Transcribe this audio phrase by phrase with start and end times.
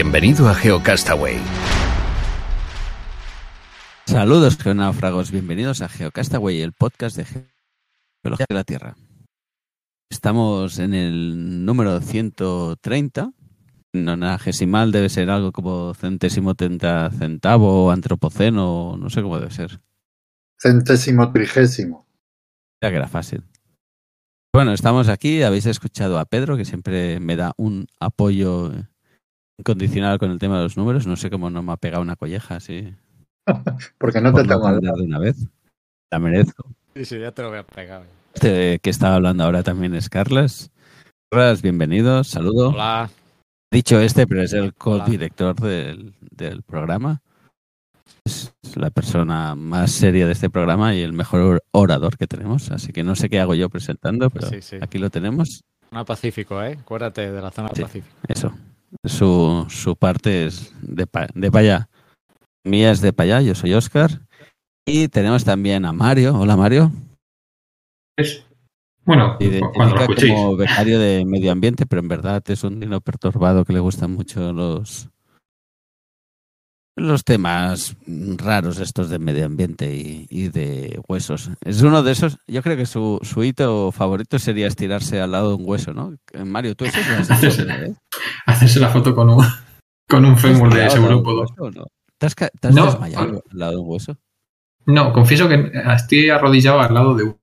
[0.00, 1.38] Bienvenido a GeoCastaway.
[4.06, 5.32] Saludos, geonáufragos.
[5.32, 7.24] Bienvenidos a GeoCastaway, el podcast de
[8.22, 8.96] Geología de la Tierra.
[10.08, 13.32] Estamos en el número 130.
[13.92, 19.80] Nonagesimal debe ser algo como centésimo treinta centavo, antropoceno, no sé cómo debe ser.
[20.60, 22.06] Centésimo trigésimo.
[22.80, 23.42] Ya que era fácil.
[24.54, 25.42] Bueno, estamos aquí.
[25.42, 28.72] Habéis escuchado a Pedro, que siempre me da un apoyo
[29.58, 31.06] incondicional con el tema de los números.
[31.06, 32.94] No sé cómo no me ha pegado una colleja así.
[33.98, 35.36] Porque no te tengo al hablar de una vez.
[36.10, 36.64] La merezco.
[36.94, 38.02] Sí, sí, ya te lo voy a pegar.
[38.34, 40.70] Este que estaba hablando ahora también es Carlos.
[41.30, 42.70] Carlos, bienvenido, saludo.
[42.70, 43.10] Hola.
[43.70, 47.20] Dicho este, pero es el co-director del, del programa.
[48.24, 52.70] Es la persona más seria de este programa y el mejor orador que tenemos.
[52.70, 54.76] Así que no sé qué hago yo presentando, pero Sí, sí.
[54.80, 55.64] aquí lo tenemos.
[55.90, 56.78] Zona Pacífico, ¿eh?
[56.80, 57.82] Acuérdate de la zona Sí.
[57.82, 58.16] Pacífico.
[58.26, 58.52] Eso.
[59.04, 61.84] Su, su parte es de pa, de.
[62.64, 64.20] Mía es de pa allá, yo soy Oscar.
[64.86, 66.38] Y tenemos también a Mario.
[66.38, 66.90] Hola Mario.
[68.16, 68.44] Es,
[69.04, 69.38] bueno,
[69.74, 73.72] cuando lo como becario de medio ambiente, pero en verdad es un dino perturbado que
[73.72, 75.08] le gustan mucho los
[76.98, 77.96] los temas
[78.36, 81.50] raros estos de medio ambiente y, y de huesos.
[81.64, 85.50] Es uno de esos, yo creo que su, su hito favorito sería estirarse al lado
[85.50, 86.14] de un hueso, ¿no?
[86.32, 87.94] Eh, Mario, tú eso lo has hecho, ¿eh?
[88.46, 89.44] Hacerse la foto con un,
[90.08, 91.40] con un fémur de ¿Has estirado al lado de un saurópodo.
[91.40, 91.86] hueso o no?
[92.18, 92.86] ¿Te has, ca- te has No.
[92.86, 94.16] desmayado al lado de un hueso?
[94.86, 97.38] No, confieso que estoy arrodillado al lado de un...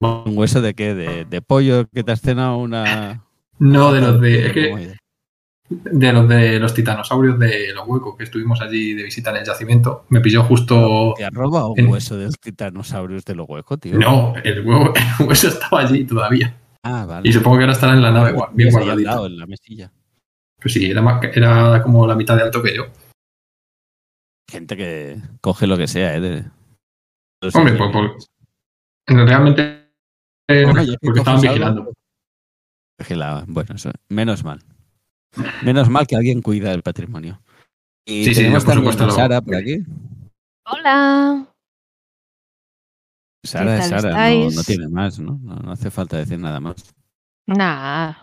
[0.00, 0.94] ¿Un hueso de qué?
[0.94, 3.24] ¿De, de pollo que te has cenado una...?
[3.58, 4.96] No, de los de...
[5.84, 9.44] de los de los titanosaurios de los huecos que estuvimos allí de visita en el
[9.46, 10.04] yacimiento.
[10.08, 11.14] Me pilló justo...
[11.16, 13.98] ¿Te has robado un hueso de los titanosaurios de los huecos, tío?
[13.98, 16.56] No, el, huevo, el hueso estaba allí todavía.
[16.82, 17.28] Ah, vale.
[17.28, 19.10] Y supongo que ahora estará en la nave bien guardadito.
[19.10, 19.92] lado, en la mesilla.
[20.60, 22.86] Pues sí, era, más, era como la mitad de alto que yo.
[24.50, 26.20] Gente que coge lo que sea, ¿eh?
[26.20, 26.44] de-
[27.54, 28.28] Hombre, pues, pues,
[29.08, 29.88] realmente...
[30.48, 30.64] eh,
[31.00, 31.92] porque estaban vigilando.
[32.98, 33.44] Vigilaba.
[33.48, 34.60] Bueno, eso, menos mal.
[35.62, 37.40] Menos mal que alguien cuida del patrimonio.
[38.04, 39.82] Y Sí, sí, tenemos por también supuesto, a Sara por aquí.
[40.66, 41.46] Hola.
[43.44, 45.38] Sara es Sara, no, tiene más, ¿no?
[45.42, 45.56] ¿no?
[45.56, 46.94] no hace falta decir nada más.
[47.46, 48.14] Nah.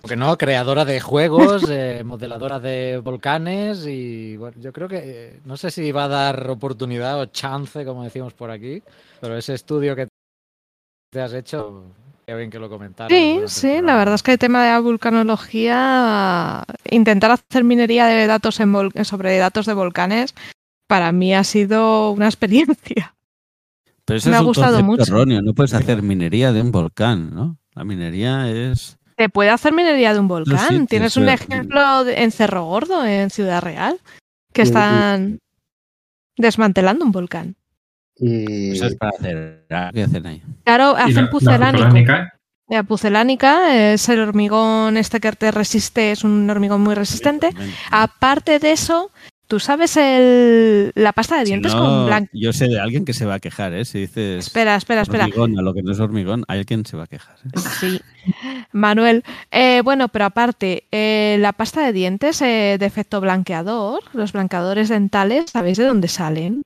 [0.00, 5.40] Porque no, creadora de juegos, eh, modeladora de volcanes y bueno, yo creo que eh,
[5.44, 8.82] no sé si va a dar oportunidad o chance, como decimos por aquí,
[9.20, 10.08] pero ese estudio que
[11.10, 11.84] te has hecho,
[12.32, 13.10] qué bien que lo comentaras.
[13.16, 18.26] Sí, sí, la verdad es que el tema de la vulcanología, intentar hacer minería de
[18.26, 20.34] datos en vol- sobre datos de volcanes,
[20.86, 23.14] para mí ha sido una experiencia.
[24.04, 25.02] Pero eso Me es ha gustado mucho.
[25.02, 25.42] erróneo.
[25.42, 27.56] No puedes hacer minería de un volcán, ¿no?
[27.74, 28.98] La minería es...
[29.16, 30.58] ¿Te puede hacer minería de un volcán?
[30.68, 34.00] sitios, Tienes un ejemplo de- en Cerro Gordo, en Ciudad Real,
[34.52, 35.38] que están
[36.36, 37.56] desmantelando un volcán.
[38.16, 39.66] Y Eso es para hacer...
[39.92, 40.42] ¿Qué hacen ahí?
[40.64, 42.32] Claro, hacen pucelánica,
[42.68, 47.50] La pucelánica es el hormigón este que te resiste, es un hormigón muy resistente.
[47.90, 49.10] Aparte de eso,
[49.48, 52.30] ¿tú sabes el, la pasta de Si dientes no, con blanco?
[52.32, 53.84] Yo sé de alguien que se va a quejar, ¿eh?
[53.84, 55.24] Si dices Espera, espera, espera.
[55.24, 57.36] hormigón a lo que no es hormigón, alguien se va a quejar.
[57.44, 57.60] ¿eh?
[57.80, 58.00] Sí.
[58.72, 64.32] Manuel, eh, bueno, pero aparte, eh, la pasta de dientes eh, de efecto blanqueador, los
[64.32, 66.62] blanqueadores dentales, ¿sabéis de dónde salen?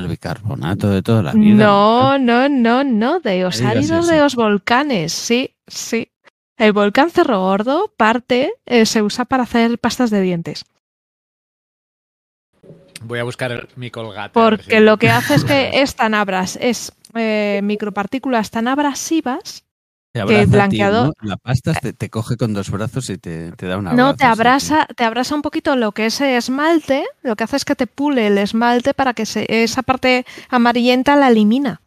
[0.00, 1.64] El bicarbonato de toda la vida.
[1.66, 6.10] No, no, no, no, de los áridos de los volcanes, sí, sí.
[6.56, 10.64] El volcán Cerro Gordo, parte, eh, se usa para hacer pastas de dientes.
[13.02, 14.32] Voy a buscar el- mi colgate.
[14.32, 19.64] Porque si- lo que hace es que es tan abras, es eh, micropartículas tan abrasivas,
[20.12, 21.28] Te a ti, blanqueador- ¿no?
[21.28, 24.24] La pasta te, te coge con dos brazos y te, te da una no te
[24.24, 27.86] abrasa, te abrasa un poquito lo que es esmalte, lo que hace es que te
[27.86, 31.80] pule el esmalte para que se- esa parte amarillenta la elimina.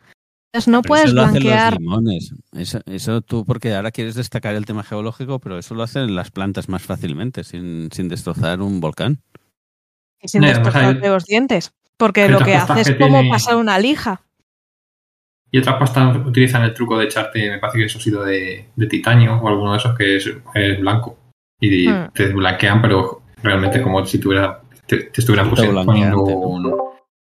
[0.54, 1.74] Entonces no puedes eso lo hacen blanquear.
[1.74, 2.34] los limones.
[2.54, 6.30] Eso, eso tú, porque ahora quieres destacar el tema geológico, pero eso lo hacen las
[6.32, 9.20] plantas más fácilmente, sin, sin destrozar un volcán.
[10.22, 11.74] y sin destrozarte hay- los dientes.
[11.98, 14.22] Porque lo que hace es que como tiene- pasar una lija.
[15.54, 18.70] Y otras pastas utilizan el truco de echarte, me parece que eso ha sido de,
[18.76, 21.18] de titanio o alguno de esos que es, es blanco.
[21.60, 22.10] Y Hmm.
[22.14, 26.74] te blanquean, pero realmente como si tuviera, te, te estuvieran poniendo un,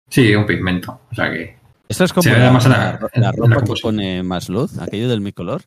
[0.09, 1.01] sí, un pigmento.
[1.11, 1.57] O sea que
[1.89, 4.79] Eso es como Se ve la, la- la la la ropa que pone más luz,
[4.79, 5.63] aquello del micolor,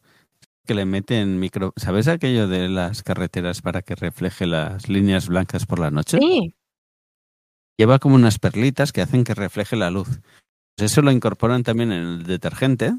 [0.65, 1.71] que le meten micro...
[1.75, 6.17] ¿Sabes aquello de las carreteras para que refleje las líneas blancas por la noche?
[6.19, 6.55] Sí.
[7.77, 10.19] Lleva como unas perlitas que hacen que refleje la luz.
[10.77, 12.93] Pues eso lo incorporan también en el detergente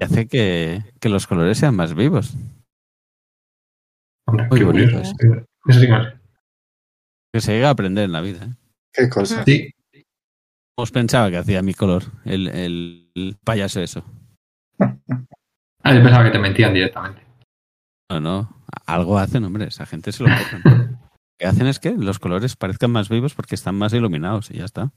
[0.00, 2.34] y hace que, que los colores sean más vivos.
[4.26, 5.14] hombre, Muy qué bonito curioso.
[5.66, 5.86] Eso sí
[7.32, 8.44] que se llega a aprender en la vida.
[8.46, 8.54] ¿eh?
[8.92, 9.44] Qué cosa.
[9.44, 9.70] Sí,
[10.78, 14.04] Os pensaba que hacía mi color, el, el- el payaso eso.
[14.80, 17.22] Ah, yo pensaba que te mentían directamente.
[18.10, 20.28] No, no, algo hacen, hombre, esa gente se lo.
[21.40, 24.54] Lo que hacen es que los colores parezcan más vivos porque están más iluminados y
[24.58, 24.90] ya está.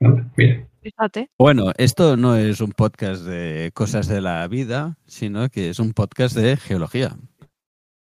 [0.00, 1.30] Hombre, Mira, Fíjate.
[1.38, 5.92] Bueno, esto no es un podcast de cosas de la vida, sino que es un
[5.94, 7.16] podcast de geología.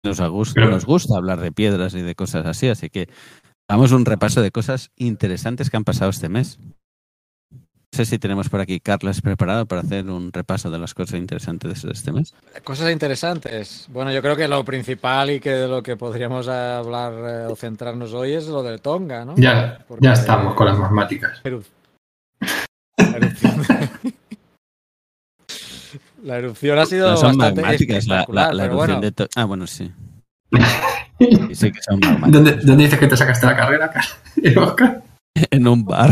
[0.05, 0.21] Nos,
[0.55, 3.09] Pero- nos gusta hablar de piedras y de cosas así, así que
[3.69, 6.59] hagamos un repaso de cosas interesantes que han pasado este mes.
[7.51, 11.19] No sé si tenemos por aquí Carlos preparado para hacer un repaso de las cosas
[11.19, 12.35] interesantes de este mes.
[12.63, 13.89] Cosas interesantes.
[13.91, 17.57] Bueno, yo creo que lo principal y que de lo que podríamos hablar eh, o
[17.57, 19.35] centrarnos hoy es lo de Tonga, ¿no?
[19.39, 21.41] ya, Porque- ya estamos con las matemáticas.
[22.99, 23.63] La erupción.
[26.23, 29.13] La erupción ha sido No son bastante magmáticas, la, erupción bueno, de...
[29.13, 29.93] to- Ah, bueno, sí.
[31.19, 32.31] Sí, sí que son magmáticas.
[32.33, 33.91] ¿Dónde, ¿Dónde dices que te sacaste la carrera,
[34.57, 35.03] Oscar?
[35.51, 36.11] En un bar.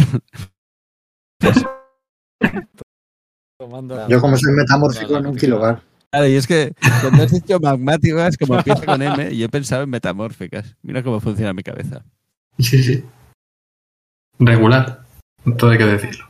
[4.08, 5.82] Yo como soy metamórfico en un kilobar.
[6.10, 6.72] Claro, y es que
[7.02, 10.74] cuando has dicho magmáticas, como empieza con M, yo he pensado en metamórficas.
[10.82, 12.02] Mira cómo funciona mi cabeza.
[12.58, 13.04] Sí, sí.
[14.38, 15.03] Regular.
[15.58, 16.26] Todo hay que decirlo.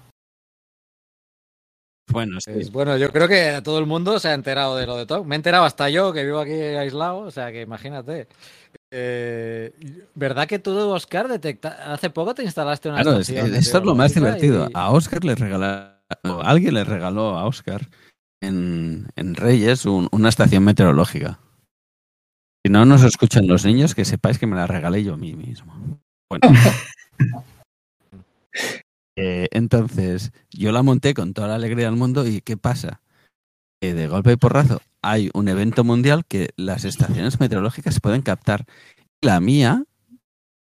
[2.10, 2.50] Bueno, sí.
[2.54, 5.26] Es- bueno, yo creo que todo el mundo se ha enterado de lo de Tonga.
[5.26, 8.28] Me he enterado hasta yo, que vivo aquí aislado, o sea que imagínate.
[8.92, 9.72] Eh,
[10.14, 11.92] ¿Verdad que tú, Oscar, detecta...
[11.92, 14.66] hace poco te instalaste una Claro, es- estación de esto es lo más divertido.
[14.68, 17.88] y- A Oscar le regala, o alguien le regaló a Oscar
[18.42, 21.40] en, en Reyes un- una estación meteorológica.
[22.64, 25.34] Si no nos escuchan los niños, que sepáis que me la regalé yo a mí
[25.34, 25.98] mismo.
[26.30, 26.48] Bueno.
[29.16, 33.00] Eh, entonces, yo la monté con toda la alegría del mundo y ¿qué pasa?
[33.80, 38.64] Que de golpe y porrazo hay un evento mundial que las estaciones meteorológicas pueden captar.
[39.20, 39.84] La mía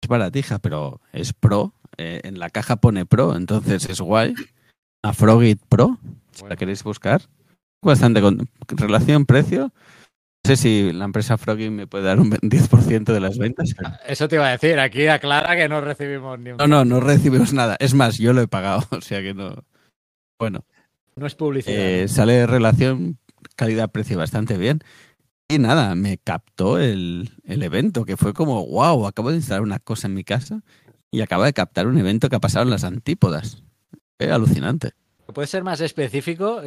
[0.00, 1.74] es baratija, pero es pro.
[1.98, 4.34] eh, en la caja pone pro, entonces es guay.
[5.04, 5.98] Una Frogit Pro,
[6.30, 7.28] si la queréis buscar.
[7.82, 9.72] Bastante con relación precio.
[10.44, 13.74] No sé si la empresa Frogit me puede dar un 10% de las ventas.
[13.76, 16.56] pero- Eso te iba a decir, aquí aclara que no recibimos ni un...
[16.56, 17.76] No, no, no recibimos nada.
[17.78, 19.54] Es más, yo lo he pagado, o sea que no.
[20.40, 20.64] Bueno,
[21.14, 21.76] No es publicidad.
[21.78, 23.18] eh, sale relación
[23.54, 24.80] calidad-precio bastante bien.
[25.48, 29.78] Y nada, me captó el, el evento, que fue como, wow, acabo de instalar una
[29.78, 30.62] cosa en mi casa
[31.12, 33.62] y acaba de captar un evento que ha pasado en las antípodas.
[34.18, 34.90] Fue alucinante.
[35.32, 36.62] ¿Puede ser más específico?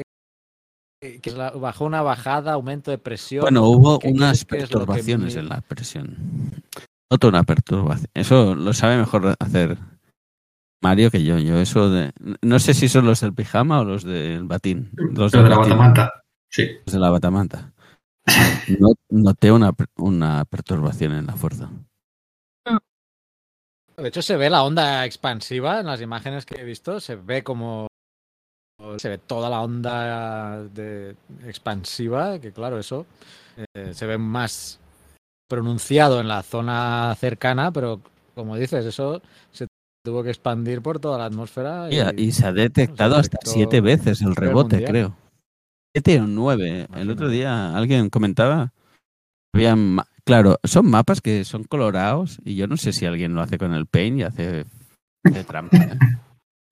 [1.06, 3.42] Eh, Que es la- bajó una bajada, aumento de presión.
[3.42, 6.18] Bueno, hubo ¿Qué unas que perturbaciones en la presión.
[7.12, 8.10] Noto una perturbación.
[8.14, 9.78] Eso lo sabe mejor hacer
[10.82, 11.38] Mario que yo.
[11.40, 12.12] Yo eso de...
[12.42, 14.90] No sé si son los del pijama o los del batín.
[14.94, 15.72] Los del de la batín.
[15.72, 16.12] batamanta.
[16.50, 16.68] Sí.
[16.86, 17.72] Los de la batamanta.
[18.80, 21.70] No- noté una, una perturbación en la fuerza.
[23.98, 27.00] De hecho, se ve la onda expansiva en las imágenes que he visto.
[27.00, 27.88] Se ve como.
[28.98, 31.16] Se ve toda la onda de,
[31.46, 33.06] expansiva, que claro, eso
[33.58, 34.80] eh, se ve más
[35.50, 38.02] pronunciado en la zona cercana, pero
[38.34, 39.68] como dices, eso se
[40.04, 41.88] tuvo que expandir por toda la atmósfera.
[41.92, 44.92] Y, y se ha detectado hasta siete veces el rebote, mundial.
[44.92, 45.16] creo.
[45.96, 46.88] Siete o nueve.
[46.96, 48.72] El otro día alguien comentaba.
[49.54, 53.42] Había ma- claro, son mapas que son colorados y yo no sé si alguien lo
[53.42, 54.66] hace con el paint y hace
[55.24, 55.78] de trampa.
[55.78, 55.98] ¿eh?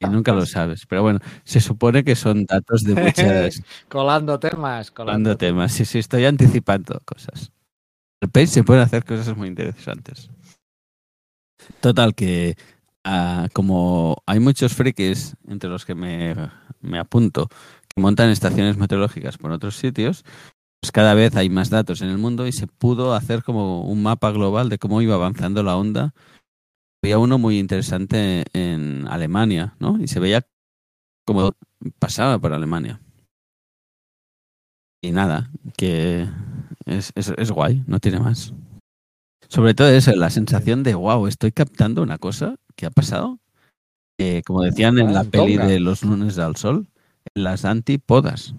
[0.03, 0.85] Y nunca lo sabes.
[0.85, 5.85] Pero bueno, se supone que son datos de muchas Colando temas, colando Hablando temas, sí,
[5.85, 7.51] sí, estoy anticipando cosas.
[8.21, 10.29] El Paint se puede hacer cosas muy interesantes.
[11.79, 12.55] Total, que
[13.03, 16.35] ah, como hay muchos frikis entre los que me,
[16.81, 17.47] me apunto
[17.93, 20.23] que montan estaciones meteorológicas por otros sitios,
[20.81, 24.03] pues cada vez hay más datos en el mundo y se pudo hacer como un
[24.03, 26.13] mapa global de cómo iba avanzando la onda.
[27.03, 29.99] Había uno muy interesante en Alemania, ¿no?
[30.01, 30.47] Y se veía
[31.25, 31.51] como
[31.99, 33.01] pasaba por Alemania.
[35.03, 36.25] Y nada, que
[36.85, 38.53] es, es, es guay, no tiene más.
[39.49, 43.37] Sobre todo eso, la sensación de, wow, estoy captando una cosa que ha pasado
[44.17, 46.87] eh, como decían en Ah, la en peli de Los lunes al sol,
[47.35, 48.55] en las antipodas.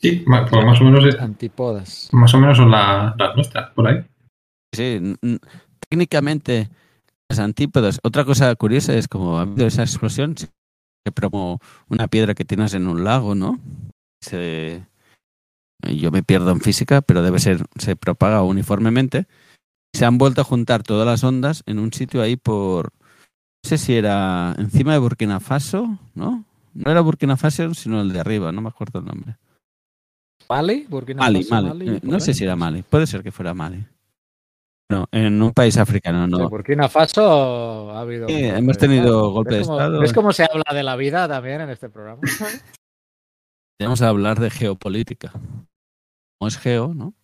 [0.00, 2.08] Sí, ma- pues más o menos es- Antipodas.
[2.12, 4.04] más o menos son la- las nuestras, por ahí.
[4.74, 5.00] Sí,
[5.88, 6.68] técnicamente
[7.28, 8.00] las antípodas.
[8.02, 10.48] Otra cosa curiosa es como ha habido esa explosión, se-
[11.30, 13.58] como una piedra que tienes en un lago, ¿no?
[14.20, 14.84] Se,
[15.94, 19.26] yo me pierdo en física, pero debe ser, se propaga uniformemente.
[19.94, 23.78] Se han vuelto a juntar todas las ondas en un sitio ahí por, no sé
[23.78, 26.44] si era encima de Burkina Faso, ¿no?
[26.74, 29.36] No era Burkina Faso, sino el de arriba, no me acuerdo el nombre.
[30.48, 30.86] ¿Mali?
[30.88, 31.88] Burkina Mali, Faso, Mali.
[31.88, 33.84] Eh, No sé si era Mali, puede ser que fuera Mali.
[34.88, 36.38] No, en un país africano, no.
[36.38, 38.28] De Burkina Faso ha habido.
[38.28, 39.30] Sí, hemos tenido Estado.
[39.30, 40.00] golpe de ¿Ves cómo- Estado?
[40.00, 42.20] ¿Ves cómo se habla de la vida también en este programa?
[43.80, 45.32] Vamos a hablar de geopolítica.
[45.32, 47.14] Como es geo, ¿no?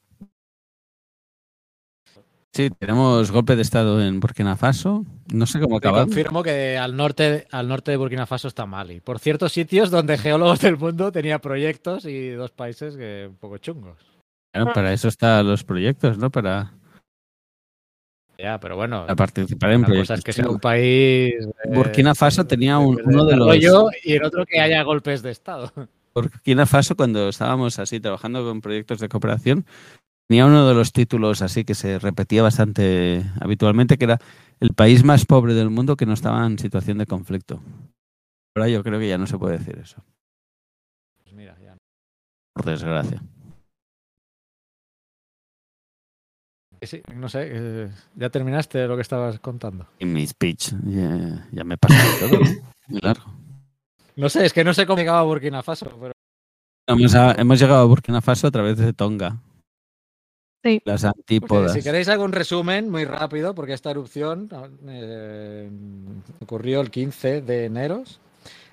[2.55, 5.07] Sí, tenemos golpe de estado en Burkina Faso.
[5.33, 6.05] No sé cómo acabar.
[6.05, 9.01] confirmo que al norte, al norte de Burkina Faso está Mali.
[9.01, 13.57] Por ciertos sitios donde geólogos del mundo tenía proyectos y dos países que un poco
[13.57, 13.97] chungos.
[14.55, 16.29] Bueno, para eso están los proyectos, ¿no?
[16.29, 16.75] Para,
[18.43, 20.19] Ya, pero bueno, para participar en cosa proyectos.
[20.19, 21.33] es que sea un país.
[21.35, 25.23] eh, Burkina Faso tenía un- uno de los- desarrollo y en otro que haya golpes
[25.23, 25.73] de Estado.
[26.13, 29.65] Burkina Faso, cuando estábamos así trabajando con proyectos de cooperación,
[30.29, 34.19] tenía uno de los títulos así que se repetía bastante habitualmente, que era
[34.59, 37.63] el país más pobre del mundo que no estaba en situación de conflicto.
[38.57, 40.03] Ahora yo creo que ya no se puede decir eso,
[41.23, 41.77] Pues mira, ya.
[42.55, 43.23] por desgracia.
[46.83, 49.87] Sí, no sé, eh, ya terminaste lo que estabas contando.
[49.99, 52.41] Y mi speech, ya, ya me pasa todo.
[52.89, 53.25] Muy largo.
[54.15, 56.13] No sé, es que no sé cómo llegaba a Burkina Faso, pero
[56.87, 59.39] Hemos, a- hemos llegado a Burkina Faso a través de Tonga.
[60.63, 60.83] Sí.
[60.85, 61.73] Las antípodas.
[61.73, 64.51] si queréis algún resumen muy rápido, porque esta erupción
[64.87, 65.71] eh,
[66.41, 68.05] ocurrió el 15 de enero.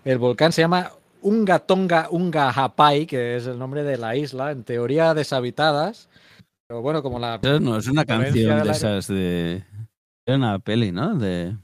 [0.04, 4.52] El volcán se llama Unga Tonga Unga Hapai, que es el nombre de la isla,
[4.52, 6.09] en teoría deshabitadas.
[6.70, 7.40] Pero bueno, como la...
[7.42, 9.64] Eso no es una canción de esas de...
[10.28, 11.16] Era una peli, ¿no?
[11.16, 11.58] De...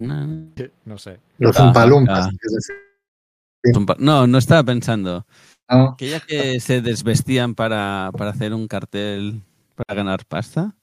[0.00, 1.20] No sé.
[1.38, 2.28] Los Ah, Zumpalumpas.
[2.28, 3.94] ah.
[3.98, 5.26] No, no estaba pensando.
[5.70, 5.90] ¿no?
[5.90, 9.42] Aquella que se desvestían para, para hacer un cartel
[9.74, 10.74] para ganar pasta.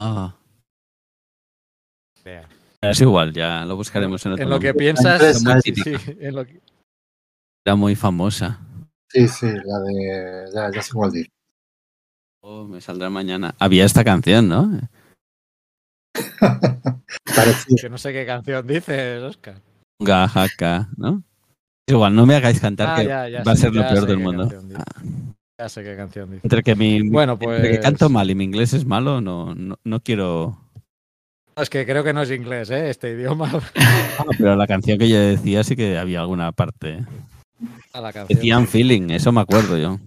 [0.00, 0.34] Ah,
[2.24, 2.48] Vea.
[2.80, 5.38] es igual, ya lo buscaremos en otro En lo que piensas...
[5.62, 5.98] sí, típica.
[6.00, 6.60] sí, en lo que-
[7.64, 8.60] Era muy famosa.
[9.12, 10.50] Sí, sí, la de.
[10.54, 11.28] Ya, ya sé cuál dice.
[12.42, 13.54] Oh, me saldrá mañana.
[13.58, 14.70] Había esta canción, ¿no?
[17.36, 17.76] Parecía.
[17.80, 19.60] que no sé qué canción dices, Oscar.
[20.00, 21.22] Gajaca, ¿no?
[21.86, 24.06] Igual, no me hagáis cantar Ah, que ya, ya va a sé, ser lo peor
[24.06, 24.42] del qué mundo.
[24.48, 24.80] canción dice.
[24.80, 25.02] Ah,
[25.60, 26.40] Ya sé qué canción dice.
[26.44, 29.54] Entre que mi, Bueno, entre que pues- canto mal y mi inglés es malo, no,
[29.54, 30.58] no, no quiero.
[31.56, 32.88] Es que creo que no es inglés, ¿eh?
[32.90, 33.50] Este idioma.
[34.18, 37.04] Ah, pero la canción que yo decía sí que había alguna parte.
[37.92, 38.36] A la canción.
[38.38, 39.98] Decían feeling, eso me acuerdo yo.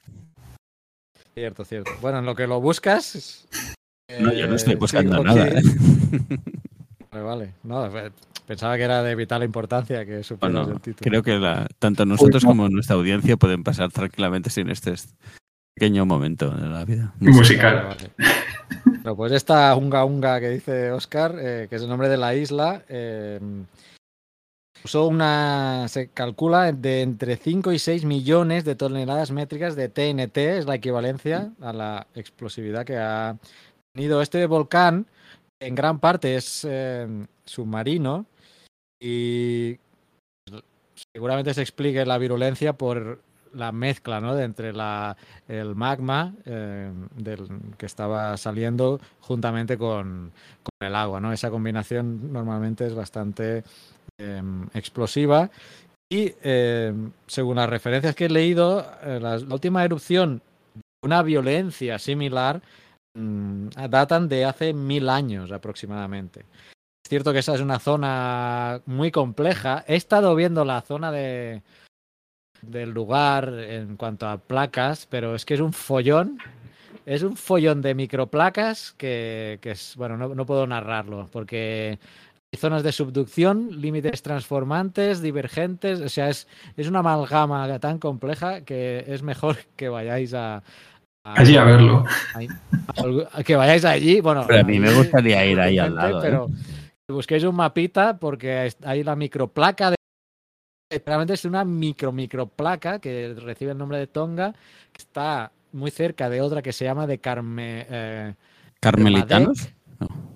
[1.34, 1.92] Cierto, cierto.
[2.02, 3.48] Bueno, en lo que lo buscas.
[4.20, 5.48] No, yo no estoy eh, buscando sí, nada.
[5.48, 5.62] ¿eh?
[7.12, 7.54] Vale, vale.
[7.64, 8.12] No, eh,
[8.46, 11.10] pensaba que era de vital importancia que supieras Bueno, el título.
[11.10, 12.50] creo que la- tanto nosotros no.
[12.50, 14.94] como nuestra audiencia pueden pasar tranquilamente sin este
[15.76, 17.14] pequeño momento de la vida.
[17.22, 17.88] Musical.
[17.88, 22.36] Vale, pues esta Unga Unga que dice Oscar, eh, que es el nombre de la
[22.36, 23.40] isla, eh,
[24.86, 25.88] usó una.
[25.90, 30.76] Se calcula de entre 5 y 6 millones de toneladas métricas de TNT, es la
[30.76, 33.38] equivalencia a la explosividad que ha
[33.94, 35.08] tenido este volcán.
[35.60, 37.08] En gran parte es eh,
[37.46, 38.26] submarino
[39.00, 39.78] y
[41.14, 43.22] seguramente se explique la virulencia por
[43.54, 44.36] la mezcla ¿no?
[44.36, 45.16] de entre la,
[45.48, 51.22] el magma eh, del, que estaba saliendo juntamente con, con el agua.
[51.22, 51.32] ¿no?
[51.32, 53.64] Esa combinación normalmente es bastante
[54.18, 54.42] eh,
[54.74, 55.50] explosiva.
[56.12, 56.94] Y eh,
[57.28, 60.42] según las referencias que he leído, eh, la, última erupción
[60.74, 62.62] de una violencia similar
[63.16, 66.42] mm, datan de hace mil años aproximadamente.
[67.04, 69.84] Es cierto que esa es una zona muy compleja.
[69.88, 71.62] He estado viendo la zona de,
[72.62, 76.40] del lugar en cuanto a placas, pero es que es un follón.
[77.06, 82.00] Es un follón de microplacas que, que es, bueno, no, puedo narrarlo porque
[82.56, 86.48] zonas de subducción, límites transformantes, divergentes, o sea, es,
[86.78, 90.58] es una amalgama tan compleja que es mejor que vayáis a...
[91.26, 92.06] a- Allí a verlo.
[93.34, 96.22] a- que vayáis allí, bueno, Pero a mí me gustaría ir ahí al lado, ¿eh?
[96.22, 96.48] Pero
[97.08, 99.96] que busquéis un mapita porque hay la microplaca de
[101.06, 104.54] realmente es una micro microplaca que recibe el nombre de Tonga,
[104.92, 108.34] que está muy cerca de otra que se llama de Carme eh,
[108.80, 109.70] ¿Carmelitanos?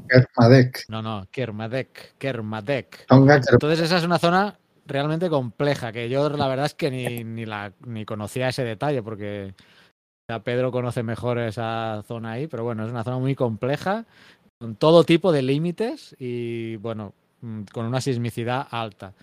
[0.09, 0.85] Kermadec.
[0.89, 3.05] No, no, Kermadec, Kermadec.
[3.09, 7.45] Entonces esa es una zona realmente compleja, que yo la verdad es que ni, ni,
[7.45, 9.53] la, ni conocía ese detalle, porque
[10.29, 14.05] ya Pedro conoce mejor esa zona ahí, pero bueno, es una zona muy compleja,
[14.59, 19.13] con todo tipo de límites y bueno, mm, con una sismicidad alta.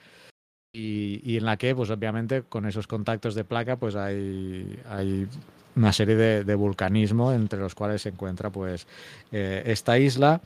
[0.72, 5.26] Y, y en la que, pues obviamente, con esos contactos de placa, pues hay, hay
[5.76, 8.86] una serie de, de vulcanismo entre los cuales se encuentra pues
[9.30, 10.40] eh, esta isla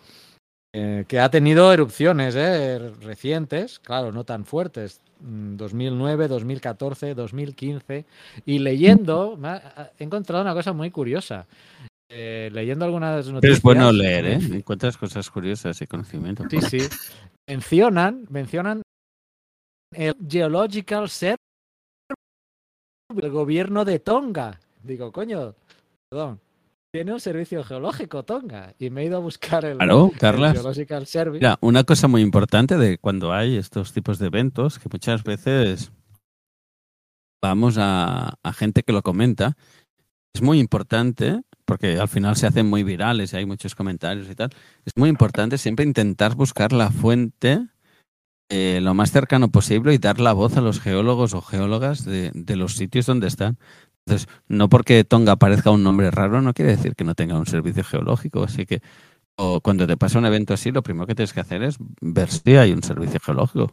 [0.73, 8.05] eh, que ha tenido erupciones eh, recientes, claro, no tan fuertes, mm, 2009, 2014, 2015,
[8.47, 9.39] y leyendo,
[9.99, 11.47] he encontrado una cosa muy curiosa.
[12.12, 13.59] Eh, leyendo algunas Pero noticias.
[13.59, 14.35] es bueno leer, ¿eh?
[14.35, 16.45] Encuentras cosas curiosas y conocimiento.
[16.50, 16.79] Sí, sí.
[17.49, 18.83] Mencionan, mencionan
[19.93, 21.37] el Geological Service
[23.15, 24.59] del gobierno de Tonga.
[24.83, 25.55] Digo, coño,
[26.09, 26.41] perdón.
[26.93, 28.75] Tiene un servicio geológico Tonga.
[28.79, 30.53] Y me he ido a buscar el, Claro, el.
[30.53, 31.39] Geological Service.
[31.39, 35.93] Mira, una cosa muy importante de cuando hay estos tipos de eventos, que muchas veces
[37.41, 39.57] vamos a, a gente que lo comenta,
[40.35, 44.35] es muy importante, porque al final se hacen muy virales y hay muchos comentarios y
[44.35, 44.51] tal,
[44.85, 47.67] es muy importante siempre intentar buscar la fuente
[48.53, 52.33] eh, lo más cercano posible y dar la voz a los geólogos o geólogas de,
[52.35, 53.59] de los sitios donde están.
[54.07, 57.47] Entonces, no porque Tonga parezca un nombre raro, no quiere decir que no tenga un
[57.47, 58.42] servicio geológico.
[58.42, 58.83] Así que
[59.37, 62.28] o cuando te pasa un evento así, lo primero que tienes que hacer es ver
[62.30, 63.73] si hay un servicio geológico.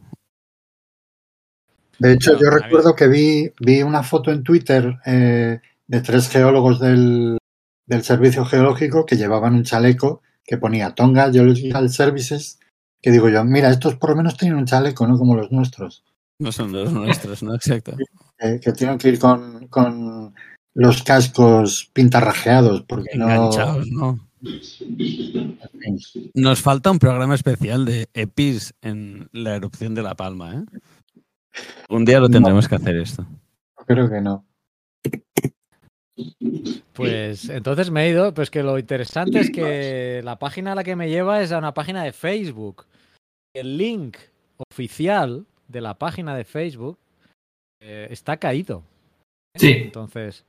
[1.98, 2.62] De hecho, yo a ver.
[2.62, 7.36] recuerdo que vi, vi una foto en Twitter eh, de tres geólogos del,
[7.86, 12.58] del servicio geológico que llevaban un chaleco que ponía Tonga Geological Services,
[13.02, 16.04] que digo yo, mira, estos por lo menos tienen un chaleco, no como los nuestros,
[16.38, 17.54] No son los nuestros, ¿no?
[17.54, 17.96] Exacto.
[18.38, 20.34] eh, que tienen que ir con, con
[20.74, 23.24] los cascos pintarrajeados, porque no...
[23.24, 24.28] Enganchados, ¿no?
[26.34, 30.64] Nos falta un programa especial de EPIs en la erupción de La Palma, ¿eh?
[31.88, 33.26] Un día lo tendremos que hacer esto.
[33.86, 34.44] Creo que no.
[36.92, 40.84] Pues entonces me he ido, pues que lo interesante es que la página a la
[40.84, 42.86] que me lleva es a una página de Facebook.
[43.54, 44.18] El link
[44.70, 46.98] oficial de la página de Facebook
[47.80, 48.82] eh, está caído.
[49.54, 49.72] Sí.
[49.84, 50.44] Entonces,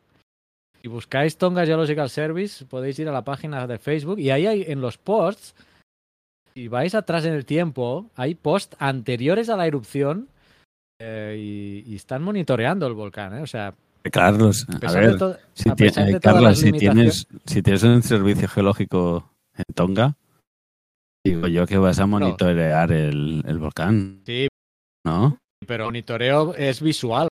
[0.81, 4.63] si buscáis Tonga Geological Service, podéis ir a la página de Facebook y ahí hay
[4.67, 5.55] en los posts,
[6.53, 10.27] si vais atrás en el tiempo, hay posts anteriores a la erupción
[10.99, 13.37] eh, y, y están monitoreando el volcán.
[13.37, 13.41] ¿eh?
[13.41, 13.73] O sea,
[14.11, 15.17] Carlos, a ver,
[15.53, 20.15] si, eh, Carlos, si tienes, si tienes un servicio geológico en Tonga,
[21.23, 24.47] digo yo que vas a monitorear el, el volcán, Sí,
[25.09, 25.37] ¿no?
[25.67, 27.27] pero monitoreo es visual.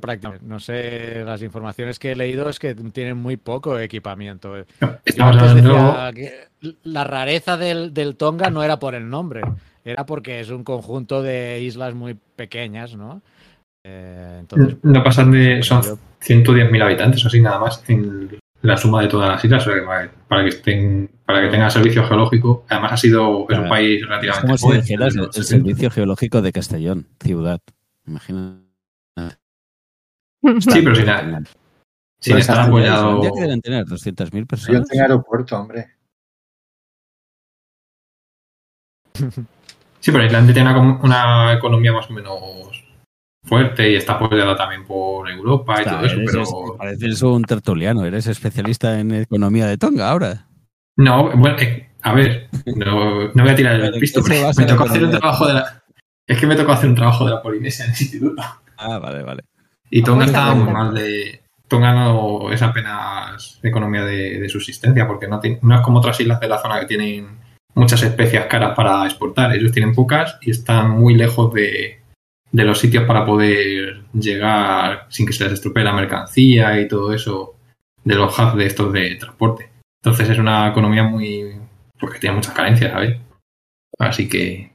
[0.00, 0.44] prácticamente.
[0.46, 4.56] No sé, las informaciones que he leído es que tienen muy poco equipamiento.
[4.80, 5.74] No, Yo Estamos antes hablando.
[5.74, 9.42] decía que la rareza del, del Tonga no era por el nombre,
[9.84, 13.22] era porque es un conjunto de islas muy pequeñas, ¿no?
[13.84, 15.62] Eh, entonces, No pasan de.
[15.62, 19.64] Son yo- 110.000 habitantes o así nada más en la suma de todas las islas.
[19.64, 22.64] para- para que estén para que tengan servicio geológico.
[22.68, 23.62] Además ha sido es Claro.
[23.64, 25.66] un país Es relativamente como si dijeras de el, los el 70.
[25.68, 27.60] servicio geológico de Castellón, ciudad.
[28.06, 28.60] Imagina.
[30.60, 31.04] Sí, pero sin,
[32.20, 33.22] sin Pues estar apoyado.
[33.22, 34.88] Ya que deben tener 200.000 Yo personas.
[34.88, 35.86] tengo aeropuerto, hombre.
[40.00, 42.40] Sí, pero Islandia tiene una, una economía más o menos
[43.48, 46.76] fuerte y está apoyada también por Europa y todo eso, eres- pero.
[46.76, 50.46] pareces un tertuliano, eres especialista en economía de Tonga ahora.
[50.96, 54.64] No, bueno, eh, a ver, no, no voy a tirar el ¿en pisto, pero me
[54.64, 55.82] tocó hacer un trabajo de la.
[56.26, 58.42] Es que me tocó hacer un trabajo de la Polinesia en el instituto.
[58.76, 59.42] Ah, vale, vale.
[59.90, 61.40] Y Tonga Cuenta, estaba muy mal de.
[61.68, 66.18] Tonga no es apenas economía de, de subsistencia, porque no, tiene- no es como otras
[66.20, 67.38] islas de la zona que tienen
[67.74, 69.54] muchas especias caras para exportar.
[69.54, 72.00] Ellos tienen pocas y están muy lejos de,
[72.52, 77.12] de los sitios para poder llegar sin que se les estropee la mercancía y todo
[77.12, 77.54] eso
[78.04, 79.70] de los hubs de estos de transporte.
[80.02, 81.56] Entonces es una economía muy.
[82.00, 83.18] porque tiene muchas carencias, ¿sabes?
[83.98, 84.72] Así que.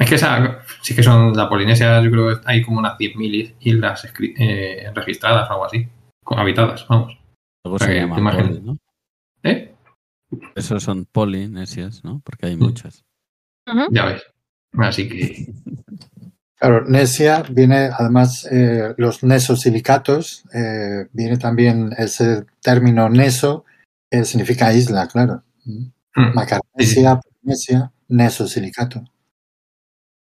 [0.00, 3.56] Es que esa, sí que son la Polinesia, yo creo que hay como unas 10.000
[3.60, 5.88] islas eh, registradas o algo así,
[6.24, 7.18] con habitadas, vamos.
[7.64, 8.48] Luego se Ok, llama te imaginas.
[8.48, 8.78] poli, ¿no?
[9.42, 9.74] ¿Eh?
[10.54, 12.20] Esos son polinesias, ¿no?
[12.24, 12.60] Porque hay Mm.
[12.60, 13.04] muchas.
[13.90, 14.22] Ya ves.
[14.78, 15.52] Así que.
[16.58, 23.64] Claro, Nesia viene, además, eh, los nesosilicatos, eh, viene también ese término neso,
[24.10, 25.44] que significa isla, claro.
[25.64, 26.34] Mm.
[26.34, 29.04] Macaronesia, Polinesia, nesosilicato.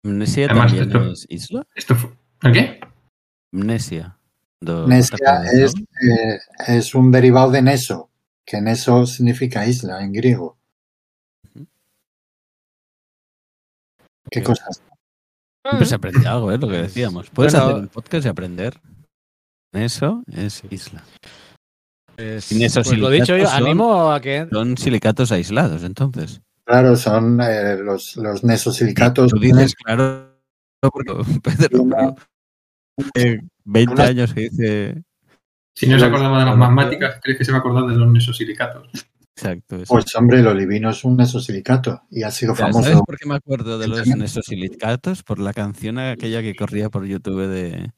[0.05, 1.67] ¿Amnesia Además, también esto- es isla?
[1.75, 2.81] ¿Esto fue-.
[3.53, 4.19] Amnesia.
[4.61, 5.51] Do- Nesia ¿no?
[5.51, 8.11] es, eh, es un derivado de neso,
[8.45, 10.59] que neso significa isla en griego.
[14.31, 14.83] ¿Qué cosas?
[15.65, 16.59] Siempre se aprende algo, ¿eh?
[16.59, 17.31] Lo que decíamos.
[17.31, 17.67] Puedes Bueno.
[17.69, 18.75] hacer un podcast y aprender.
[19.73, 21.03] Eso es isla.
[22.17, 25.83] Pues, Sin esos pues lo dicho, yo silicatos son- animo a que Son silicatos aislados,
[25.83, 26.43] entonces.
[26.67, 29.31] Claro, son eh, los, los nesosilicatos.
[29.33, 30.31] Tú dices, claro,
[31.43, 32.15] Pedro, Una-
[32.97, 35.03] pero, eh, 20 una- años que dice.
[35.75, 38.09] Si no se acordaba de las matemáticas, ¿crees que se va a acordar de los
[38.13, 38.89] nesosilicatos?
[39.37, 39.77] Exacto.
[39.77, 39.93] eso.
[39.93, 43.05] Pues hombre, el olivino es un nesosilicato y ha sido Ya, ¿Sabes famoso.
[43.05, 45.23] por qué me acuerdo de los nesosilicatos?
[45.23, 47.91] Por la canción aquella que corría por YouTube de,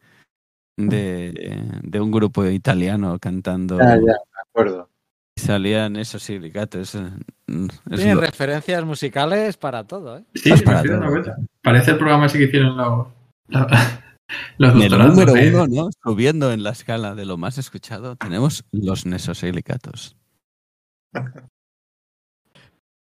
[0.78, 3.78] de, de un grupo italiano cantando.
[3.78, 4.88] Ya, ya, me acuerdo.
[5.36, 6.94] y Salían esos silicatos.
[6.94, 7.02] Es
[7.96, 10.24] tiene lo- referencias musicales para todo, ¿eh?
[10.34, 11.06] Sí, para todo.
[11.10, 11.36] cuenta.
[11.62, 13.06] Parece el programa ese que hicieron los,
[13.48, 14.02] la-
[14.58, 15.90] los En el doctorandos número uno, ¿no?
[16.02, 20.16] Subiendo en la escala de lo más escuchado, tenemos los nesosilicatos.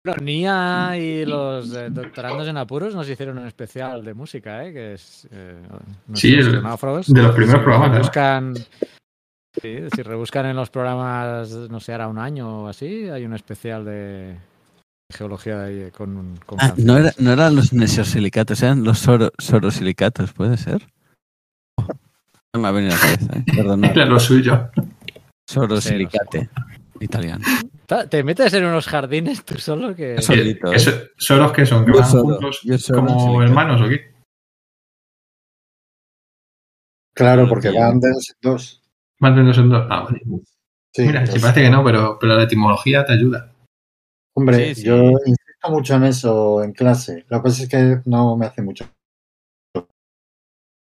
[0.05, 4.73] Bueno, Nia y los eh, doctorandos en apuros nos hicieron un especial de música, ¿eh?
[4.73, 5.29] Que es.
[5.31, 5.61] eh,
[6.15, 7.99] Sí, el- de los primeros Si programas, ¿no?
[7.99, 8.55] Buscan.
[9.61, 13.35] Sí, si rebuscan en los programas, no sé, hará un año o así, hay un
[13.35, 14.37] especial de
[15.13, 19.33] geología de ahí con, con Ah, no, era- no eran los nesosilicatos, eran los soro-
[19.39, 20.87] sorosilicatos, ¿puede ser?
[22.55, 23.45] No me ha venido a la cabeza, ¿eh?
[23.57, 23.91] perdonad.
[23.91, 24.71] Era lo suyo.
[25.51, 26.49] Sorosilicate,
[27.01, 27.45] italiano.
[28.11, 30.17] Te metes en unos jardines tú solo que.
[30.17, 31.87] Eso- Solito, eso- ¿Soros que son?
[31.87, 32.61] ¿Que Yo van juntos
[32.93, 34.13] como hermanos o qué?
[37.15, 38.83] Claro, porque que van de dos en dos.
[39.19, 39.87] Van de dos en dos.
[39.91, 40.21] Ah, vale.
[40.95, 43.53] Sí, Mira, pues, si parece que no, pero, pero la etimología te ayuda.
[44.37, 44.87] Hombre, Sí, sí.
[44.87, 47.25] yo insisto mucho en eso en clase.
[47.29, 48.85] Lo que pasa es que no me hace mucho.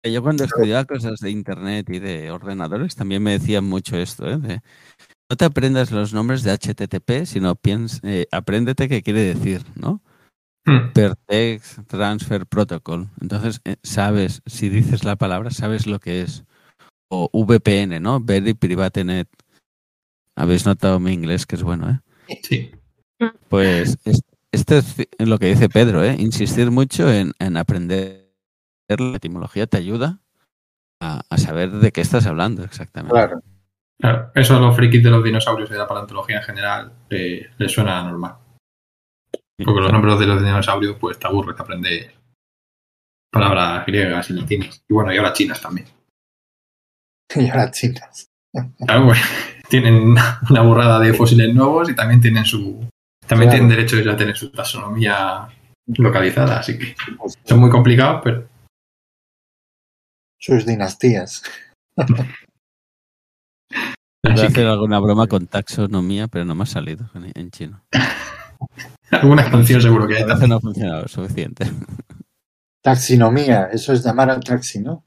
[0.03, 4.37] Yo cuando estudiaba cosas de internet y de ordenadores también me decían mucho esto, ¿eh?
[4.37, 4.61] De,
[5.31, 10.01] no te aprendas los nombres de HTTP, sino piens, eh, apréndete qué quiere decir, ¿no?
[10.65, 10.91] Hmm.
[11.87, 13.07] Transfer Protocol.
[13.21, 16.43] Entonces, eh, sabes, si dices la palabra, sabes lo que es.
[17.09, 18.19] O VPN, ¿no?
[18.19, 19.27] Very Private Net.
[20.35, 21.89] Habéis notado mi inglés, que es bueno,
[22.27, 22.37] ¿eh?
[22.43, 22.71] Sí.
[23.47, 26.17] Pues es- esto es lo que dice Pedro, ¿eh?
[26.19, 28.33] Insistir mucho en, en aprender.
[28.89, 30.19] La etimología te ayuda
[30.99, 33.13] a, a saber de qué estás hablando exactamente.
[33.13, 33.41] Claro.
[34.01, 37.51] Claro, eso a los frikis de los dinosaurios y de la paleontología en general eh,
[37.57, 38.35] les suena normal.
[39.63, 42.15] Porque los nombres de los dinosaurios, pues te aburre de aprender
[43.31, 44.83] palabras griegas y latinas.
[44.89, 45.87] Y bueno, y ahora chinas también.
[47.35, 48.27] Y ahora chinas.
[48.85, 49.19] Claro, pues,
[49.69, 50.15] tienen
[50.49, 52.89] una burrada de fósiles nuevos y también tienen su.
[53.25, 53.65] También Claro.
[53.67, 55.47] tienen derecho a tener su taxonomía
[55.87, 58.49] localizada, así que Pues, son muy complicados, pero
[60.39, 61.43] sus dinastías.
[64.23, 67.49] Voy a hacer que alguna broma con taxonomía, pero no me ha salido en, en
[67.51, 67.81] chino.
[69.11, 70.49] alguna canción seguro que hay también.
[70.49, 71.65] no ha funcionado lo suficiente.
[72.83, 75.03] Taxinomía, eso es llamar al taxi, ¿no?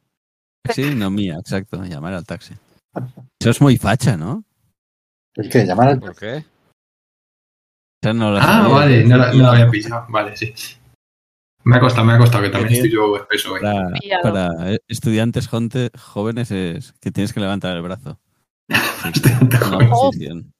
[0.72, 2.54] Sí, no mía, exacto, llamar al taxi.
[3.40, 4.44] Eso es muy facha, ¿no?
[5.34, 5.66] ¿El qué?
[5.66, 6.44] Llamar al ¿Por qué?
[8.14, 8.74] No Ah, sabía.
[8.74, 10.06] vale, no, la- no lo había pillado.
[10.08, 10.54] Vale, sí.
[11.64, 13.60] Me ha costado, me ha costado que también estoy yo espeso hoy.
[14.22, 14.50] Para,
[14.88, 18.18] estudiantes jóvenes es que tienes que levantar el brazo.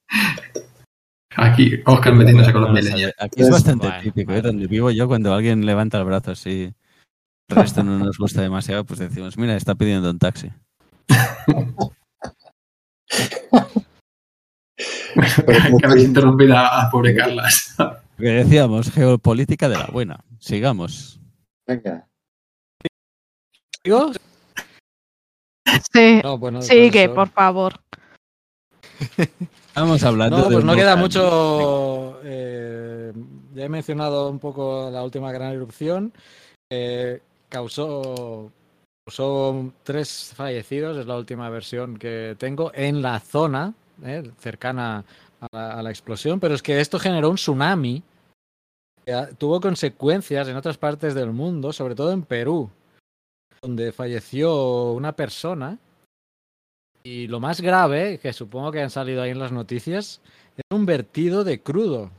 [1.36, 3.12] Aquí, Oscar metiéndose con los millennials.
[3.18, 4.40] Aquí es bastante Bueno, típico, ¿eh?
[4.40, 6.72] Donde vivo yo, cuando alguien levanta el brazo así,
[7.48, 10.52] el resto no nos gusta demasiado, pues decimos, mira, está pidiendo un taxi.
[15.14, 17.74] que habéis interrumpido a, a pobre Carlas.
[17.78, 20.24] Lo que decíamos, geopolítica de la buena.
[20.38, 21.20] Sigamos.
[21.66, 22.08] Venga.
[23.82, 24.12] ¿Digo?
[25.92, 27.80] Sí, No, eso- por favor.
[29.68, 32.20] Estamos hablando No, pues no queda mucho.
[32.22, 33.12] eh,
[33.54, 36.12] ya he mencionado un poco la última gran erupción.
[36.70, 38.50] eh, causó,
[39.06, 45.04] causó tres fallecidos, es la última versión que tengo, en la zona eh, cercana
[45.40, 46.40] a la, a la explosión.
[46.40, 48.02] Pero es que esto generó un tsunami
[49.04, 52.70] que tuvo consecuencias en otras partes del mundo, sobre todo en Perú,
[53.64, 55.78] donde falleció una persona.
[57.02, 60.20] Y lo más grave, que supongo que han salido ahí en las noticias,
[60.56, 62.10] es un vertido de crudo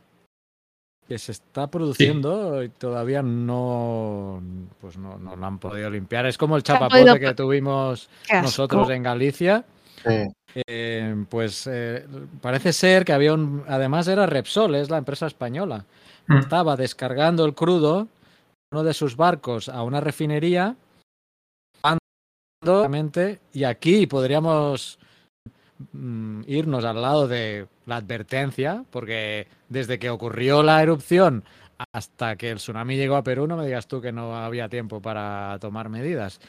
[1.08, 4.42] que se está produciendo y todavía no,
[4.82, 6.26] pues no, no lo han podido limpiar.
[6.26, 8.10] Es como el chapapote que tuvimos
[8.42, 9.66] nosotros en Galicia.
[10.04, 10.28] Sí.
[10.68, 12.06] Eh, pues eh,
[12.42, 15.86] parece ser que había un, además era Repsol, es la empresa española,
[16.28, 16.38] Mm.
[16.38, 18.08] estaba descargando el crudo
[18.72, 20.76] uno de sus barcos a una refinería
[23.54, 25.00] y aquí podríamos
[25.94, 31.44] mm, irnos al lado de la advertencia porque desde que ocurrió la erupción
[31.92, 35.02] hasta que el tsunami llegó a Perú, no me digas tú que no había tiempo
[35.02, 36.40] para tomar medidas.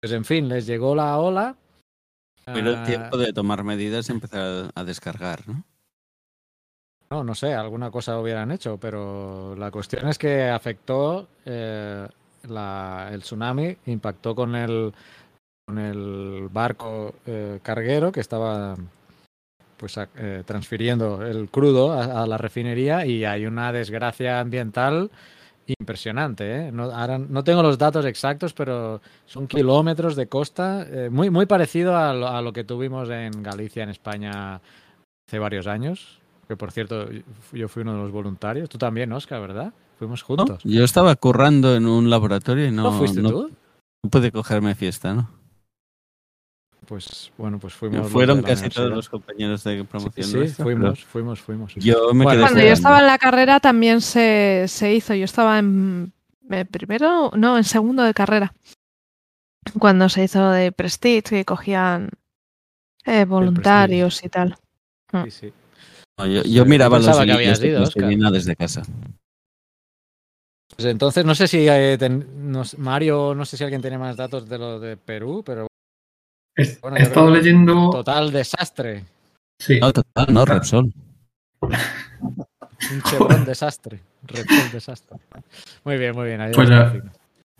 [0.00, 1.56] Pues en fin, les llegó la ola.
[2.44, 5.64] Pero el ah, tiempo de tomar medidas y empezar a descargar, ¿no?
[7.10, 12.06] No, no sé, alguna cosa hubieran hecho, pero la cuestión es que afectó eh,
[12.48, 14.92] la- el tsunami, impactó con el,
[15.66, 18.76] con el barco eh, carguero que estaba
[19.76, 25.10] pues a- eh, transfiriendo el crudo a, a la refinería y hay una desgracia ambiental
[25.80, 26.68] impresionante.
[26.68, 26.72] ¿eh?
[26.72, 31.46] No, ahora no tengo los datos exactos, pero son kilómetros de costa, eh, muy, muy
[31.46, 34.60] parecido a lo, a lo que tuvimos en Galicia, en España,
[35.28, 36.20] hace varios años.
[36.46, 37.08] Que por cierto,
[37.52, 38.68] yo fui uno de los voluntarios.
[38.68, 39.72] Tú también, Oscar, ¿verdad?
[39.98, 40.26] Fuimos ¿No?
[40.28, 40.62] juntos.
[40.62, 43.50] Yo estaba currando en un laboratorio y no, ¿No fuiste no- tú?
[44.04, 45.28] no pude cogerme fiesta, ¿no?
[46.86, 48.10] Pues bueno, pues fuimos.
[48.10, 50.26] Fueron casi todos los compañeros de Sí, promoción.
[50.28, 51.74] sí, nuestra, pero fuimos, fuimos, fuimos.
[51.74, 55.14] Yo me Bueno, quedé Cuando yo estaba en la carrera también se, se hizo.
[55.14, 56.12] Yo estaba en
[56.50, 58.54] eh, primero, no, en segundo de carrera.
[59.78, 62.10] Cuando se hizo de Prestige, que cogían
[63.04, 64.56] eh, voluntarios y tal.
[65.24, 65.52] Sí, sí.
[66.18, 68.82] No, yo, yo miraba los vídeos de plastilina desde casa.
[70.76, 74.48] Pues entonces, no sé si eh, ten- Mario, no sé si alguien tiene más datos
[74.48, 75.66] de lo de Perú, pero
[76.56, 77.90] He, Bueno, he yo estado leyendo.
[77.90, 79.04] total desastre.
[79.58, 80.92] Sí, No, total, no, Repsol.
[81.60, 84.00] Un chevron desastre.
[84.24, 85.16] Repsol desastre.
[85.84, 86.40] Muy bien, muy bien.
[86.40, 87.10] ahí Pues fin.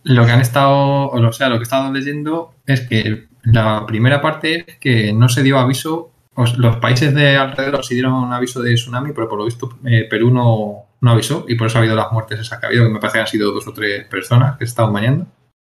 [0.05, 4.21] Lo que han estado, o sea, lo que he estado leyendo es que la primera
[4.21, 8.33] parte es que no se dio aviso, os- los países de alrededor sí dieron un
[8.33, 11.79] aviso de tsunami, pero por lo visto eh, Perú no, no avisó y por eso
[11.79, 13.67] ha habido las muertes esas que ha habido, que me parece que han sido dos
[13.67, 15.27] o tres personas que se estaban bañando,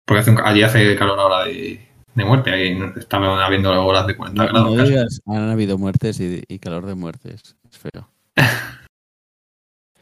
[0.05, 4.15] porque hace un- allí hace calor ahora de, de muerte, ahí estaban habiendo horas de
[4.15, 4.75] 40 No, grados.
[4.75, 7.55] no digas, han habido muertes y, y calor de muertes.
[7.69, 8.07] Es feo.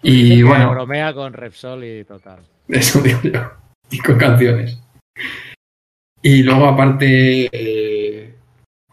[0.04, 2.40] Y bueno, bromea con Repsol y total.
[2.68, 3.52] Eso digo yo.
[3.92, 4.80] Y con canciones.
[6.24, 8.36] Y luego, aparte, eh,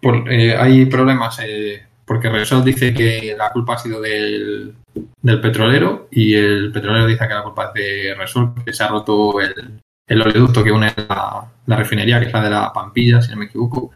[0.02, 4.74] por- eh, hay problemas eh, porque Repsol dice que la culpa ha sido del,
[5.22, 8.88] del petrolero y el petrolero dice que la culpa es de Repsol, que se ha
[8.88, 13.20] roto el, el oleoducto que une la, la refinería, que es la de la Pampilla,
[13.20, 13.92] si no me equivoco,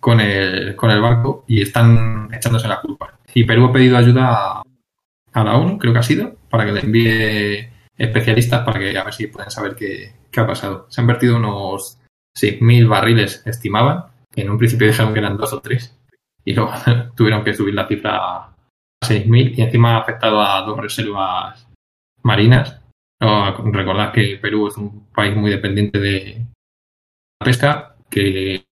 [0.00, 3.18] con el, con el barco y están echándose la culpa.
[3.34, 4.62] Y Perú ha pedido ayuda
[5.32, 9.04] a, la ONU, creo que ha sido, para que le envíe especialistas para que a
[9.04, 10.86] ver si pueden saber qué, qué ha pasado.
[10.88, 11.98] Se han vertido unos
[12.40, 15.98] 6.000 barriles, estimaban, que en un principio dijeron que eran dos o tres,
[16.44, 16.72] y luego
[17.16, 18.56] tuvieron que subir la cifra a
[19.04, 21.66] 6.000 y encima ha afectado a dos reservas
[22.22, 22.80] marinas.
[23.20, 26.46] Recordad que Perú es un país muy dependiente de
[27.38, 28.64] pesca, que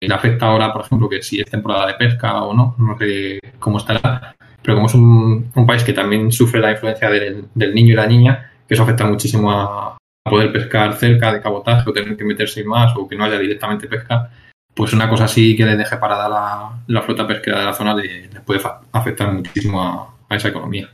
[0.00, 3.40] le afecta ahora, por ejemplo, que si es temporada de pesca o no, no sé
[3.58, 7.92] cómo estará, pero como es un, país que también sufre la influencia del, del niño
[7.92, 9.96] y la niña, que eso afecta muchísimo a,
[10.28, 13.88] poder pescar cerca de cabotaje o tener que meterse más o que no haya directamente
[13.88, 14.30] pesca,
[14.74, 17.94] pues una cosa así que le deje parada la, la flota pesquera de la zona
[17.94, 18.60] le, le puede
[18.92, 20.90] afectar muchísimo a, a esa economía.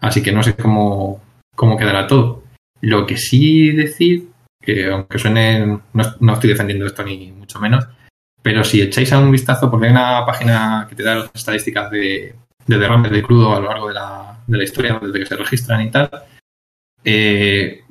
[0.00, 1.22] Así que no sé cómo,
[1.56, 2.42] cómo quedará todo.
[2.80, 4.28] Lo que sí decir,
[4.64, 7.86] que aunque suene, no, no estoy defendiendo esto ni mucho menos,
[8.42, 11.90] pero si echáis a un vistazo, porque hay una página que te da las estadísticas
[11.90, 12.34] de,
[12.66, 15.36] de derrames de crudo a lo largo de la, de la historia, desde que se
[15.36, 16.10] registran y tal,
[17.04, 17.84] eh,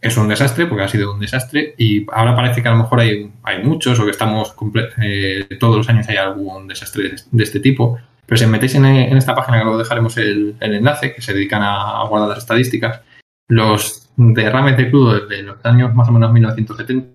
[0.00, 3.00] es un desastre, porque ha sido un desastre, y ahora parece que a lo mejor
[3.00, 4.54] hay, hay muchos, o que estamos
[5.02, 7.98] eh, todos los años hay algún desastre de, este tipo.
[8.26, 11.34] Pero si metéis en, en esta página, que luego dejaremos el, el enlace, que se
[11.34, 13.00] dedican a, a guardar las estadísticas,
[13.48, 17.10] los derrames de crudo desde los años más o menos 1970,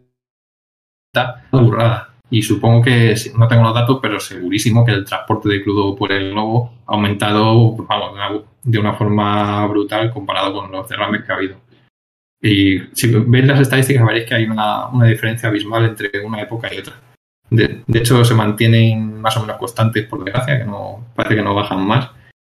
[1.51, 2.09] una burrada.
[2.29, 6.11] Y supongo que, no tengo los datos, pero segurísimo que el transporte de crudo por
[6.11, 11.23] el globo ha aumentado vamos, de, una, de una forma brutal comparado con los derrames
[11.23, 11.57] que ha habido.
[12.41, 16.73] Y si veis las estadísticas veréis que hay una, una diferencia abismal entre una época
[16.73, 16.99] y otra.
[17.49, 21.43] De, de hecho, se mantienen más o menos constantes, por desgracia, que no parece que
[21.43, 22.09] no bajan más,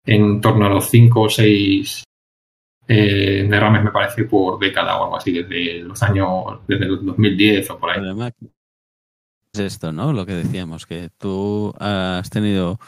[0.04, 2.02] en torno a los 5 o 6
[2.90, 7.70] eh, derrames, me parece, por década o algo así, desde los años, desde el 2010
[7.70, 8.32] o por ahí.
[9.52, 10.12] es esto, ¿no?
[10.12, 12.78] Lo que decíamos, que tú has tenido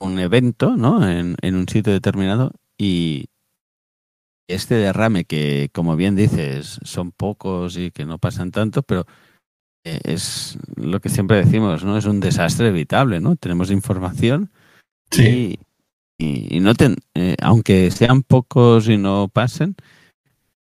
[0.00, 1.08] un evento, ¿no?
[1.08, 3.26] En, en un sitio determinado y
[4.48, 9.04] este derrame que, como bien dices, son pocos y que no pasan tanto, pero
[9.84, 11.98] eh, es lo que siempre decimos, ¿no?
[11.98, 13.36] Es un desastre evitable, ¿no?
[13.36, 14.50] Tenemos información
[15.10, 15.58] Sí.
[16.18, 19.76] Y, no ten- eh, aunque sean pocos y no pasen,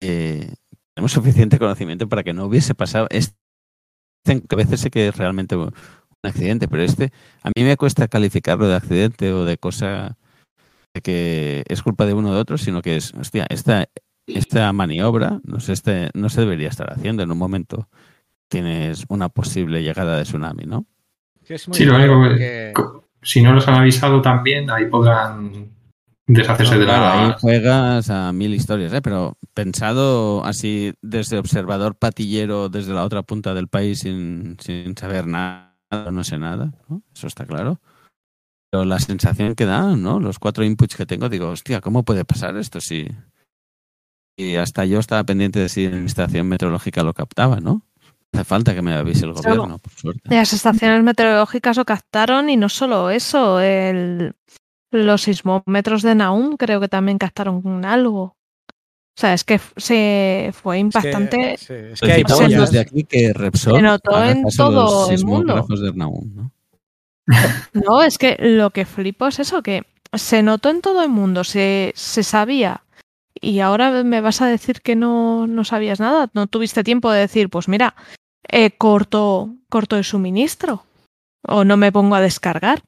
[0.01, 0.55] eh,
[0.95, 3.07] tenemos suficiente conocimiento para que no hubiese pasado.
[3.11, 3.35] Este,
[4.27, 5.73] a veces sé que es realmente un
[6.23, 10.17] accidente, pero este a mí me cuesta calificarlo de accidente o de cosa
[10.95, 13.89] de que es culpa de uno o de otro, sino que es, hostia, esta
[14.29, 17.89] esta maniobra no se, este, no se debería estar haciendo en un momento.
[18.51, 20.85] Tienes una posible llegada de tsunami, ¿no?
[21.45, 24.87] Que es muy Sí, lo único que- porque- Si no los han avisado también, ahí
[24.87, 25.71] podrán
[26.29, 27.39] deshacerse No, de claro, ahí la...
[27.39, 29.03] juegas a mil historias, ¿eh?
[29.03, 35.27] pero pensado así desde observador patillero desde la otra punta del país sin, sin saber
[35.27, 35.75] nada,
[36.13, 37.03] no sé nada, ¿no?
[37.13, 37.81] eso está claro.
[38.71, 40.21] Pero la sensación que da, ¿no?
[40.21, 43.09] Los cuatro inputs que tengo, digo, hostia, ¿cómo puede pasar esto si...
[44.39, 47.83] Y hasta yo estaba pendiente de si mi estación meteorológica lo captaba, ¿no?
[48.33, 50.21] Hace falta que me avise el gobierno, por suerte.
[50.35, 54.35] Las estaciones meteorológicas lo captaron y no solo eso, el,
[54.91, 58.23] los sismómetros de Naum creo que también captaron algo.
[59.19, 61.57] O sea, es que se fue es que- impactante.
[61.57, 62.61] sí, es que hay Felicitamos bollas.
[62.71, 65.47] desde aquí que Repsol Se notó en todo el mundo.
[65.47, 66.53] sismógrafos de Naum, ¿no?
[67.73, 71.45] No, es que lo que flipo es eso, que se notó en todo el mundo,
[71.45, 72.83] se, se sabía.
[73.41, 77.21] Y ahora me vas a decir que no, no sabías nada, no tuviste tiempo de
[77.21, 77.95] decir, pues mira,
[78.49, 80.85] eh, corto, corto el suministro.
[81.49, 82.83] O no me pongo a descargar.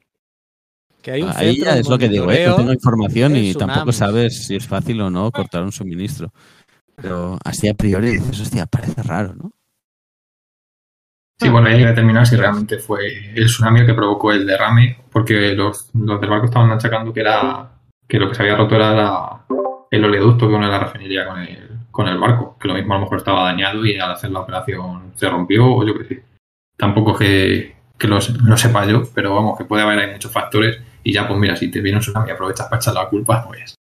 [1.03, 2.47] que hay un Ahí ya es lo que digo, ¿eh?
[2.47, 6.33] no tengo información y tampoco sabes si es fácil o no cortar un suministro.
[6.97, 9.53] Pero así a priori dices, hostia, parece raro, ¿no?
[11.41, 13.07] Sí, bueno, hay que determinar si realmente fue
[13.37, 17.21] el tsunami el que provocó el derrame, porque los, los del barco estaban achacando que
[17.21, 17.71] era
[18.09, 19.45] que lo que se había roto era la-
[19.91, 22.97] el oleoducto que une la refinería con el, con el barco, que lo mismo a
[22.99, 26.25] lo mejor estaba dañado y al hacer la operación se rompió o yo qué sé.
[26.77, 30.31] Tampoco es que, que lo, lo sepa yo, pero vamos, que puede haber hay muchos
[30.31, 33.09] factores y ya pues mira, si te viene un tsunami y aprovechas para echar la
[33.09, 33.75] culpa, pues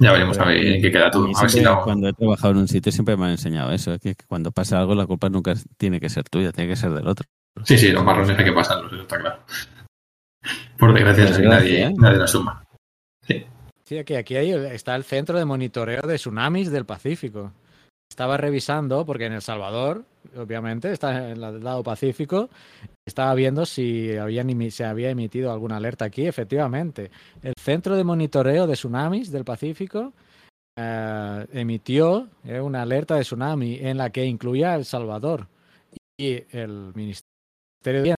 [0.00, 1.24] ya veremos a ver en qué queda todo.
[1.34, 4.14] A ver si cuando he trabajado en un sitio siempre me han enseñado eso, que
[4.26, 7.06] cuando pasa algo la culpa nunca es- tiene que ser tuya, tiene que ser del
[7.08, 7.26] otro.
[7.64, 9.40] Sí, sí, los marrones hay que pasarlos, eso está claro.
[10.78, 11.94] Por desgracia, Por así desgracia, nadie, ¿eh?
[11.98, 12.64] nadie la suma.
[13.26, 13.44] Sí,
[13.96, 17.52] aquí, aquí hay el- está el centro de monitoreo de tsunamis del Pacífico.
[18.10, 20.04] Estaba revisando, porque en El Salvador,
[20.36, 22.48] obviamente, está en el lado Pacífico,
[23.06, 26.26] estaba viendo si habían emi- se había emitido alguna alerta aquí.
[26.26, 27.10] Efectivamente,
[27.42, 30.12] el centro de monitoreo de tsunamis del Pacífico
[30.80, 35.46] eh, emitió eh, una alerta de tsunami en la que incluía El Salvador
[36.18, 38.14] y el Ministerio de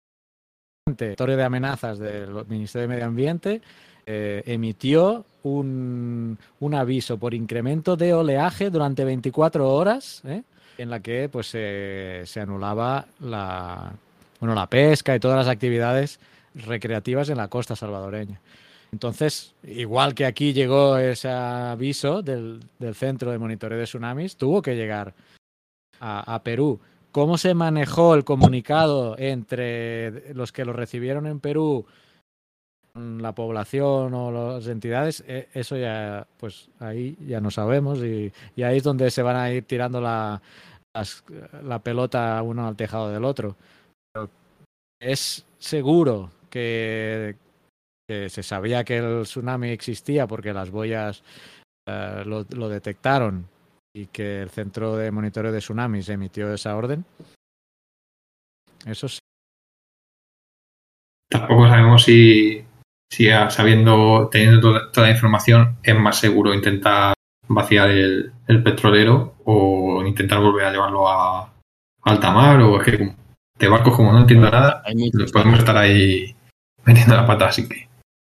[0.86, 3.62] Ambiente, de Amenazas del Ministerio de Medio Ambiente
[4.12, 10.42] eh, emitió un, un aviso por incremento de oleaje durante 24 horas, ¿eh?
[10.78, 13.92] en la que pues se- se anulaba la,
[14.40, 16.18] bueno, la pesca y todas las actividades
[16.54, 18.40] recreativas en la costa salvadoreña.
[18.92, 24.60] Entonces, igual que aquí llegó ese aviso del, del Centro de Monitoreo de Tsunamis, tuvo
[24.60, 25.14] que llegar
[26.00, 26.80] a, a Perú.
[27.12, 31.86] ¿Cómo se manejó el comunicado entre los que lo recibieron en Perú
[32.94, 38.78] la población o las entidades, eh, eso ya, pues ahí ya no sabemos y, ahí
[38.78, 40.40] es donde se van a ir tirando la,
[40.94, 41.24] las-
[41.62, 43.56] la pelota uno al tejado del otro.
[44.12, 44.28] Pero
[45.00, 47.36] es seguro que,
[48.08, 51.22] que se sabía que el tsunami existía porque las boyas
[51.88, 53.46] eh, lo, lo detectaron
[53.96, 57.04] y que el centro de monitoreo de tsunamis emitió esa orden.
[58.86, 59.18] Eso sí.
[61.30, 62.64] Tampoco sabemos si,
[63.10, 67.14] si sabiendo, teniendo toda, toda la información, es más seguro intentar
[67.48, 71.50] vaciar el, el petrolero o intentar volver a llevarlo a, a
[72.04, 73.12] alta mar o es que
[73.58, 74.82] de barcos como no entiendo nada,
[75.32, 76.34] podemos estar ahí
[76.84, 77.88] metiendo la pata, así que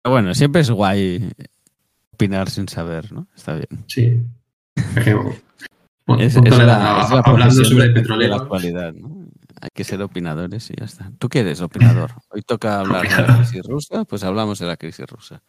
[0.04, 1.30] bueno, siempre es guay
[2.12, 3.26] opinar sin saber, ¿no?
[3.34, 3.84] Está bien.
[3.88, 4.20] sí.
[4.96, 9.15] Es que, bueno, Es, es la, la- hablando sobre de- de la actualidad, ¿no?
[9.60, 11.10] Hay que ser opinadores y ya está.
[11.18, 12.12] ¿Tú qué eres, opinador?
[12.30, 15.42] Hoy toca hablar de la crisis rusa, pues hablamos de la crisis rusa.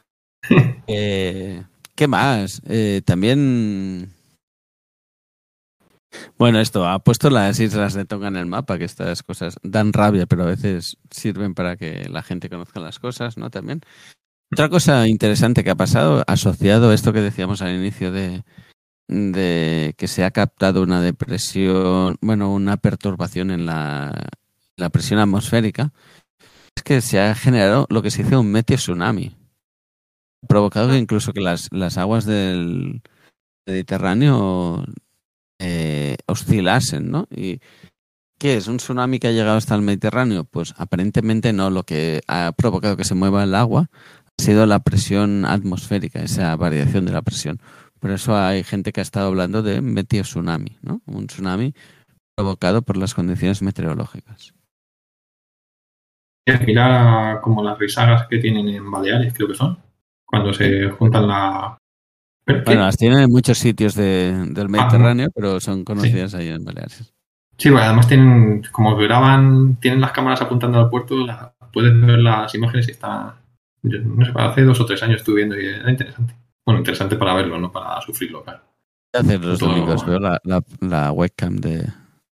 [0.90, 1.64] Eh,
[1.96, 2.62] ¿Qué más?
[2.68, 4.14] Eh, también...
[6.38, 9.92] Bueno, esto, ha puesto las islas de Tonga en el mapa, que estas cosas dan
[9.92, 13.50] rabia, pero a veces sirven para que la gente conozca las cosas, ¿no?
[13.50, 13.82] También.
[14.52, 18.44] Otra cosa interesante que ha pasado, asociado a esto que decíamos al inicio de,
[19.08, 24.30] de que se ha captado una depresión, bueno, una perturbación en la,
[24.76, 25.92] la presión atmosférica,
[26.76, 29.36] es que se ha generado lo que se dice un meteo tsunami,
[30.48, 33.02] provocado que incluso que las, las aguas del
[33.66, 34.86] Mediterráneo
[35.60, 37.28] eh, oscilasen, ¿no?
[37.32, 37.60] Y
[38.38, 38.68] ¿qué es?
[38.68, 40.44] ¿Un tsunami que ha llegado hasta el Mediterráneo?
[40.44, 43.90] Pues aparentemente no, lo que ha provocado que se mueva el agua
[44.40, 47.60] ha sido la presión atmosférica, esa variación de la presión.
[48.00, 51.02] Por eso hay gente que ha estado hablando de meteo tsunami, ¿no?
[51.06, 51.74] Un tsunami
[52.36, 54.54] provocado por las condiciones meteorológicas.
[56.46, 59.78] Es similar a como las risagas que tienen en Baleares, creo que son,
[60.26, 61.78] cuando se juntan la,
[62.66, 67.14] Bueno, las tienen en muchos sitios de- del Mediterráneo, pero son conocidas ahí en Baleares.
[67.58, 72.20] Sí, porque además tienen, como graban, tienen las cámaras apuntando al puerto, la- puedes ver
[72.20, 73.36] las imágenes y está,
[73.84, 76.34] yo no sé, hace dos o tres años estuve viendo y era interesante.
[76.68, 78.60] Bueno, interesante para verlo, no para sufrirlo, claro.
[79.14, 80.06] ¿Qué hacen los Todo- domingos?
[80.06, 81.86] Veo la, la- la webcam de...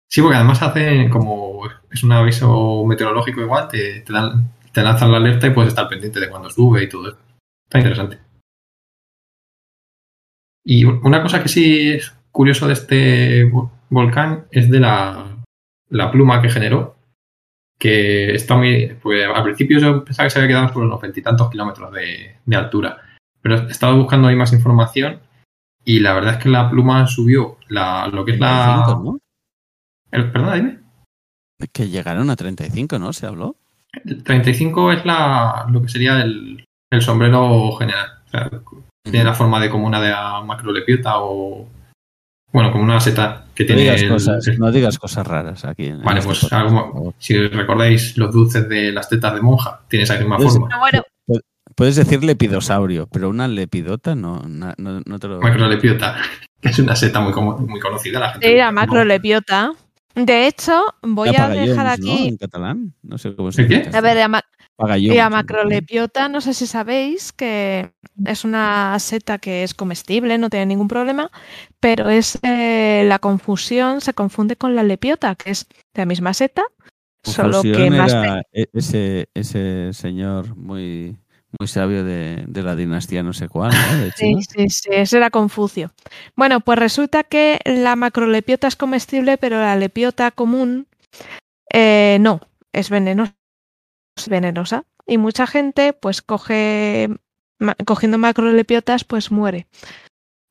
[0.08, 5.10] Sí, porque además hacen como, es un aviso meteorológico igual, te, te dan, te lanzan
[5.12, 7.18] la alerta y puedes estar pendiente de cuando sube y todo eso.
[7.66, 8.18] Está interesante.
[10.64, 15.36] Y una cosa que sí es curioso de este vo- volcán es de la,
[15.90, 16.96] la pluma que generó,
[17.78, 18.96] que está muy...
[19.02, 22.56] Pues al principio yo pensaba que se había quedado por unos veintitantos kilómetros de, de
[22.56, 22.98] altura,
[23.42, 25.20] pero he estado buscando ahí más información
[25.84, 28.82] y la verdad es que la pluma subió la, lo que es la...
[28.86, 29.18] 35, ¿no?
[30.12, 30.78] el- perdona, dime.
[31.72, 33.12] Que llegaron a 35, ¿no?
[33.12, 33.56] ¿Se habló?
[34.04, 38.08] El 35 es la, lo que sería el, el sombrero general.
[38.26, 38.50] O sea,
[39.04, 40.10] tiene la forma de como una de
[40.46, 41.68] macrolepiota o.
[42.52, 43.82] Bueno, como una seta que No tiene.
[43.82, 45.86] digas, el- cosas, el- no digas cosas raras aquí.
[45.86, 49.80] en vale, este pues podcast, algo- si recordáis los dulces de las tetas de monja,
[49.88, 50.78] tiene esa misma Pues- forma.
[50.78, 51.02] Bueno,
[51.74, 55.40] Puedes decir lepidosaurio, pero una lepidota no, no, no te lo...
[55.40, 56.16] Macrolepiota,
[56.60, 58.20] que es una seta muy, como- muy conocida.
[58.20, 59.72] La gente sí, la macrolepiota.
[60.14, 61.92] De hecho, voy a Pagallons, dejar ¿no?
[61.92, 62.28] aquí.
[62.28, 62.94] En catalán.
[63.02, 63.78] No sé cómo se ¿El qué?
[63.78, 63.96] dice.
[63.96, 64.42] A ver, la, ma-
[65.30, 67.92] macrolepiota, no sé si sabéis que
[68.26, 71.30] es una seta que es comestible, no tiene ningún problema,
[71.80, 76.62] pero es eh, la confusión, se confunde con la lepiota, que es la misma seta,
[77.24, 78.12] solo que Confusión más.
[78.12, 81.16] era e- ese, ese señor muy,
[81.58, 83.76] muy sabio de, de la dinastía no sé cuál, ¿no?
[84.16, 85.92] Sí, sí, sí, ese era Confucio.
[86.36, 90.86] Bueno, pues resulta que la macrolepiota es comestible, pero la lepiota común
[91.72, 92.40] eh, no,
[92.72, 93.34] es venenosa.
[94.16, 94.84] Es venenosa.
[95.06, 97.08] Y mucha gente, pues, coge,
[97.58, 99.66] ma- cogiendo macrolepiotas, pues muere.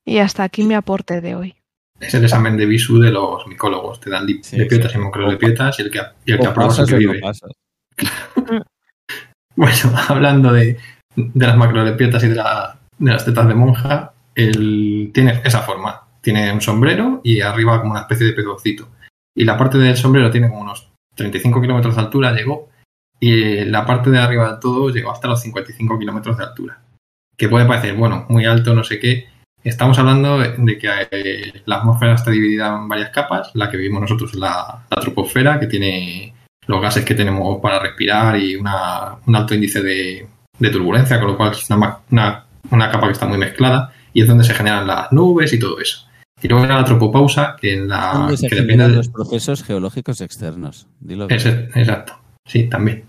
[0.04, 1.54] Y hasta aquí mi aporte de hoy.
[2.00, 4.00] Es el examen de visu de los micólogos.
[4.00, 4.98] Te dan Sí, lepiotas sí.
[4.98, 7.20] y macrolepiotas y el que, y el que aprueba es el pasas que vive.
[9.56, 9.74] Bueno,
[10.08, 10.78] hablando de,
[11.16, 16.02] de las macrolepiotas y de, la- de las tetas de monja, el, tiene esa forma.
[16.20, 18.88] Tiene un sombrero y arriba como una especie de pedocito.
[19.36, 22.70] Y la parte del sombrero tiene como unos 35 kilómetros de altura, llegó.
[23.20, 26.80] Y la parte de arriba del todo llegó hasta los 55 kilómetros de altura.
[27.36, 29.28] Que puede parecer, bueno, muy alto, no sé qué.
[29.64, 33.50] Estamos hablando de que eh, la atmósfera está dividida en varias capas.
[33.54, 36.34] La que vivimos nosotros es la, la troposfera, que tiene
[36.66, 40.26] los gases que tenemos para respirar y una- un alto índice de,
[40.58, 44.22] de turbulencia, con lo cual es una, una- una capa que está muy mezclada y
[44.22, 46.06] es donde se generan las nubes y todo eso.
[46.40, 48.96] Y luego era la tropopausa, que, en la, ¿Dónde se que depende de...
[48.96, 50.86] los procesos geológicos externos?
[51.00, 51.38] Dilo bien.
[51.38, 52.14] Ese- exacto,
[52.46, 53.04] sí, también.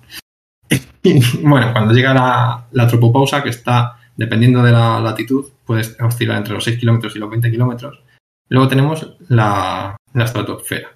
[1.04, 6.38] Y, bueno, cuando llega la, la tropopausa, que está, dependiendo de la latitud, puede oscilar
[6.38, 8.01] entre los 6 kilómetros y los 20 kilómetros.
[8.49, 10.89] Luego tenemos la, la estratosfera.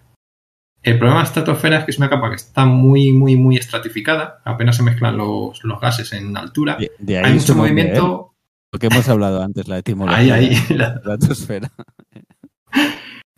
[0.84, 3.58] El problema de la estratosfera es que es una capa que está muy, muy, muy
[3.58, 4.42] estratificada.
[4.46, 6.78] Apenas se mezclan los, los gases en altura.
[6.78, 7.74] De, de ahí Hay mucho nombre, ¿eh?
[7.74, 8.34] movimiento.
[8.72, 10.36] Lo que hemos hablado antes, la etimología.
[10.36, 10.76] Ahí, ahí.
[10.76, 11.72] la- estratosfera.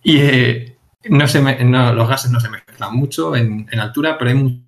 [0.03, 0.77] Y eh,
[1.09, 4.35] no se me- no, los gases no se mezclan mucho en, en altura, pero hay
[4.37, 4.61] mu-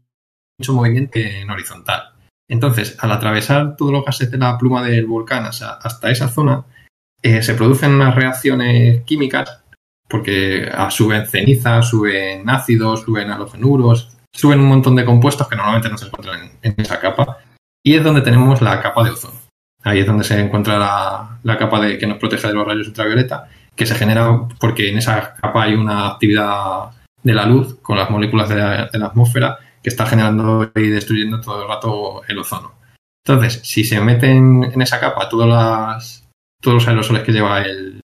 [0.59, 2.03] mucho movimiento en horizontal.
[2.49, 6.65] Entonces, al atravesar todos los gases de la pluma del volcán hasta, hasta esa zona,
[7.21, 9.63] eh, se producen unas reacciones químicas,
[10.11, 15.89] porque ah, suben cenizas, suben ácidos, suben halogenuros, suben un montón de compuestos que normalmente
[15.89, 17.37] no se encuentran en, esa capa.
[17.83, 19.39] Y es donde tenemos la capa de ozono.
[19.83, 20.77] Ahí es donde se encuentra
[21.41, 25.33] la, capa que nos protege de los rayos ultravioleta que se genera porque en esa
[25.35, 26.91] capa hay una actividad
[27.23, 30.87] de la luz con las moléculas de la, de la atmósfera que está generando y
[30.89, 32.73] destruyendo todo el rato el ozono.
[33.25, 36.29] Entonces, si se meten en esa capa todas las,
[36.61, 38.00] todos los aerosoles que lleva el,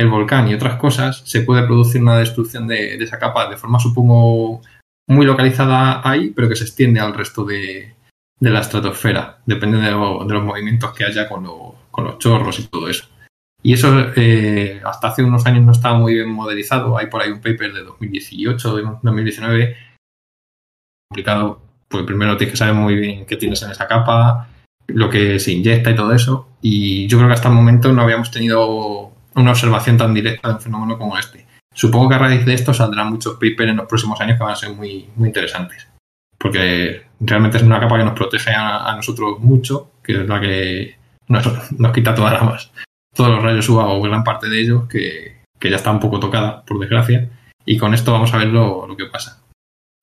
[0.00, 3.78] el volcán y otras cosas, se puede producir una destrucción de, esa capa de forma,
[3.78, 4.60] supongo,
[5.08, 7.94] muy localizada ahí, pero que se extiende al resto de,
[8.40, 12.18] de la estratosfera, depende de, lo- de los movimientos que haya con, lo- con los
[12.18, 13.06] chorros y todo eso.
[13.62, 16.96] Y eso eh, hasta hace unos años no estaba muy bien modelizado.
[16.96, 19.76] Hay por ahí un paper de 2018, de 2019,
[21.10, 24.48] complicado, porque primero tienes que saber muy bien qué tienes en esa capa,
[24.86, 26.48] lo que se inyecta y todo eso.
[26.62, 30.54] Y yo creo que hasta el momento no habíamos tenido una observación tan directa de
[30.54, 31.46] un fenómeno como este.
[31.72, 34.52] Supongo que a raíz de esto saldrán muchos papers en los próximos años que van
[34.52, 35.86] a ser muy, muy interesantes.
[36.36, 40.96] Porque realmente es una capa que nos protege a, nosotros mucho, que es la que
[41.28, 41.46] nos,
[41.92, 42.72] quita todas las
[43.14, 46.18] todos los rayos UVA o gran parte de ellos que, que ya está un poco
[46.18, 47.28] tocada, por desgracia.
[47.64, 49.42] Y con esto vamos a ver lo, lo que pasa.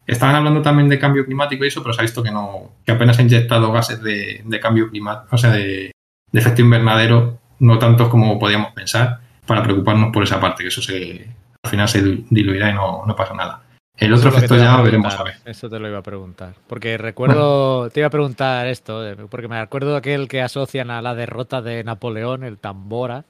[0.06, 2.94] Estaban hablando también de cambio climático y eso, pero se ha visto que no, que
[2.94, 5.92] apenas ha inyectado gases de, de cambio climático, o sea, de,
[6.32, 10.82] de efecto invernadero no tantos como podíamos pensar, para preocuparnos por esa parte, que eso
[10.82, 11.28] se,
[11.64, 13.62] al final se diluirá y no, no pasa nada.
[13.98, 15.36] El otro lo efecto ya a veremos a ver.
[15.46, 16.54] Eso te lo iba a preguntar.
[16.68, 20.92] Porque recuerdo, te iba a preguntar esto, eh, porque me acuerdo de aquel que asocian
[20.92, 23.24] a la derrota de Napoleón, el tambora,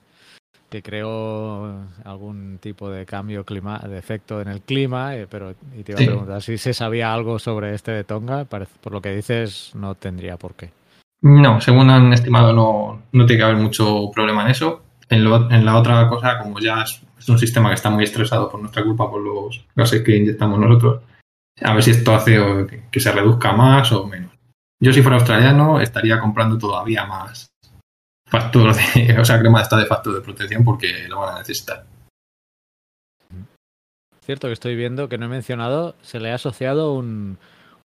[0.70, 5.84] que creó algún tipo de cambio clima, de efecto en el clima, eh, pero y
[5.84, 6.04] te iba Sí.
[6.04, 8.44] a preguntar si se sabía algo sobre este de Tonga.
[8.44, 10.72] Por lo que dices, no tendría por qué.
[11.22, 14.84] No, según han estimado, no, no tiene que haber mucho problema en eso.
[15.10, 18.60] En, lo- la otra cosa, como ya es, un sistema que está muy estresado por
[18.60, 21.02] nuestra culpa, por los gases que inyectamos nosotros,
[21.62, 22.38] a ver si esto hace
[22.92, 24.32] que, se reduzca más o menos.
[24.80, 27.48] Yo, si fuera australiano, estaría comprando todavía más
[28.30, 31.86] factor de, o sea, crema esta de factor de protección porque lo van a necesitar.
[34.22, 37.38] Cierto que estoy viendo que no he mencionado, se le ha asociado un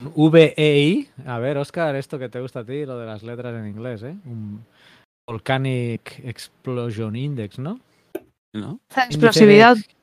[0.02, 1.10] VEI.
[1.26, 4.04] A ver, Oscar, esto que te gusta a ti, lo de las letras en inglés,
[4.04, 4.16] ¿eh?
[4.26, 4.66] Un
[5.28, 7.80] Volcanic Explosion Index, ¿no?
[8.56, 8.80] ¿No?
[8.96, 9.96] Explosividad Índice-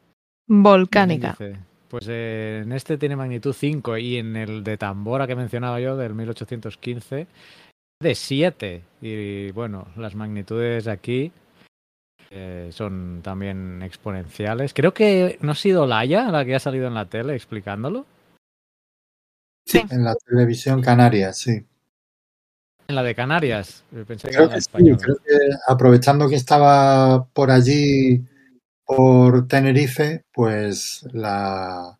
[0.48, 1.36] volcánica.
[1.40, 1.60] índice.
[1.88, 5.96] Pues eh, en este tiene magnitud 5 y en el de Tambora que mencionaba yo,
[5.96, 7.26] del 1815,
[8.02, 8.82] de 7.
[9.00, 11.32] Y bueno, las magnitudes aquí
[12.30, 14.74] eh, son también exponenciales.
[14.74, 18.04] Creo que no ha sido Laia la que ha salido en la tele explicándolo.
[19.72, 21.66] En la televisión canaria, sí.
[22.88, 23.84] En la de Canarias.
[24.06, 28.24] Pensé que Creo era la que sí, creo que aprovechando que estaba por allí,
[28.84, 31.98] por Tenerife, pues la,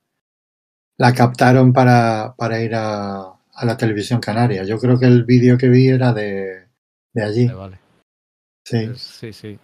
[0.97, 4.63] la captaron para, para ir a, a la televisión canaria.
[4.63, 6.69] Yo creo que el vídeo que vi era de,
[7.13, 7.47] de allí.
[7.47, 7.79] Vale, vale.
[8.65, 8.87] Sí.
[8.87, 9.59] Pues, sí, sí.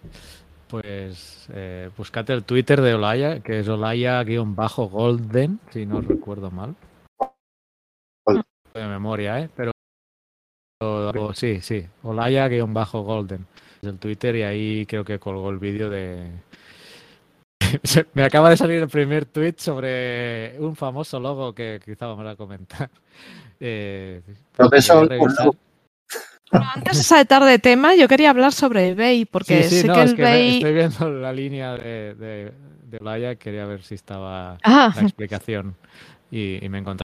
[0.67, 6.75] Pues eh, buscate el Twitter de Olaya, que es Olaya-Golden, si no recuerdo mal.
[8.73, 9.49] De memoria, ¿eh?
[9.55, 9.71] Pero
[10.81, 13.45] o- o- sí, sí, Olaya-Golden.
[13.81, 16.29] Es el Twitter y ahí creo que colgó el vídeo de...
[18.13, 22.35] Me acaba de salir el primer tweet sobre un famoso logo que quizá vamos a
[22.35, 22.89] comentar.
[23.65, 24.21] Eh.
[24.57, 24.71] Bueno,
[26.75, 29.93] antes de saltar de tema, yo quería hablar sobre eBay, porque Sí, sí, sé no,
[29.93, 30.53] que es el que ve- eBay...
[30.55, 32.51] estoy viendo la línea de, de,
[32.83, 35.75] de Olaya, quería ver si estaba Ah, la explicación
[36.29, 37.02] y, y me he encontrado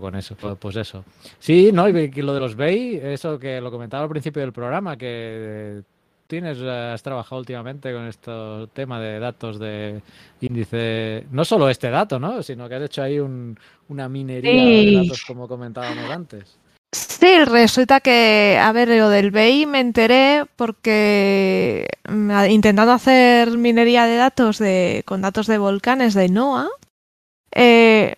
[0.00, 0.36] con eso.
[0.40, 1.04] Pues, pues eso.
[1.38, 4.96] Sí, no, y lo de los Bay, eso que lo comentaba al principio del programa,
[4.96, 5.82] que
[6.26, 8.30] tienes, eh, has trabajado últimamente con este
[8.72, 10.00] tema de datos de
[10.40, 12.42] índice, no solo este dato, ¿no?
[12.42, 13.58] Sino que has hecho ahí un-
[13.88, 16.56] una minería de datos como comentábamos antes.
[16.94, 21.88] Sí, resulta que, a ver, lo del BI me enteré porque
[22.50, 26.68] intentando hacer minería de datos de, con datos de volcanes de NOAA,
[27.54, 28.14] eh,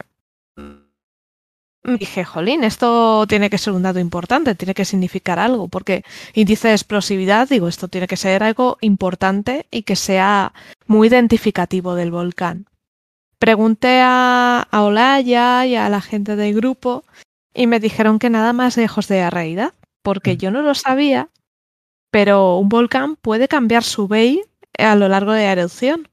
[1.84, 6.68] dije, jolín, esto tiene que ser un dato importante, tiene que significar algo, porque índice
[6.68, 10.54] de explosividad, digo, esto tiene que ser algo importante y que sea
[10.86, 12.66] muy identificativo del volcán.
[13.38, 17.04] Pregunté a, a Olaya y a la gente del grupo
[17.52, 21.28] y me dijeron que nada más lejos de la realidad, porque yo no lo sabía,
[22.10, 24.42] pero un volcán puede cambiar su BEI
[24.78, 26.08] a lo largo de la erupción.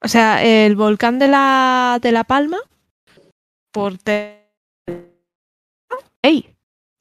[0.00, 2.58] O sea, el volcán de la, de la Palma,
[3.72, 4.38] por BEI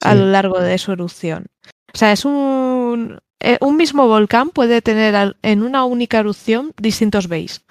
[0.04, 0.20] a Sí.
[0.20, 1.48] lo largo de su erupción.
[1.94, 7.28] O sea, es un, eh, un mismo volcán puede tener en una única erupción distintos
[7.28, 7.64] BEIs.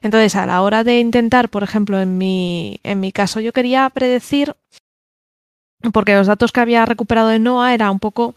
[0.00, 3.88] Entonces, a la hora de intentar, por ejemplo, en mi, en mi caso, yo quería
[3.90, 4.54] predecir,
[5.92, 8.34] porque los datos que había recuperado de NOAA era un poco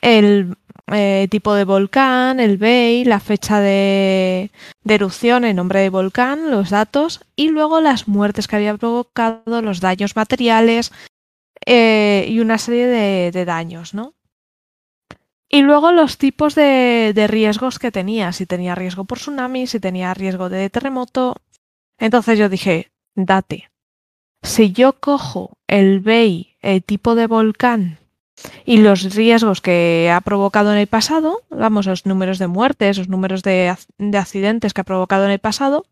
[0.00, 0.56] el
[0.92, 4.50] eh, tipo de volcán, el BEI, la fecha de,
[4.84, 9.62] de erupción, el nombre de volcán, los datos y luego las muertes que había provocado,
[9.62, 10.92] los daños materiales
[11.66, 14.14] eh, y una serie de, de daños, ¿no?
[15.50, 19.80] Y luego los tipos de, de riesgos que tenía, si tenía riesgo por tsunami, si
[19.80, 21.36] tenía riesgo de terremoto.
[21.98, 23.70] Entonces yo dije, date,
[24.42, 27.98] si yo cojo el BEI, el tipo de volcán
[28.64, 33.08] y los riesgos que ha provocado en el pasado, vamos, los números de muertes, los
[33.08, 35.86] números de, ac- de accidentes que ha provocado en el pasado,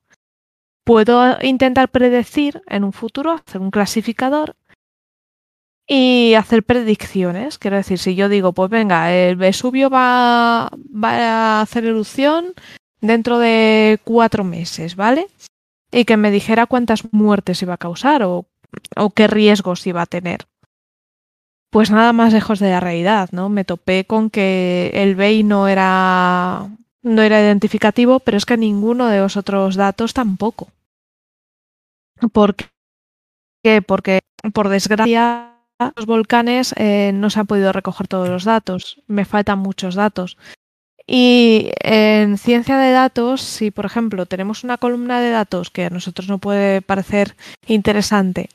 [0.85, 4.55] puedo intentar predecir en un futuro, hacer un clasificador
[5.89, 7.59] y hacer predicciones.
[7.59, 12.55] Quiero decir, si yo digo, pues venga, el Vesubio va, va a hacer erupción
[13.01, 15.27] dentro de cuatro meses, ¿vale?
[15.93, 18.47] Y que me dijera cuántas muertes iba a causar o,
[18.97, 20.47] o qué riesgos iba a tener.
[21.77, 23.51] Pues nada más lejos de la realidad, ¿no?
[23.51, 26.71] Me topé con que el BEI no era,
[27.03, 30.69] no era identificativo, pero es que ninguno de los otros datos tampoco.
[32.33, 33.83] ¿Por qué?
[33.83, 34.21] Porque,
[34.55, 35.53] por desgracia,
[35.97, 40.39] los volcanes eh, no se han podido recoger todos los datos, me faltan muchos datos.
[41.07, 45.91] Y en ciencia de datos, si por ejemplo tenemos una columna de datos que a
[45.91, 48.49] nosotros no puede parecer interesante,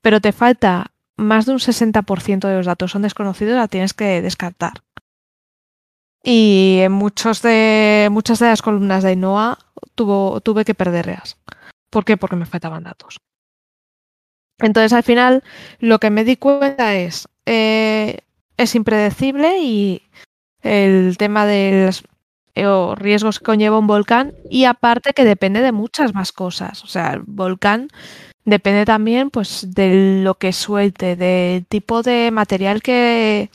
[0.00, 4.22] pero te falta más de un 60% de los datos son desconocidos, la tienes que
[4.22, 4.82] descartar.
[6.24, 9.58] Y en muchos de, muchas de las columnas de Ainhoa
[9.94, 11.36] tuvo, tuve que perderlas.
[11.90, 12.16] ¿Por qué?
[12.16, 13.20] Porque me faltaban datos.
[14.58, 15.42] Entonces, al final,
[15.80, 18.18] lo que me di cuenta es, eh,
[18.56, 20.02] es impredecible y
[20.62, 22.04] el tema de los
[22.54, 26.84] eh, riesgos que conlleva un volcán y aparte que depende de muchas más cosas.
[26.84, 27.88] O sea, el volcán
[28.44, 33.50] depende también pues de lo que suelte, del tipo de material que,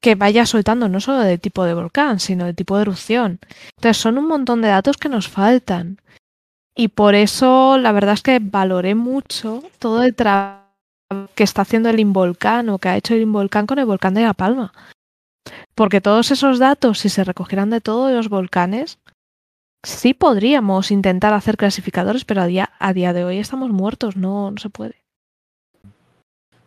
[0.00, 3.40] que vaya soltando, no solo del tipo de volcán, sino del tipo de erupción.
[3.76, 6.00] Entonces son un montón de datos que nos faltan.
[6.74, 10.60] Y por eso la verdad es que valoré mucho todo el trabajo
[11.34, 14.22] que está haciendo el Involcán o que ha hecho el Involcán con el volcán de
[14.22, 14.72] La Palma.
[15.74, 18.98] Porque todos esos datos, si se recogieran de todos los volcanes,
[19.82, 24.50] sí podríamos intentar hacer clasificadores, pero a día, a día de hoy estamos muertos, no,
[24.50, 25.00] no se puede.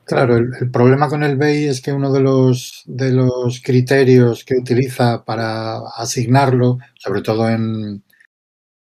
[0.06, 4.56] Claro, el, problema con el BEI es que uno de los, de los criterios que
[4.56, 8.04] utiliza para asignarlo, sobre todo en,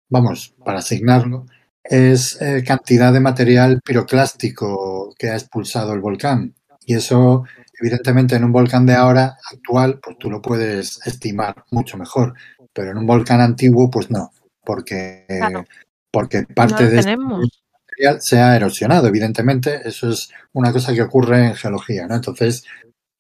[0.10, 1.46] vamos, para asignarlo,
[1.84, 6.54] es eh, cantidad de material piroclástico que ha expulsado el volcán.
[6.86, 7.44] Y eso,
[7.80, 12.34] evidentemente, en un volcán de ahora actual, pues tú lo puedes estimar mucho mejor.
[12.76, 14.32] Pero en un volcán antiguo, pues no,
[14.64, 15.66] porque, Claro.
[16.12, 19.82] porque parte No de este material se ha erosionado, evidentemente.
[19.88, 22.16] Eso es una cosa que ocurre en geología, ¿no?
[22.16, 22.66] Entonces,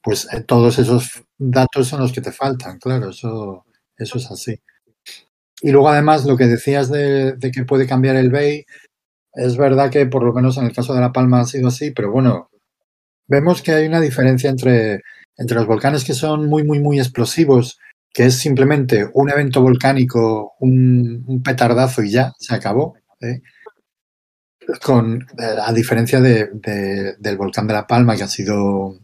[0.03, 3.65] pues eh, todos esos datos son los que te faltan, claro, eso,
[3.97, 4.59] eso es así.
[5.61, 8.65] Y luego, además, lo que decías de, de que puede cambiar el BEI,
[9.33, 11.91] es verdad que por lo menos en el caso de La Palma ha sido así,
[11.91, 12.49] pero bueno,
[13.27, 15.01] vemos que hay una diferencia entre,
[15.37, 17.79] entre los volcanes que son muy, muy, muy explosivos,
[18.15, 22.95] que es simplemente un evento volcánico, un, petardazo y ya, se acabó.
[23.19, 23.41] ¿eh?
[24.81, 28.97] Con, eh, a diferencia de, de, del volcán de La Palma, que ha sido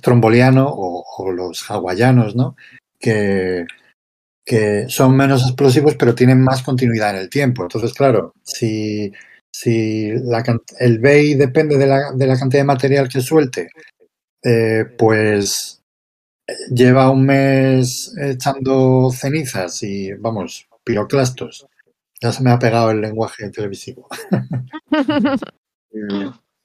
[0.00, 2.56] tromboliano, o, los hawaianos, ¿no?
[2.98, 3.66] Que,
[4.88, 7.62] son menos explosivos, pero tienen más continuidad en el tiempo.
[7.62, 9.12] Entonces, claro, si,
[9.52, 13.68] si el BEI depende de la, de la, cantidad de material que suelte,
[14.42, 15.79] eh, pues
[16.70, 21.66] lleva un mes echando cenizas y, vamos, piroclastos.
[22.20, 24.08] Ya se me ha pegado el lenguaje televisivo.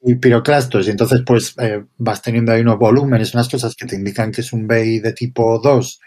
[0.02, 3.96] y piroclastos, y entonces pues eh, vas teniendo ahí unos volúmenes, unas cosas que te
[3.96, 6.00] indican que es un BEI de tipo 2,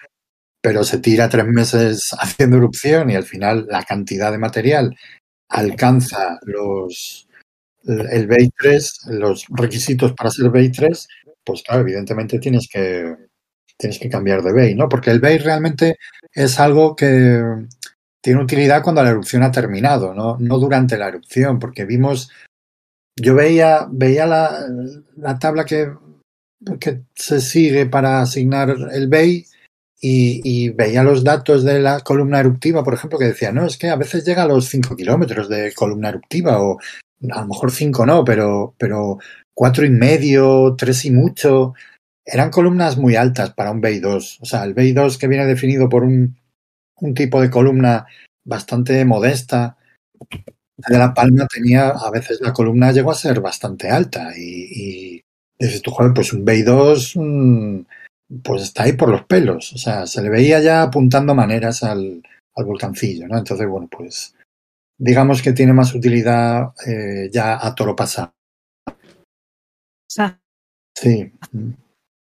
[0.62, 4.96] pero se tira tres meses haciendo erupción y al final la cantidad de material
[5.50, 7.28] alcanza los
[7.86, 11.08] el BEI 3, los requisitos para ser BEI 3,
[11.44, 13.16] pues claro, evidentemente tienes que
[13.80, 14.90] tienes que cambiar de BEI, ¿no?
[14.90, 15.98] Porque el BEI realmente
[16.34, 17.42] es algo que
[18.22, 20.38] tiene utilidad cuando la erupción ha terminado, ¿no?
[20.38, 22.30] Durante la erupción, porque vimos,
[23.16, 24.66] yo veía, veía la,
[25.16, 25.92] la tabla que,
[26.80, 29.46] que se sigue para asignar el BEI
[30.02, 33.78] y, y, veía los datos de la columna eruptiva, por ejemplo, que decía, no, es
[33.78, 36.80] que a veces llega a los 5 kilómetros de columna eruptiva, o
[37.32, 39.20] a lo mejor 5 no, pero, pero
[39.54, 41.74] cuatro y medio, tres y mucho.
[42.32, 44.40] Eran columnas muy altas para un BEI 2.
[44.42, 46.38] O sea, el BEI 2 que viene definido por un,
[47.02, 48.06] un tipo de columna
[48.46, 49.78] bastante modesta.
[50.78, 55.22] De La Palma tenía, a veces la columna llegó a ser bastante alta y,
[55.58, 57.80] dices tú, joder, pues un BEI 2 mmm,
[58.44, 59.74] pues está ahí por los pelos.
[59.74, 62.24] O sea, se le veía ya apuntando maneras al,
[62.56, 63.38] al volcancillo, ¿no?
[63.38, 64.36] Entonces, bueno, pues
[65.00, 68.34] digamos que tiene más utilidad eh, ya a toro pasado.
[70.94, 71.32] Sí.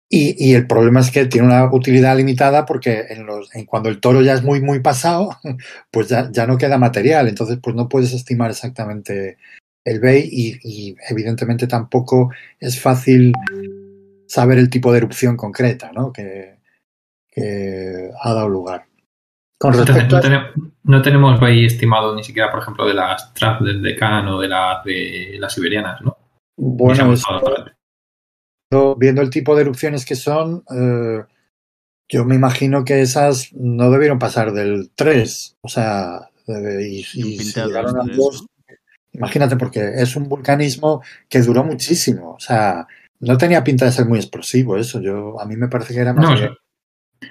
[0.09, 3.89] Y, y, el problema es que tiene una utilidad limitada porque en los, en cuando
[3.89, 5.37] el toro ya es muy, muy pasado,
[5.91, 7.27] pues ya, ya no queda material.
[7.27, 9.39] Entonces, pues no puedes estimar exactamente
[9.85, 12.31] el BEI y, y evidentemente tampoco
[12.61, 13.33] es fácil
[14.27, 16.13] saber el tipo de erupción concreta ¿no?
[16.13, 16.59] que,
[17.31, 18.87] que ha dado lugar.
[19.59, 20.51] Con respecto no, tenemos,
[20.83, 24.49] no tenemos BEI estimado ni siquiera, por ejemplo, de las TRAP del Decano o de
[24.49, 26.17] las de las siberianas, ¿no?
[26.57, 27.41] Bueno, eso,
[28.97, 31.22] viendo el tipo de erupciones que son, eh,
[32.09, 35.57] yo me imagino que esas no debieron pasar del 3.
[35.61, 38.47] O sea, y, y si llegaron al 2,
[39.12, 42.35] imagínate, porque es un vulcanismo que duró muchísimo.
[42.35, 42.87] O sea,
[43.20, 45.01] no tenía pinta de ser muy explosivo eso.
[45.01, 46.41] Yo, a mí me parece que era más...
[46.41, 46.57] No.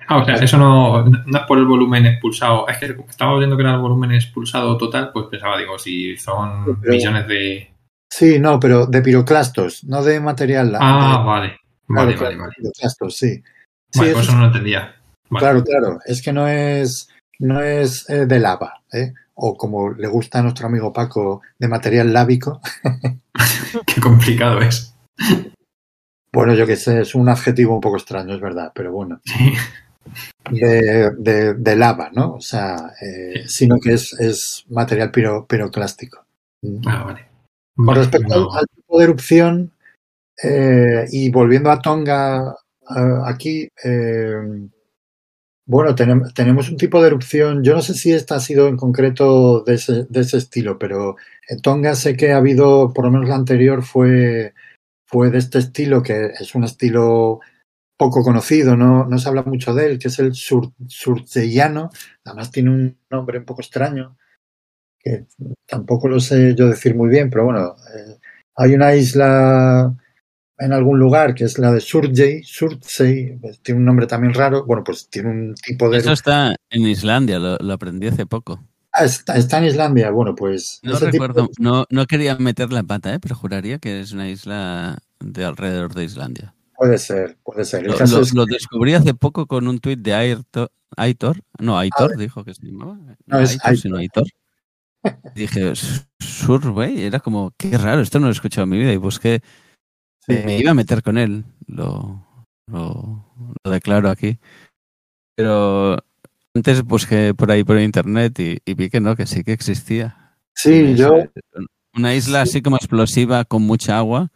[0.07, 2.67] Ah, o sea, eso no, no es por el volumen expulsado.
[2.67, 6.79] Es que estaba viendo que era el volumen expulsado total, pues pensaba, digo, si son
[6.81, 7.72] Pero, millones de.
[8.16, 10.78] Sí, no, pero de piroclastos, no de material.
[10.80, 11.57] Ah, de- vale.
[11.88, 12.53] Vale, claro, vale, vale.
[12.55, 13.41] piroclastos, sí.
[13.89, 14.95] Sí, Vale, eso pues eso no lo entendía.
[15.30, 15.39] Vale.
[15.43, 15.99] Claro, claro.
[16.05, 17.09] Es que no es,
[17.39, 19.14] no es eh, de lava, ¿eh?
[19.36, 22.61] O como le gusta a nuestro amigo Paco, de material lábico.
[23.88, 24.93] Qué complicado es.
[26.32, 29.22] Bueno, yo que sé, es un adjetivo un poco extraño, es verdad, pero bueno.
[29.26, 29.53] Sí.
[30.51, 32.34] De, de, de lava, ¿no?
[32.36, 36.26] O sea, eh, sino que es, es material piro, piroclástico.
[36.86, 37.32] Ah, vale.
[37.76, 38.53] Con respecto no.
[38.53, 39.71] al, tipo de erupción,
[40.43, 42.55] eh, y volviendo a Tonga
[43.26, 44.36] aquí, eh,
[45.65, 48.76] bueno, tenem- tenemos un tipo de erupción, yo no sé si esta ha sido en
[48.76, 51.15] concreto de ese, de ese estilo, pero
[51.47, 54.53] en Tonga sé que ha habido, por lo menos la anterior fue,
[55.05, 57.39] fue de este estilo, que es un estilo
[57.97, 60.74] poco conocido, no, no se habla mucho de él, que es el sur,
[62.26, 64.17] además tiene un nombre un poco extraño,
[65.03, 65.25] que
[65.67, 68.17] tampoco lo sé yo decir muy bien, pero bueno, eh,
[68.55, 69.93] hay una isla
[70.59, 74.65] en algún lugar que es la de Surjey, Surtsey, pues, tiene un nombre también raro,
[74.65, 75.97] bueno, pues tiene un tipo de...
[75.97, 78.63] Eso está en Islandia, lo, lo aprendí hace poco.
[78.93, 80.79] Ah, está, está en Islandia, bueno, pues...
[80.83, 83.19] No recuerdo, de- no, no quería meter la pata, ¿eh?
[83.19, 86.53] pero juraría que es una isla de alrededor de Islandia.
[86.77, 87.85] Puede ser, puede ser.
[87.85, 91.41] Lo, caso lo- es- lo descubrí hace poco con un tuit de Airto- Aitor.
[91.59, 92.97] No, Aitor dijo que se llamaba.
[93.25, 94.25] No, es Aitor, sino Aitor.
[95.35, 95.73] Dije,
[96.19, 99.41] Survey, era como, qué raro, esto no lo he escuchado en mi vida y busqué,
[100.19, 100.41] sí.
[100.45, 102.25] me iba a meter con él, lo,
[102.67, 103.25] lo,
[103.63, 104.37] lo declaro aquí.
[105.35, 105.97] Pero
[106.55, 110.35] antes busqué por ahí por internet y, y vi que no, que sí que existía.
[110.55, 111.31] Sí, Una yo, isla-
[111.95, 114.29] Una isla así como explosiva con mucha agua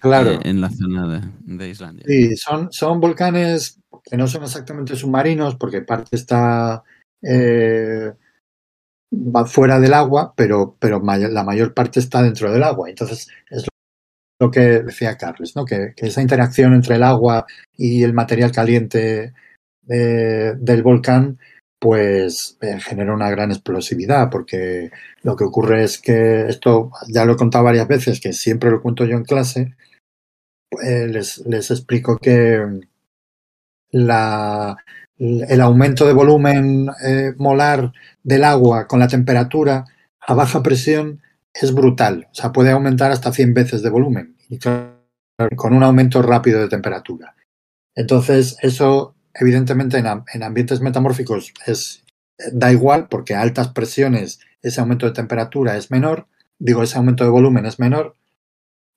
[0.00, 0.32] claro.
[0.32, 2.04] eh, en la zona de, de Islandia.
[2.06, 6.82] Sí, son, son volcanes que no son exactamente submarinos porque parte está
[7.22, 8.12] eh,
[9.12, 12.88] va fuera del agua, pero, pero la mayor parte está dentro del agua.
[12.88, 13.66] Entonces, es
[14.40, 15.64] lo que decía Carles, ¿no?
[15.64, 17.46] que, esa interacción entre el agua
[17.76, 19.34] y el material caliente
[19.88, 21.38] eh, del volcán
[21.78, 24.92] pues eh, genera una gran explosividad, porque
[25.24, 28.80] lo que ocurre es que esto ya lo he contado varias veces, que siempre lo
[28.80, 29.74] cuento yo en clase,
[30.80, 32.64] eh, les, les explico que
[33.90, 34.76] la,
[35.48, 37.92] el aumento de volumen eh, molar
[38.22, 39.84] del agua con la temperatura
[40.20, 41.20] a baja presión
[41.54, 42.28] es brutal.
[42.32, 44.36] O sea, puede aumentar hasta 100 veces de volumen.
[44.48, 47.34] Y con un aumento rápido de temperatura.
[47.94, 52.04] Entonces, eso, evidentemente, en, am- en ambientes metamórficos es,
[52.52, 56.26] da igual, porque a altas presiones ese aumento de temperatura es menor,
[56.58, 58.14] digo, ese aumento de volumen es menor,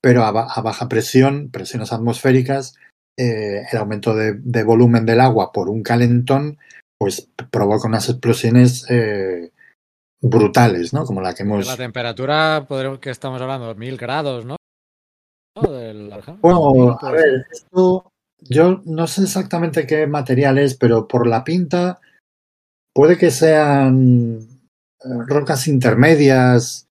[0.01, 2.75] pero a baja presión, presiones atmosféricas,
[3.17, 6.57] eh, el aumento de, de volumen del agua por un calentón,
[6.99, 9.51] pues provoca unas explosiones eh,
[10.21, 11.05] brutales, ¿no?
[11.05, 11.67] Como la que hemos...
[11.67, 14.55] La temperatura, podremos, que estamos hablando, mil grados, ¿no?
[15.57, 15.71] ¿No?
[15.71, 16.39] Del Arján.
[16.41, 17.13] Bueno, a pues.
[17.13, 21.99] ver, esto yo no sé exactamente qué material es, pero por la pinta
[22.93, 24.39] puede que sean
[25.03, 26.87] eh, rocas intermedias.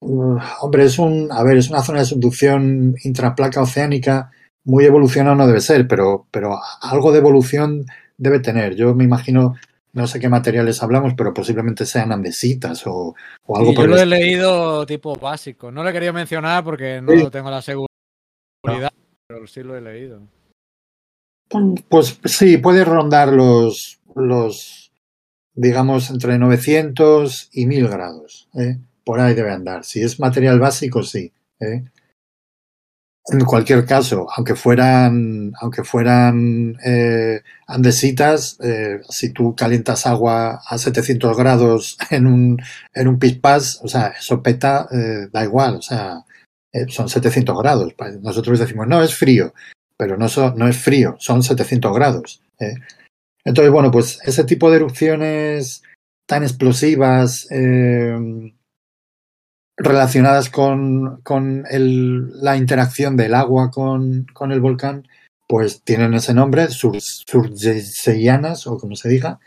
[0.00, 4.30] Uh, hombre, es un, a ver, es una zona de subducción intraplaca oceánica
[4.64, 7.86] muy evolucionada no debe ser, pero, pero algo de evolución
[8.16, 8.74] debe tener.
[8.74, 9.54] Yo me imagino,
[9.92, 13.14] no sé qué materiales hablamos, pero posiblemente sean andesitas o,
[13.46, 15.70] o algo Sí, por yo el lo he leído tipo básico.
[15.70, 17.30] No lo he querido mencionar porque no Sí.
[17.30, 17.88] tengo la seguridad,
[19.26, 20.20] pero sí lo he leído.
[21.88, 24.92] Pues sí, puede rondar los, los
[25.54, 28.48] digamos, entre 900 y 1000 grados.
[28.54, 28.76] ¿eh?
[29.04, 29.84] Por ahí debe andar.
[29.84, 31.32] Si es material básico, sí.
[31.60, 31.84] ¿eh?
[33.30, 40.78] En cualquier caso, aunque fueran, aunque fueran eh, andesitas, eh, si tú calientas agua a
[40.78, 42.58] 700 grados en un,
[42.94, 46.24] en un pispás, o sea, eso peta, eh, da igual, o sea,
[46.72, 47.94] eh, son 700 grados.
[48.22, 49.52] Nosotros decimos, no, es frío,
[49.98, 52.42] pero no, so- no es frío, son 700 grados.
[52.58, 52.74] ¿eh?
[53.44, 55.82] Entonces, bueno, pues ese tipo de erupciones
[56.26, 58.16] tan explosivas, eh,
[59.78, 65.06] relacionadas con, con el- la interacción del agua con, con el volcán,
[65.48, 69.38] pues tienen ese nombre, sur, o como se diga,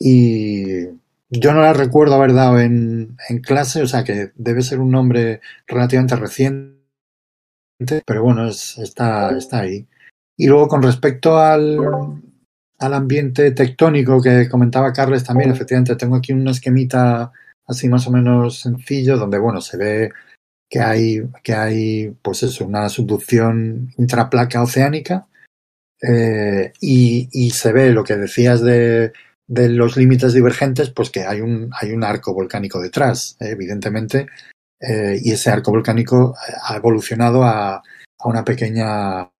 [0.00, 0.86] y
[1.30, 4.90] yo no las recuerdo haber dado en, en clase, o sea que debe ser un
[4.90, 6.78] nombre relativamente reciente,
[8.06, 9.86] pero bueno, es, está, está ahí.
[10.36, 11.78] Y luego con respecto al,
[12.78, 17.32] al ambiente tectónico que comentaba Carles también, efectivamente tengo aquí un esquemita
[17.68, 20.10] así más o menos sencillo, donde bueno, se ve
[20.70, 25.26] que hay, que hay pues eso, una subducción intraplaca oceánica,
[26.02, 29.12] eh, y, y se ve lo que decías de,
[29.46, 34.26] de los límites divergentes, pues que hay un, hay un arco volcánico detrás, eh, evidentemente,
[34.80, 39.30] eh, y ese arco volcánico ha evolucionado a, a una pequeña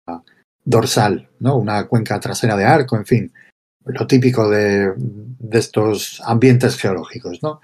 [0.64, 1.56] dorsal, ¿no?
[1.56, 3.32] Una cuenca trasera de arco, en fin,
[3.84, 7.60] lo típico de, de estos ambientes geológicos, ¿no?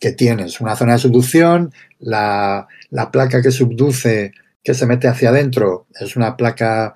[0.00, 4.32] Que tienes una zona de subducción, la, la placa que subduce,
[4.64, 6.94] que se mete hacia adentro, es una placa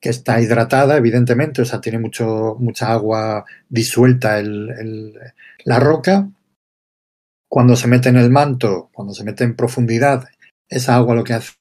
[0.00, 5.18] que está hidratada, evidentemente, o sea, tiene mucho, mucha agua disuelta el,
[5.64, 6.28] la roca.
[7.48, 10.28] Cuando se mete en el manto, cuando se mete en profundidad,
[10.68, 11.54] esa agua lo que hace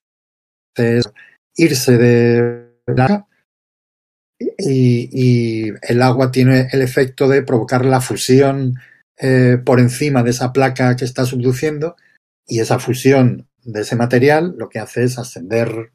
[0.75, 1.09] es
[1.55, 3.27] irse de la
[4.57, 8.75] y, y, el agua tiene el efecto de provocar la fusión
[9.17, 11.95] eh, por encima de esa placa que está subduciendo
[12.47, 15.91] y esa fusión de ese material lo que hace es ascender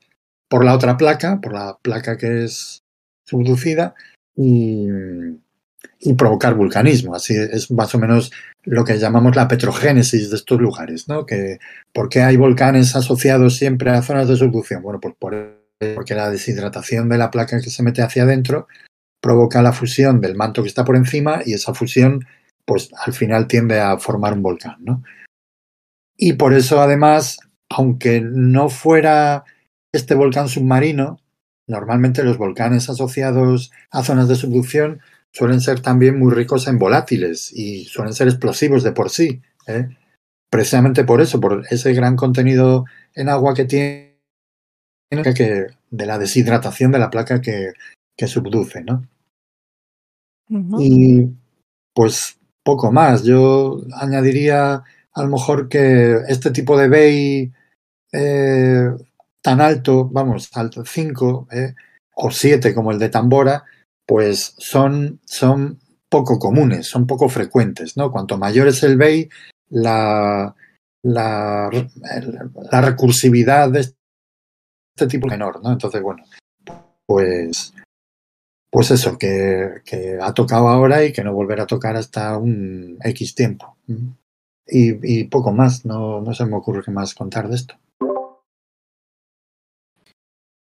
[0.49, 2.83] por la otra placa, por la placa que es
[3.25, 3.95] subducida
[4.35, 4.89] y,
[6.16, 7.14] provocar vulcanismo.
[7.14, 8.33] Así es más o menos
[8.64, 11.27] lo que llamamos la petrogénesis de estos lugares, ¿no?
[11.27, 11.59] Que,
[11.93, 14.83] ¿Por qué hay volcanes asociados siempre a zonas de subducción?
[14.83, 15.61] Bueno, pues por
[15.95, 18.68] porque la deshidratación de la placa que se mete hacia adentro
[19.21, 22.27] provoca la fusión del manto que está por encima y esa fusión
[22.71, 25.03] pues al final tiende a formar un volcán, ¿no?
[26.16, 29.43] Y por eso además, aunque no fuera
[29.93, 31.18] este volcán submarino,
[31.66, 35.01] normalmente los volcanes asociados a zonas de subducción
[35.35, 39.43] suelen ser también muy ricos en volátiles y suelen ser explosivos de por sí.
[39.66, 39.89] ¿eh?
[40.49, 42.85] Precisamente por eso, por ese gran contenido
[43.16, 44.14] en agua que tiene
[45.11, 47.73] que, de la deshidratación de la placa que,
[48.16, 49.09] que subduce, ¿no?
[50.51, 50.79] Uh -huh.
[50.81, 51.37] Y
[51.93, 53.22] pues poco más.
[53.24, 54.82] Yo añadiría
[55.12, 57.52] a lo mejor que este tipo de bay
[58.12, 58.90] eh,
[59.42, 61.74] tan alto, vamos, alto 5 eh,
[62.14, 63.64] o 7 como el de Tambora,
[64.06, 68.11] pues son, son poco comunes, son poco frecuentes, ¿no?
[68.11, 69.28] Cuanto mayor es el bay,
[69.70, 70.54] la,
[71.02, 71.70] la,
[72.70, 75.72] la recursividad de este tipo menor, ¿no?
[75.72, 76.24] Entonces, bueno,
[77.06, 77.72] pues,
[78.71, 82.99] pues eso, que, que, ha tocado ahora y que no volverá a tocar hasta un
[83.03, 83.77] X tiempo.
[84.66, 87.75] Y, y poco más, no, no, se me ocurre qué más contar de esto.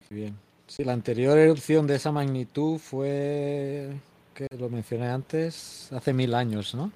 [0.09, 0.35] Bien.
[0.67, 3.89] Sí, la anterior erupción de esa magnitud fue,
[4.33, 6.91] que lo mencioné antes, hace mil años, ¿no?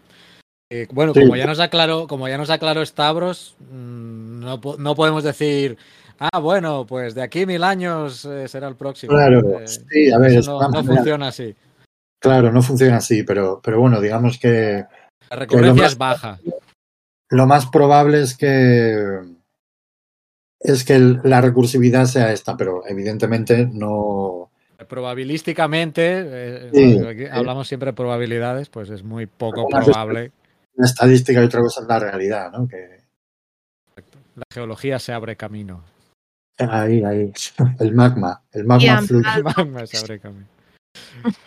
[0.72, 1.22] Eh, bueno, sí.
[1.22, 5.78] como ya nos aclaró, como ya nos aclaró Stavros, mmm, no, no podemos decir
[6.20, 9.13] Ah, bueno, pues de aquí mil años eh, será el próximo.
[9.13, 11.55] Claro, eh, sí, a ver, no, no funciona así.
[12.20, 14.86] Claro, no funciona así, pero, pero bueno, digamos que.
[15.30, 16.39] La recurrencia que es baja.
[17.30, 19.20] Lo más probable es que.
[20.59, 24.51] Es que la recursividad sea esta, pero evidentemente no.
[24.88, 30.32] Probabilísticamente, eh, sí, hablamos siempre de probabilidades, pues es muy poco probable.
[30.76, 32.68] La estadística y otra cosa es la realidad, ¿no?
[32.68, 32.99] Que...
[34.36, 35.84] La geología se abre camino.
[36.58, 37.34] Ahí, ahí.
[37.80, 38.41] El magma.
[38.51, 39.30] El magma fluye.
[39.36, 40.47] El magma se abre camino.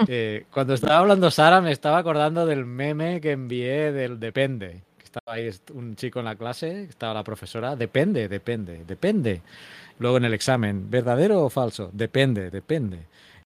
[0.06, 4.82] Eh, cuando estaba hablando Sara, me estaba acordando del meme que envié del depende.
[5.02, 7.76] Estaba ahí un chico en la clase, estaba la profesora.
[7.76, 9.42] Depende, depende, depende.
[9.98, 11.90] Luego en el examen, ¿verdadero o falso?
[11.92, 13.06] Depende, depende.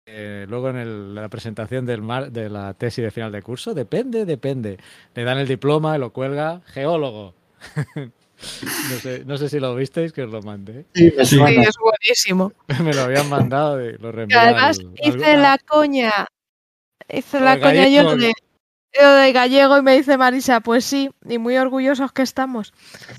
[0.07, 3.73] Eh, luego en el, la presentación del mar, de la tesis de final de curso,
[3.73, 4.79] depende, depende.
[5.15, 7.35] Le dan el diploma y lo cuelga, geólogo.
[8.91, 10.87] No sé, no sé si lo visteis, que os lo mandé.
[10.95, 12.53] Sí, sí es buenísimo.
[12.83, 14.39] Me lo habían mandado y lo reenvié.
[14.39, 16.27] Además, hice la coña.
[17.09, 18.33] Hice la coña yo de,
[18.99, 22.73] yo de gallego y me dice Marisa, pues sí, y muy orgullosos que estamos.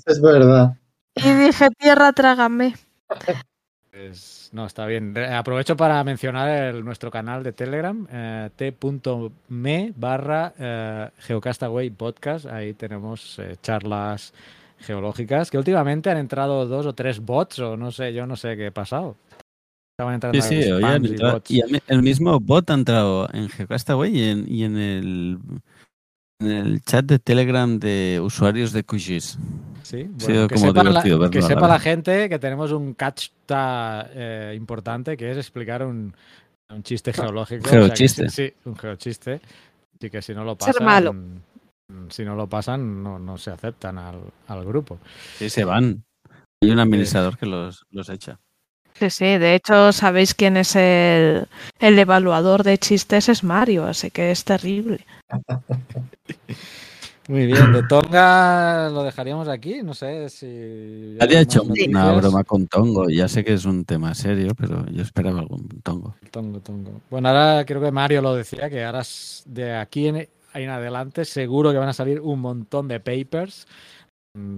[0.06, 0.76] Es verdad.
[1.14, 2.74] Y dije, tierra, trágame.
[3.96, 5.16] Pues, no, está bien.
[5.16, 12.44] Aprovecho para mencionar el, nuestro canal de Telegram, eh, t.me barra eh, Geocastaway Podcast.
[12.44, 14.34] Ahí tenemos eh, charlas
[14.78, 18.56] geológicas que últimamente han entrado dos o tres bots o no sé, yo no sé
[18.56, 19.16] qué ha pasado.
[19.98, 21.50] Estaban entrando sí, sí, oye, y, bots.
[21.50, 25.38] y el mismo bot ha entrado en Geocastaway y en, y en el
[26.38, 29.38] en el chat de Telegram de usuarios de QGIS.
[29.82, 34.52] Sí, bueno, que, sepa la, que sepa la, la, gente que tenemos un catch eh,
[34.54, 36.14] importante que es explicar un,
[36.68, 37.70] un chiste geológico.
[37.70, 38.26] Geochiste.
[38.26, 39.40] O sea que, sí, un geochiste.
[39.96, 41.14] Así que si no lo pasan, Ser malo
[42.08, 44.98] si no lo pasan, no, no se aceptan al, al, grupo.
[45.36, 46.04] Sí, se van.
[46.62, 48.40] Hay un administrador que los, los echa.
[48.94, 51.46] Sí, sí, de hecho sabéis quién es el,
[51.78, 55.04] el evaluador de chistes, es Mario, así que es terrible.
[57.28, 61.16] Muy bien, de Tonga lo dejaríamos aquí, no sé si...
[61.20, 61.88] Había hecho noticias.
[61.88, 65.66] una broma con Tongo, ya sé que es un tema serio, pero yo esperaba algún
[65.82, 66.14] Tongo.
[66.30, 67.00] Tongo, Tongo.
[67.10, 69.02] Bueno, ahora creo que Mario lo decía, que ahora
[69.44, 73.66] de aquí en, ahí en adelante seguro que van a salir un montón de papers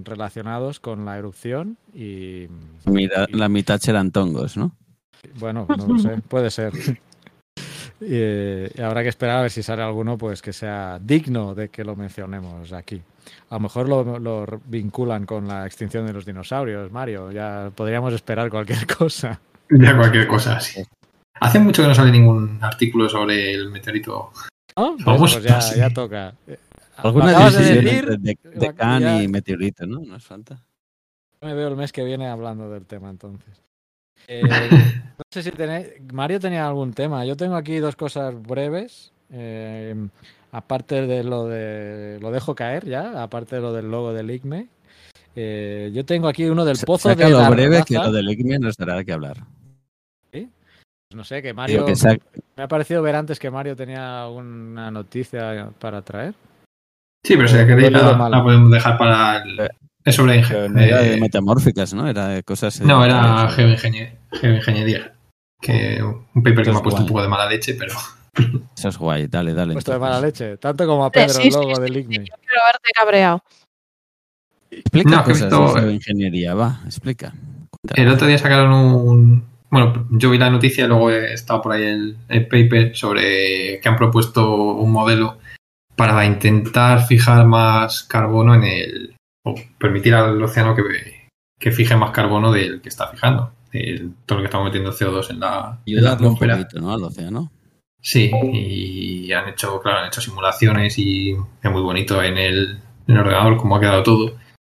[0.04, 2.46] relacionados con la erupción y
[2.84, 4.72] Mira, la mitad eran tongos, ¿no?
[5.38, 6.72] bueno, no lo sé, puede ser.
[6.76, 6.96] Y,
[8.00, 11.68] eh, y habrá que esperar a ver si sale alguno pues que sea digno de
[11.68, 13.02] que lo mencionemos aquí.
[13.50, 17.30] A lo mejor lo, lo vinculan con la extinción de los dinosaurios, Mario.
[17.30, 19.40] Ya podríamos esperar cualquier cosa.
[19.70, 20.82] Ya cualquier cosa así.
[21.40, 24.32] Hace mucho que no sale ningún artículo sobre el meteorito.
[24.78, 24.96] ¿No?
[25.04, 26.34] Vamos, pues ya, toca.
[26.96, 30.00] Alguna de decir, de, Deccan ya- y meteorito, ¿no?
[30.00, 30.60] No es falta.
[31.40, 33.60] Me veo el mes que viene hablando del tema entonces.
[34.30, 35.86] Eh, no sé si tenéis.
[36.12, 37.24] Mario tenía algún tema.
[37.24, 39.12] Yo tengo aquí dos cosas breves.
[39.30, 39.94] eh,
[40.52, 42.18] aparte de lo de.
[42.20, 43.22] Lo dejo caer ya.
[43.22, 44.66] Aparte de lo del logo del ICME.
[45.36, 48.08] Eh, yo tengo aquí uno del pozo Saca de lo la breve que Raza.
[48.08, 49.38] lo del ICME nos dará que hablar.
[51.14, 51.86] No sé, que Mario.
[51.86, 51.94] que
[52.56, 56.34] Me ha parecido ver antes que Mario tenía alguna noticia para traer.
[57.24, 58.30] Sí, pero si la Lo he queréis la, mal.
[58.30, 59.58] la podemos dejar para el...
[60.04, 62.06] Es sobre pero ingen- no era de eh, metamórficas, ¿no?
[62.08, 62.80] Era de cosas.
[62.80, 65.14] No, era eh, geoingenie- geoingeniería.
[65.60, 67.94] Que un paper que me ha puesto un poco de mala leche, pero
[68.76, 69.72] Eso es guay, dale, dale.
[69.72, 70.56] Puesto de mala leche.
[70.58, 72.02] Tanto como a Pedro sí, el logo sí, del sí.
[72.02, 73.42] Yo quiero verte cabreado.
[74.70, 77.32] Explica No, cosas visto- de geoingeniería, va, explica.
[77.94, 79.57] El otro día sacaron un...
[79.70, 83.80] Bueno, yo vi la noticia y luego he estado por ahí el, el paper sobre
[83.80, 85.38] que han propuesto un modelo
[85.96, 89.16] para intentar fijar más carbono en el...
[89.44, 90.82] o permitir al océano que,
[91.58, 93.52] que fije más carbono del que está fijando.
[93.72, 96.56] El- todo lo que estamos metiendo CO2 en la, en la un atmósfera.
[96.56, 96.92] poquito, ¿no?
[96.92, 97.50] Al océano.
[98.00, 103.14] Sí, y han hecho, claro, han hecho simulaciones y es muy bonito en el, en
[103.14, 104.36] el ordenador cómo ha quedado todo.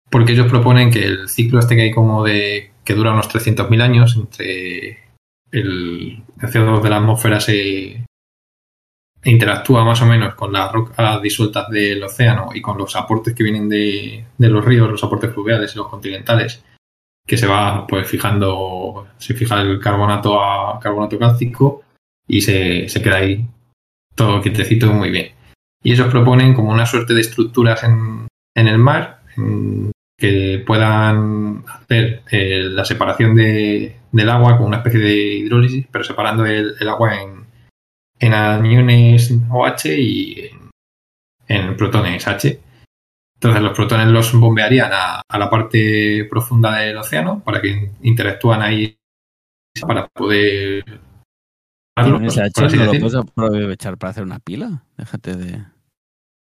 [0.09, 3.81] Porque ellos proponen que el ciclo este que hay como de que dura unos 300.000
[3.81, 5.09] años entre
[5.51, 8.03] el, el CO2 de la atmósfera se
[9.23, 13.43] interactúa más o menos con las rocas disueltas del océano y con los aportes que
[13.43, 16.63] vienen de, de los ríos, los aportes fluviales y los continentales,
[17.27, 21.83] que se va pues fijando, se fija el carbonato a carbonato cálcico
[22.27, 23.45] y se, se queda ahí
[24.15, 25.31] todo quietecito muy bien.
[25.83, 29.21] Y ellos proponen como una suerte de estructuras en, en el mar
[30.19, 36.03] que puedan hacer eh, la separación de, del agua con una especie de hidrólisis, pero
[36.03, 37.45] separando el, el agua en,
[38.19, 40.49] en aniones OH y
[41.47, 42.59] en, en protones H.
[43.35, 48.61] Entonces los protones los bombearían a, a la parte profunda del océano para que interactúan
[48.61, 48.97] ahí
[49.87, 50.83] para poder
[51.95, 54.83] Con ese H por así no lo puedes aprovechar para hacer una pila.
[54.97, 55.63] Déjate de.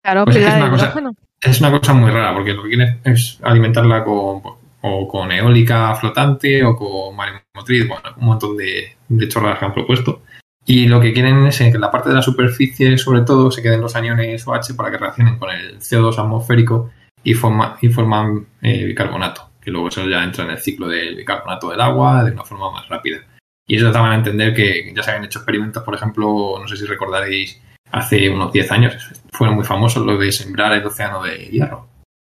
[0.01, 1.15] Claro, Pues es que pila es de una cosa- hidrógeno.
[1.41, 4.41] Es una cosa muy rara, porque lo que quieren es alimentarla con,
[4.81, 9.73] o con eólica flotante o con maremotriz, bueno, un montón de, de chorradas que han
[9.73, 10.23] propuesto.
[10.65, 13.81] Y lo que quieren es que la parte de la superficie, sobre todo, se queden
[13.81, 16.91] los aniones OH para que reaccionen con el CO2 atmosférico
[17.23, 21.15] y, forma, y forman eh, bicarbonato, que luego eso ya entra en el ciclo del
[21.15, 23.19] bicarbonato del agua de una forma más rápida.
[23.65, 26.75] Y eso daban a entender que ya se habían hecho experimentos, por ejemplo, no sé
[26.75, 27.61] si recordaréis,
[27.91, 28.95] hace unos 10 años,
[29.31, 31.87] fueron muy famosos los de sembrar el océano de hierro,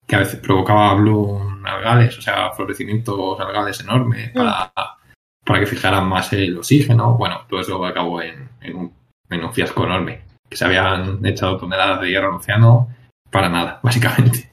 [0.07, 4.71] que a veces provocaba bloom algales, o sea, florecimientos algales enormes para,
[5.43, 7.15] para que fijaran más el oxígeno.
[7.17, 8.93] Bueno, todo eso acabó en, en un,
[9.29, 12.89] en un fiasco enorme, que se habían echado toneladas de hierro al océano
[13.31, 14.51] para nada, básicamente.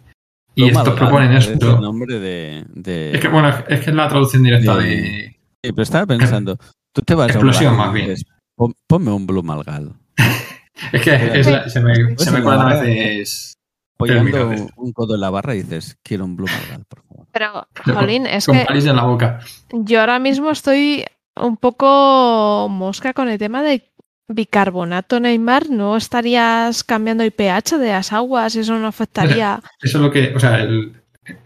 [0.54, 1.80] Y Toma, estos proponen es el esto.
[1.80, 2.64] nombre de.
[2.68, 5.36] de- Es que, bueno, es que es la traducción directa de- de...
[5.64, 6.58] Sí, pero estaba pensando.
[6.94, 8.08] Tú te vas a un Explosión, bar más bien.
[8.10, 9.94] dices, "Pon- Ponme un Blue Malgal.
[10.92, 12.82] Es que es la- se me, se me cuelan a nada.
[12.82, 13.54] veces...
[13.94, 17.26] Apoyando un codo en la barra y dices, quiero un Blue Malgal, por favor.
[17.30, 19.38] Pero, Jolín, es con que en la boca.
[19.70, 21.04] yo ahora mismo estoy
[21.36, 23.92] un poco mosca con el tema de
[24.28, 25.70] bicarbonato Neymar.
[25.70, 28.56] ¿No estarías cambiando el pH de las aguas?
[28.56, 29.60] ¿Eso no afectaría?
[29.80, 31.00] Eso es lo que, o sea, el-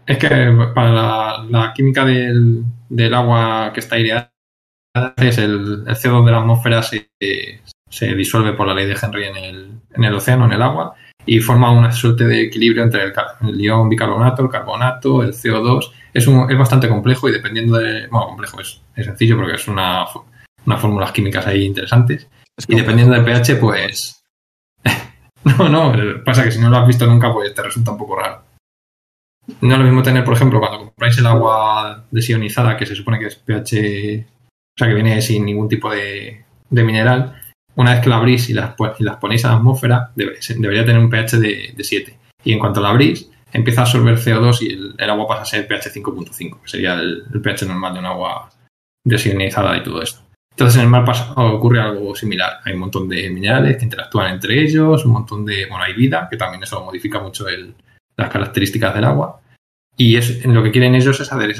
[0.07, 0.27] es que
[0.73, 4.31] para la, la química del, del agua que está aireada,
[5.17, 7.11] es el, el CO2 de la atmósfera se,
[7.89, 10.95] se disuelve por la ley de Henry en el, en el océano, en el agua,
[11.25, 13.13] y forma una suerte de equilibrio entre el,
[13.47, 15.91] el ion bicarbonato, el carbonato, el CO2.
[16.13, 18.07] Es, un- es bastante complejo y dependiendo de.
[18.07, 20.05] Bueno, complejo es, es sencillo porque es una,
[20.65, 22.27] unas fórmulas químicas ahí interesantes.
[22.57, 24.23] Es Y dependiendo del pH, pues.
[25.43, 28.17] no, no, pasa que si no lo has visto nunca, pues te resulta un poco
[28.17, 28.41] raro.
[29.61, 33.17] No es lo mismo tener, por ejemplo, cuando compráis el agua desionizada, que se supone
[33.19, 34.25] que es pH.
[34.25, 37.41] O sea, que viene sin ningún tipo de, de mineral.
[37.77, 41.09] Una vez que la abrís y las, y ponéis a la atmósfera, debería tener un
[41.09, 42.17] pH de, de 7.
[42.43, 45.67] Y en cuanto la abrís, empieza a absorber CO2 y el, agua pasa a ser
[45.67, 48.49] pH 5.5, que sería el, pH normal de un agua
[49.05, 50.21] desionizada y todo esto.
[50.51, 52.59] Entonces en el mar pasa- ocurre algo similar.
[52.65, 55.67] Hay un montón de minerales que interactúan entre ellos, un montón de...
[55.67, 57.45] Bueno, hay vida, que también eso modifica mucho
[58.15, 59.39] las características del agua.
[59.95, 61.53] Y es, lo que quieren ellos es hacer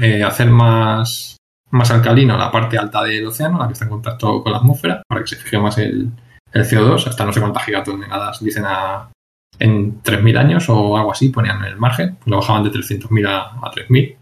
[0.00, 1.37] eh, hacer más,
[1.70, 5.02] más alcalino la parte alta del océano, la que está en contacto con la atmósfera,
[5.08, 6.10] para que se fije más el,
[6.52, 9.10] el CO2, hasta no sé cuántas gigatoneladas dicen a,
[9.58, 13.38] en 3.000 años o algo así, ponían en el margen, lo bajaban de 300.000 a,
[13.66, 14.16] a 3.000.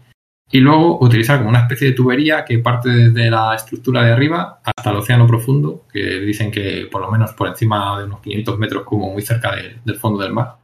[0.49, 4.61] Y luego utilizar como una especie de tubería que parte desde la estructura de arriba
[4.63, 8.57] hasta el océano profundo, que dicen que por lo menos por encima de unos 500
[8.57, 10.55] metros, como muy cerca de- del fondo del mar.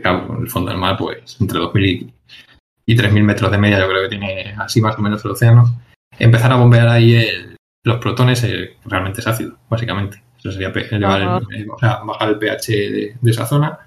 [0.00, 2.12] Claro, el fondo del mar, pues entre 2.000 y,
[2.92, 5.64] y 3.000 metros de media, yo creo que tiene así más o menos el océano.
[6.20, 10.22] Empezar a bombear ahí el- los protones, eh, realmente es ácido, básicamente.
[10.38, 13.78] Eso sería elevar el- el- o sea, bajar el pH de, de esa zona.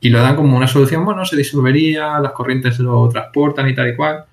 [0.00, 3.88] Y lo dan como una solución, bueno, se disolvería, las corrientes lo transportan y tal
[3.88, 4.24] y cual.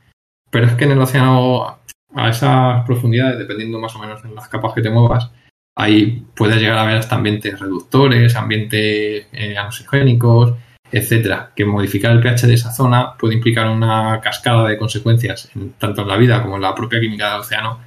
[0.49, 1.77] Pero es que en el océano,
[2.15, 5.31] a esas profundidades, dependiendo más o menos en las capas que te muevas,
[5.77, 10.53] ahí puedes llegar a ver hasta ambientes reductores, ambientes eh, anoxigénicos,
[10.91, 11.51] etcétera.
[11.55, 16.01] Que modificar el pH de esa zona puede implicar una cascada de consecuencias, en- tanto
[16.03, 17.79] en la vida como en la propia química del océano,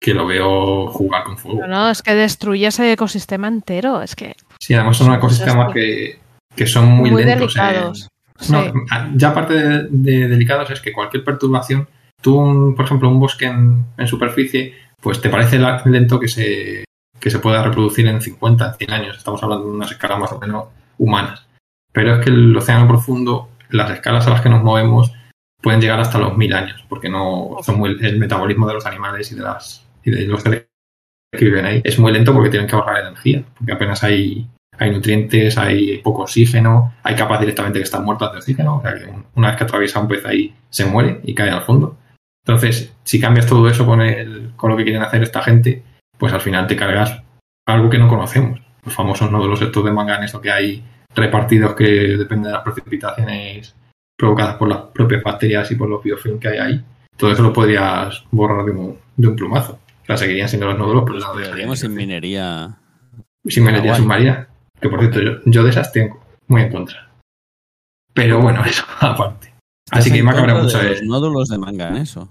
[0.00, 1.60] que lo veo jugar con fuego.
[1.62, 4.02] No, no, es que destruye ese ecosistema entero.
[4.02, 6.18] Es que Sí, además son ecosistemas que,
[6.54, 7.56] que son muy, muy, lentos.
[7.56, 8.08] en- delicados.
[8.50, 8.70] No, Sí.
[9.14, 11.88] ya aparte de, de delicados es que cualquier perturbación,
[12.20, 16.84] tú, un- por ejemplo, un bosque en, en superficie, pues te parece lento que se,
[17.18, 19.16] que se pueda reproducir en 50, en 100 años.
[19.16, 20.64] Estamos hablando de unas escalas más o menos
[20.98, 21.46] humanas.
[21.96, 25.14] Pero es que el océano profundo, las escalas a las que nos movemos,
[25.62, 29.32] pueden llegar hasta los mil años, porque no son muy, el metabolismo de los animales
[29.32, 30.66] y de las y de los que
[31.40, 35.56] viven ahí es muy lento porque tienen que ahorrar energía, porque apenas hay, hay nutrientes,
[35.56, 39.48] hay poco oxígeno, hay capas directamente que están muertas de oxígeno, o sea que una
[39.48, 41.96] vez que atraviesa un pez ahí se muere y cae al fondo.
[42.44, 45.82] Entonces, si cambias todo eso con, el, con lo que quieren hacer esta gente,
[46.18, 47.22] pues al final te cargas
[47.66, 48.60] algo que no conocemos.
[48.84, 50.84] Los famosos nódulos estos de manganeso que hay
[51.16, 53.74] repartidos que dependen de las precipitaciones
[54.16, 56.84] provocadas por las propias bacterias y por los biofilms que hay ahí.
[57.16, 59.80] Todo eso lo podrías borrar de un, de un plumazo.
[60.02, 62.76] O sea, seguirían siendo los nódulos, pero no Haríamos sin minería.
[63.44, 64.48] sin minería submarina.
[64.80, 67.10] Que por cierto, yo, yo de esas tengo muy en contra.
[68.12, 69.54] Pero bueno, eso aparte.
[69.90, 72.28] Así que en me contra mucho de los nódulos de manganeso.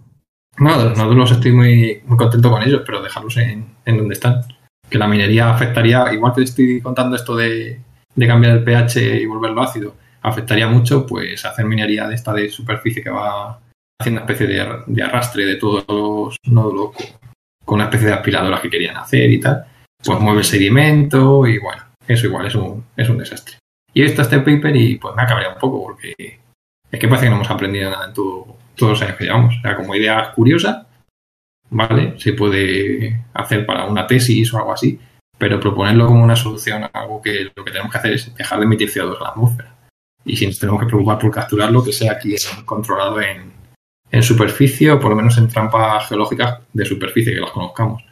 [0.57, 4.13] No, de los nódulos estoy muy, muy contento con ellos, pero dejarlos en, en donde
[4.13, 4.41] están.
[4.89, 7.81] Que la minería afectaría, igual que estoy contando esto de,
[8.15, 12.49] de cambiar el pH y volverlo ácido, afectaría mucho, pues hacer minería de esta de
[12.49, 13.59] superficie que va
[13.99, 16.91] haciendo una especie de, de arrastre de todos los nódulos
[17.63, 19.65] con, una especie de aspiradora que querían hacer y tal.
[20.03, 23.57] Pues mueve el sedimento y bueno, eso igual es un, es un desastre.
[23.93, 26.13] Y he visto este paper y pues me ha un poco porque
[26.91, 29.55] es que parece que no hemos aprendido nada en todo- todos los años que llevamos.
[29.57, 30.87] O sea, como idea curiosa,
[31.69, 32.13] ¿vale?
[32.19, 34.99] Se puede hacer para una tesis o algo así,
[35.37, 38.59] pero proponerlo como una solución a algo que lo que tenemos que hacer es dejar
[38.59, 39.75] de emitir CO2 a la atmósfera.
[40.23, 43.51] Y si nos tenemos que preocupar por capturarlo, que sea aquí controlado en,
[44.11, 48.03] en superficie o por lo menos en trampas geológicas de superficie, que las conozcamos.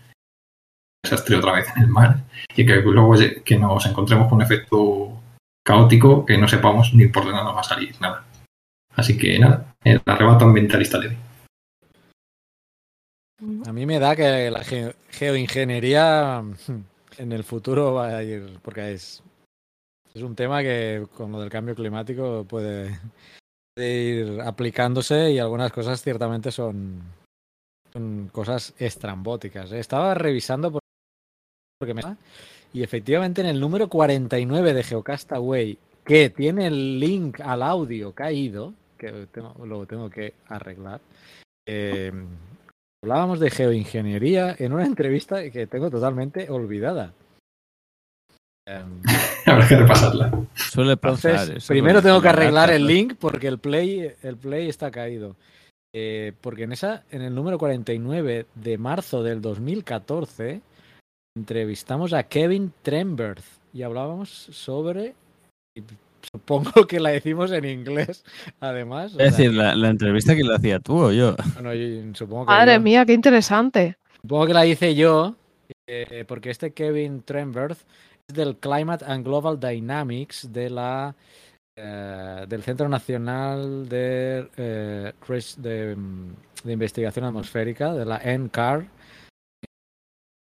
[1.03, 2.24] Desastre otra vez en el mar
[2.55, 5.19] y que luego que nos encontremos con un efecto
[5.65, 8.24] caótico que no sepamos ni por dónde nos va a salir nada.
[8.95, 11.17] Así que nada, el arrebato ambientalista leve.
[13.67, 16.84] A mí me da que la ge- geoingeniería mm,
[17.18, 19.22] en el futuro va a ir, porque es,
[20.14, 22.99] es un tema que con lo del cambio climático puede,
[23.76, 27.02] puede ir aplicándose y algunas cosas ciertamente son,
[27.91, 29.72] son cosas estrambóticas.
[29.72, 30.81] Estaba revisando por-
[31.80, 32.02] porque me
[32.73, 38.73] y efectivamente en el número 49 de Geocastaway, que tiene el link al audio caído,
[38.98, 40.99] que tengo- lo tengo que arreglar,
[41.68, 42.11] eh,
[43.03, 47.13] hablábamos de geoingeniería en una entrevista que tengo totalmente olvidada.
[48.65, 49.01] Em,
[49.45, 50.47] Habrá que repasarla.
[50.55, 51.31] Suele pasar.
[51.31, 55.35] entonces, primero tengo que arreglar el link porque el play, el play está caído.
[55.93, 60.61] Eh, porque en esa, en el número 49 de marzo del 2014,
[61.35, 63.43] entrevistamos a Kevin Trenberth
[63.73, 65.13] y hablábamos sobre.
[66.31, 68.23] Supongo que la decimos en inglés,
[68.59, 69.13] además.
[69.15, 71.35] o Es sea, decir, la, la entrevista que la hacía tú o yo.
[71.55, 73.97] bueno, yo supongo que Madre yo- mía, qué interesante.
[74.21, 75.35] Supongo que la hice yo,
[75.87, 77.79] eh, porque este Kevin Trenberth
[78.27, 81.15] es del Climate and Global Dynamics de la
[81.75, 85.13] eh, del Centro Nacional de, eh,
[85.57, 86.33] de, mm,
[86.63, 88.87] de Investigación Atmosférica, de la NCAR.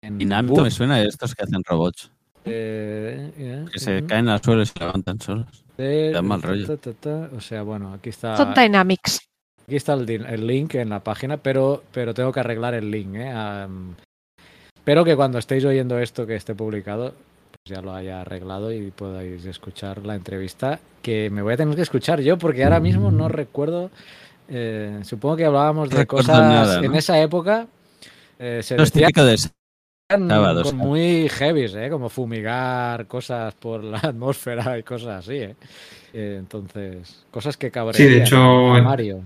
[0.03, 2.11] en Dinámico me suena a estos que hacen robots.
[2.45, 5.63] Eh, eh, Que se ujú, caen al suelo y se levantan solos.
[5.77, 6.67] de- dan mal rollo.
[6.67, 8.37] ta, ta, ta, O sea, bueno, aquí está.
[8.37, 9.19] Son Dynamics.
[9.67, 13.15] Aquí está el, link en la página, pero, pero tengo que arreglar el link.
[13.15, 13.33] ¿eh?
[14.77, 17.13] Espero que cuando estéis oyendo esto que esté publicado,
[17.49, 21.75] pues ya lo haya arreglado y podáis escuchar la entrevista, que me voy a tener
[21.75, 23.89] que escuchar yo, porque ahora mismo no recuerdo
[24.47, 26.85] Eh, supongo que hablábamos de Recuerdo cosas nada, ¿no?
[26.85, 27.65] en esa época.
[28.37, 29.49] eh, se No es decía típico de eran
[30.09, 30.89] sábados, con claro.
[30.89, 31.89] muy heavies, ¿eh?
[31.89, 35.37] como fumigar cosas por la atmósfera y cosas así.
[35.37, 35.55] ¿eh?
[36.13, 38.37] Eh, entonces, cosas que cabrean Sí, de hecho,
[38.83, 39.23] Mario.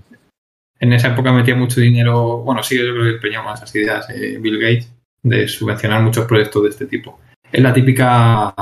[0.80, 4.10] En esa época metía mucho dinero, bueno, sí, yo creo que empeñó más esas ideas
[4.10, 4.93] eh, Bill Gates
[5.23, 7.19] de subvencionar muchos proyectos de este tipo.
[7.51, 8.56] Es la típica,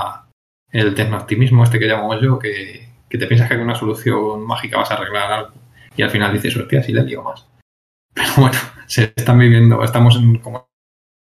[0.71, 4.77] el tecnooptimismo este que llamo yo, que, que te piensas que con una solución mágica
[4.77, 5.53] vas a arreglar algo
[5.95, 7.47] y al final dices, hostia, sí le lío más.
[8.15, 8.57] Pero bueno,
[8.87, 10.67] se están viviendo, estamos en como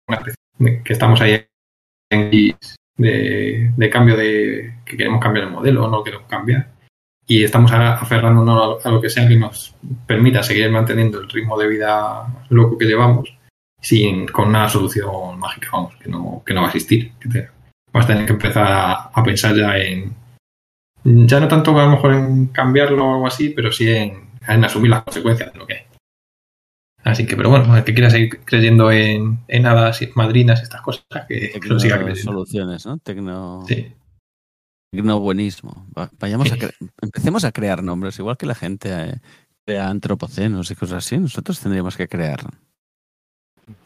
[0.09, 1.45] una especie de- que estamos ahí
[2.11, 2.31] en
[2.99, 6.69] de, de cambio de que queremos cambiar el modelo, no lo queremos cambiar.
[7.27, 9.75] Y estamos aferrándonos a, lo que sea que nos
[10.07, 13.35] permita seguir manteniendo el ritmo de vida loco que llevamos
[13.81, 17.13] sin con una solución mágica, vamos, que no, que no va a existir.
[17.21, 17.49] Que
[17.93, 20.17] vas a tener que empezar a, pensar ya en
[21.05, 24.65] ya no tanto a lo mejor en cambiarlo o algo así, pero sí en, en
[24.65, 25.88] asumir las consecuencias de lo que hay.
[27.09, 30.83] Así que, pero bueno, el que quiera seguir creyendo en, en hadas y madrinas, estas
[30.83, 32.33] cosas, que, lo siga tecno creyendo.
[32.33, 32.99] soluciones, ¿no?
[32.99, 33.93] Tecno, Sí.
[34.93, 35.87] tecnobuenismo.
[35.97, 39.15] Va- Vayamos a cre- empecemos a crear nombres, igual que la gente eh,
[39.67, 41.17] crea antropocenos y cosas así.
[41.19, 42.41] Nosotros tendríamos que crear.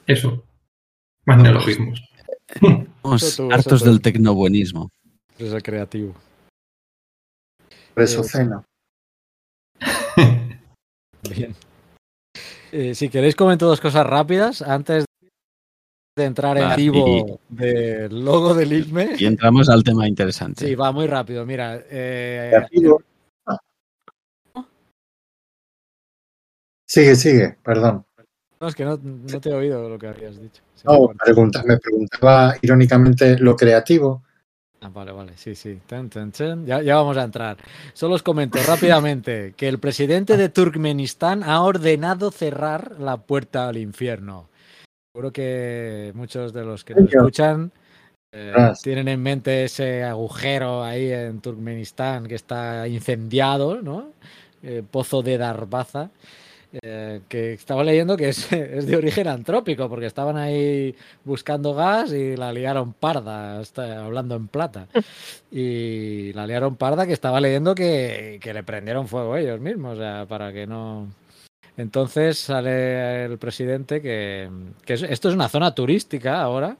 [0.07, 0.43] Eso.
[1.25, 2.03] Más neologismos.
[2.49, 4.91] Estamos hartos del tecnobuenismo.
[5.39, 6.15] Es el creativo.
[7.95, 8.65] Presoceno.
[11.37, 11.55] Bien.
[12.73, 15.05] Eh, si queréis comento dos cosas rápidas antes
[16.17, 19.11] de entrar en vivo del logo del ISME.
[19.19, 20.67] Y entramos al tema interesante.
[20.67, 21.45] Sí, va muy rápido.
[21.45, 23.03] Mira, eh, Creativo.
[26.87, 28.05] Sigue, sigue, perdón.
[28.61, 30.63] no, es que no, no te he oído lo que habías dicho.
[30.85, 34.25] No, pregunta- me preguntaba irónicamente lo creativo.
[34.85, 35.79] Ah, vale, vale, sí, sí.
[35.87, 36.67] Tan, tan, tan.
[36.67, 37.57] Ya, ya vamos a entrar.
[37.93, 43.77] Solo os comento rápidamente que el presidente de Turkmenistán ha ordenado cerrar la puerta al
[43.77, 44.49] infierno.
[45.15, 47.71] Seguro que muchos de los que nos escuchan
[48.33, 54.13] eh, tienen en mente ese agujero ahí en Turkmenistán que está incendiado, ¿no?
[54.65, 56.11] Eh, pozo de Darbaza.
[56.81, 60.95] Eh, que estaba leyendo que es, es de origen antrópico, porque estaban ahí
[61.25, 64.89] buscando gas y la liaron parda, está hablando en plata.
[65.51, 70.01] Y la liaron parda que estaba leyendo que, que le prendieron fuego ellos mismos, o
[70.01, 71.09] sea, para que no...
[71.77, 74.49] Entonces sale el presidente que,
[74.85, 76.77] que es- esto es una zona turística ahora.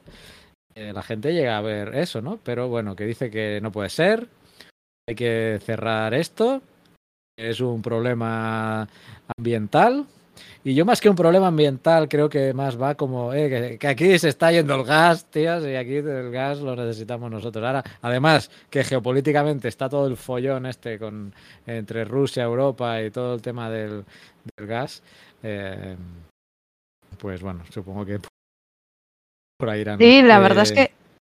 [0.75, 2.39] eh, la gente llega a ver eso, ¿no?
[2.43, 4.27] Pero bueno, que dice que no puede ser,
[5.07, 6.61] hay que cerrar esto,
[7.37, 8.87] es un problema
[9.37, 10.05] ambiental.
[10.65, 13.87] Y yo más que un problema ambiental creo que más va como eh, que, que
[13.87, 17.63] aquí se está yendo el gas, tías, y aquí el gas lo necesitamos nosotros.
[17.65, 21.33] Ahora, además que geopolíticamente está todo el follón este con
[21.67, 24.05] entre Rusia, Europa y todo el tema del,
[24.55, 25.03] del gas,
[25.43, 25.97] eh,
[27.19, 28.19] pues bueno, supongo que
[29.59, 29.99] por ahí irán.
[29.99, 30.91] Sí, la verdad es Eh, que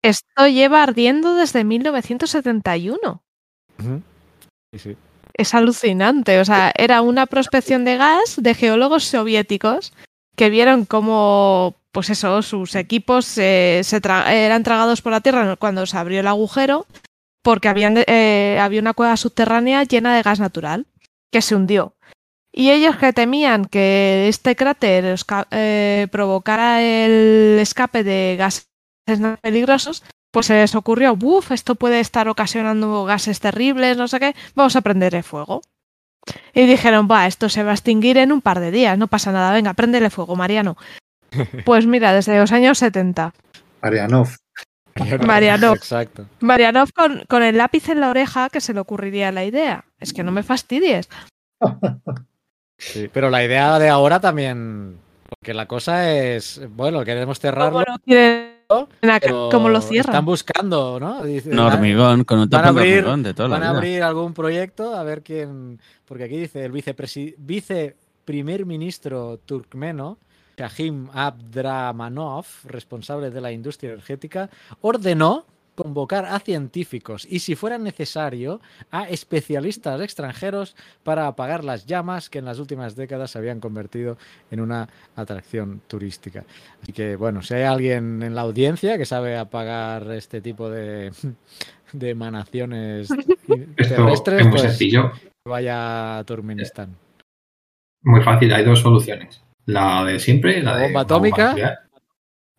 [0.03, 3.23] esto lleva ardiendo desde 1971.
[3.79, 4.03] ujú.
[4.75, 4.97] Sí, sí.
[5.35, 6.41] Es alucinante.
[6.41, 9.93] O sea, era una prospección de gas de geólogos soviéticos
[10.37, 15.87] que vieron cómo, pues eso, sus equipos eh, se eran tragados por la tierra cuando
[15.87, 16.87] se abrió el agujero,
[17.43, 17.73] porque
[18.07, 20.87] eh, había una cueva subterránea llena de gas natural
[21.31, 21.95] que se hundió.
[22.57, 25.17] Y ellos que temían que este cráter
[25.51, 28.69] eh, provocara el escape de gases
[29.43, 30.05] peligrosos,
[30.35, 34.75] pues se les ocurrió, uff, esto puede estar ocasionando gases terribles, no sé qué, vamos
[34.75, 35.63] a prenderle fuego.
[36.53, 39.31] Y dijeron, va, esto se va a extinguir en un par de días, no pasa
[39.31, 40.77] nada, venga, préndele fuego, Mariano.
[41.65, 43.33] Pues mira, desde los años 70.
[43.81, 44.29] Marianov.
[45.25, 45.77] Marianov.
[45.77, 46.27] Exacto.
[46.41, 49.85] Marianov con, con el lápiz en la oreja que se le ocurriría la idea.
[50.01, 51.09] Es que no me fastidies.
[52.77, 54.99] Sí, pero la idea de ahora también,
[55.29, 57.85] porque la cosa es, bueno, queremos cerrarlo.
[59.21, 60.25] Pero ¿Cómo lo están cierran?
[60.25, 61.23] buscando, ¿no?
[61.25, 63.63] Dice, Un hormigón, con un van a tapón de abrir- hormigón de toda la Van
[63.63, 63.79] a vida.
[63.79, 70.19] abrir algún proyecto a ver quién, porque aquí dice el vicepresi- vice primer ministro turkmeno,
[70.57, 74.49] Shahim Abdramanov, responsable de la industria energética,
[74.81, 78.61] ordenó convocar a científicos y, si fuera necesario,
[78.91, 84.17] a especialistas extranjeros para apagar las llamas que en las últimas décadas se habían convertido
[84.51, 86.45] en una atracción turística.
[86.83, 91.13] Así que, bueno, si hay alguien en la audiencia que sabe apagar este tipo de,
[91.93, 93.09] de emanaciones
[93.77, 95.13] terrestres, es muy pues sencillo,
[95.47, 96.97] vaya a Turkmenistán.
[98.03, 98.53] muy fácil.
[98.53, 99.43] Hay dos soluciones.
[99.67, 101.81] La de siempre, la, La de bomba atómica.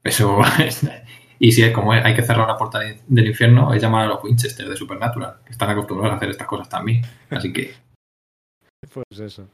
[0.04, 0.40] Eso
[1.40, 4.08] Y si es como hay que cerrar una puerta de- del infierno, es llamar a
[4.08, 7.02] los Winchester de Supernatural, que están acostumbrados a hacer estas cosas también.
[7.30, 7.74] Así que
[8.94, 9.48] Pues eso.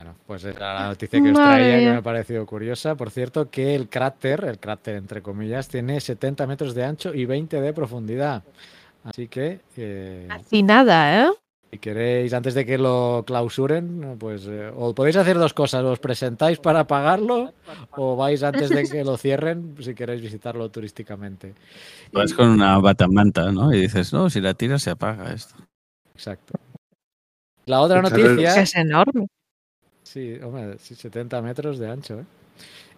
[0.00, 2.94] Bueno, pues era la noticia que os traía que me ha parecido curiosa.
[2.94, 7.26] Por cierto, que el cráter, el cráter entre comillas, tiene 70 metros de ancho y
[7.26, 8.42] 20 de profundidad.
[9.04, 11.30] Así que, eh, Así nada, ¿eh?
[11.70, 16.00] Si queréis, antes de que lo clausuren, pues eh, o podéis hacer dos cosas, os
[16.00, 17.54] presentáis para pagarlo
[17.96, 21.54] o vais antes de que lo cierren si queréis visitarlo turísticamente.
[22.12, 23.72] Vas con una batamanta, ¿no?
[23.72, 25.54] Y dices, no, si la tiras se apaga esto.
[26.14, 26.54] Exacto.
[27.66, 28.60] La otra Echarle- noticia...
[28.62, 29.26] Es enorme.
[30.02, 32.24] Sí, hombre, sí, 70 metros de ancho, ¿eh?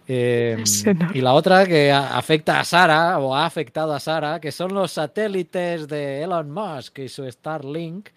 [0.07, 1.15] Eh, Es enorme.
[1.17, 4.93] y la otra que afecta a Sara, o ha afectado a Sara, que son los
[4.93, 8.09] satélites de Elon Musk y su Starlink.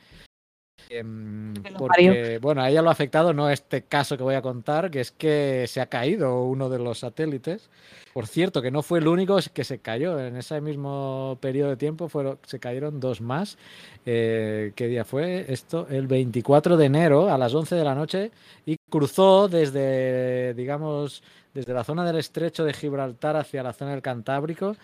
[0.89, 4.91] Em, porque, bueno, a ella lo ha afectado, no este caso que voy a contar,
[4.91, 7.71] que es que se ha caído uno de los satélites.
[8.13, 10.19] Por cierto, que no fue el único que se cayó.
[10.19, 13.59] En ese mismo periodo de tiempo fueron, se cayeron dos más.
[14.07, 15.87] Eh, ¿Qué día fue esto?
[15.91, 18.31] El 24 de enero a las 11 de la noche
[18.65, 21.23] y cruzó desde, digamos,
[21.53, 24.77] desde la zona del estrecho de Gibraltar hacia la zona del Cantábrico.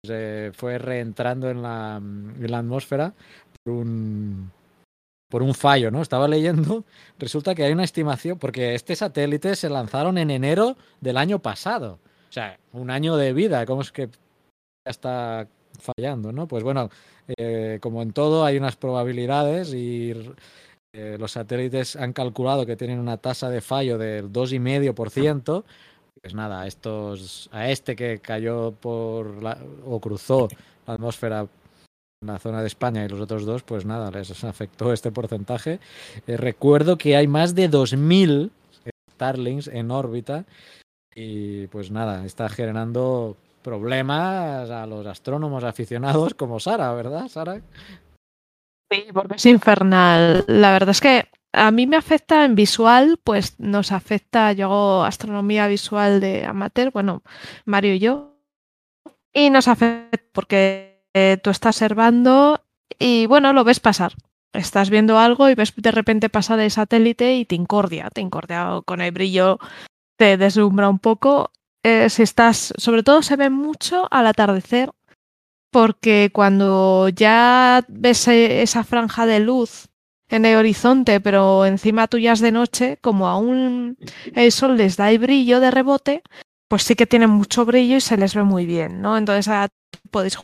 [0.00, 3.12] Pues, eh, fue reentrando en la, en la atmósfera
[3.64, 4.50] por un,
[5.28, 6.02] por un fallo, ¿no?
[6.02, 6.84] Estaba leyendo,
[7.18, 11.98] resulta que hay una estimación, porque este satélite se lanzaron en enero del año pasado.
[12.28, 14.08] O sea, un año de vida, ¿cómo es que
[14.84, 15.46] está
[15.78, 16.48] fallando, ¿no?
[16.48, 16.90] Pues bueno,
[17.36, 20.12] eh, como en todo hay unas probabilidades y
[20.92, 25.64] eh, los satélites han calculado que tienen una tasa de fallo del 2,5%.
[26.20, 30.48] Pues nada, estos, a este que cayó por la, o cruzó
[30.86, 31.46] la atmósfera
[32.20, 35.80] la zona de España y los otros dos, pues nada, les afectó este porcentaje.
[36.26, 38.50] Eh, recuerdo que hay más de 2.000
[39.12, 40.44] Starlings en órbita
[41.14, 47.60] y pues nada, está generando problemas a los astrónomos aficionados como Sara, ¿verdad, Sara?
[48.90, 50.44] Sí, porque es infernal.
[50.46, 55.04] La verdad es que a mí me afecta en visual, pues nos afecta, yo hago
[55.04, 57.22] astronomía visual de amateur, bueno,
[57.64, 58.36] Mario y yo,
[59.32, 60.87] y nos afecta porque
[61.42, 62.62] tú estás observando
[62.98, 64.14] y bueno, lo ves pasar.
[64.52, 68.80] Estás viendo algo y ves de repente pasar el satélite y te incordia, te incordia
[68.84, 69.58] con el brillo,
[70.16, 71.50] te deslumbra un poco.
[71.82, 74.90] Eh, si estás, sobre todo se ve mucho al atardecer,
[75.70, 79.88] porque cuando ya ves eh, esa franja de luz
[80.28, 83.96] en el horizonte, pero encima tuya es de noche, como aún
[84.34, 86.22] el sol les da el brillo de rebote,
[86.68, 89.16] pues sí que tienen mucho brillo y se les ve muy bien, ¿no?
[89.16, 89.68] Entonces ah,
[90.10, 90.38] podéis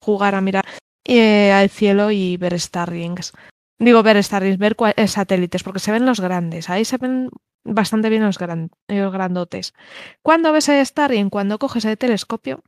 [0.00, 0.64] jugar a mirar
[1.04, 3.32] eh, al cielo y ver Starlings.
[3.78, 7.30] Digo ver Starlings, ver eh, satélites, porque se ven los grandes, ahí se ven
[7.64, 9.74] bastante bien los, gran- los grandotes.
[10.22, 12.62] Cuando ves el Starling, cuando coges el telescopio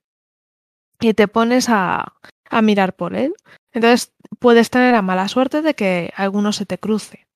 [1.01, 2.15] y te pones a,
[2.51, 3.35] a mirar por él,
[3.73, 7.27] entonces puedes tener la mala suerte de que alguno se te cruce.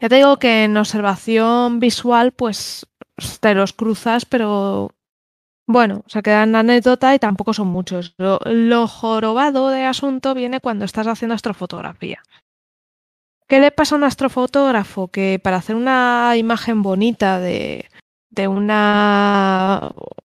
[0.00, 2.86] Ya te digo que en observación visual, pues
[3.40, 4.92] te los cruzas, pero
[5.72, 8.14] bueno, se quedan anécdota y tampoco son muchos.
[8.18, 12.22] Lo, jorobado de asunto viene cuando estás haciendo astrofotografía.
[13.46, 15.08] ¿Qué le pasa a un astrofotógrafo?
[15.08, 17.88] Que para hacer una imagen bonita de,
[18.30, 19.92] de una,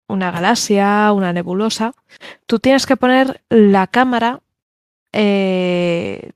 [0.09, 1.95] una galaxia, una nebulosa,
[2.47, 4.41] tú tienes que poner la cámara
[5.13, 6.33] eh,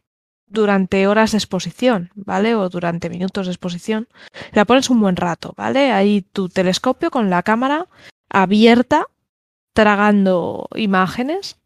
[0.46, 2.54] durante horas de exposición, ¿vale?
[2.54, 4.08] O durante minutos de exposición.
[4.52, 5.92] La pones un buen rato, ¿vale?
[5.92, 7.86] Ahí tu telescopio con la cámara
[8.28, 9.06] abierta,
[9.72, 11.58] tragando imágenes.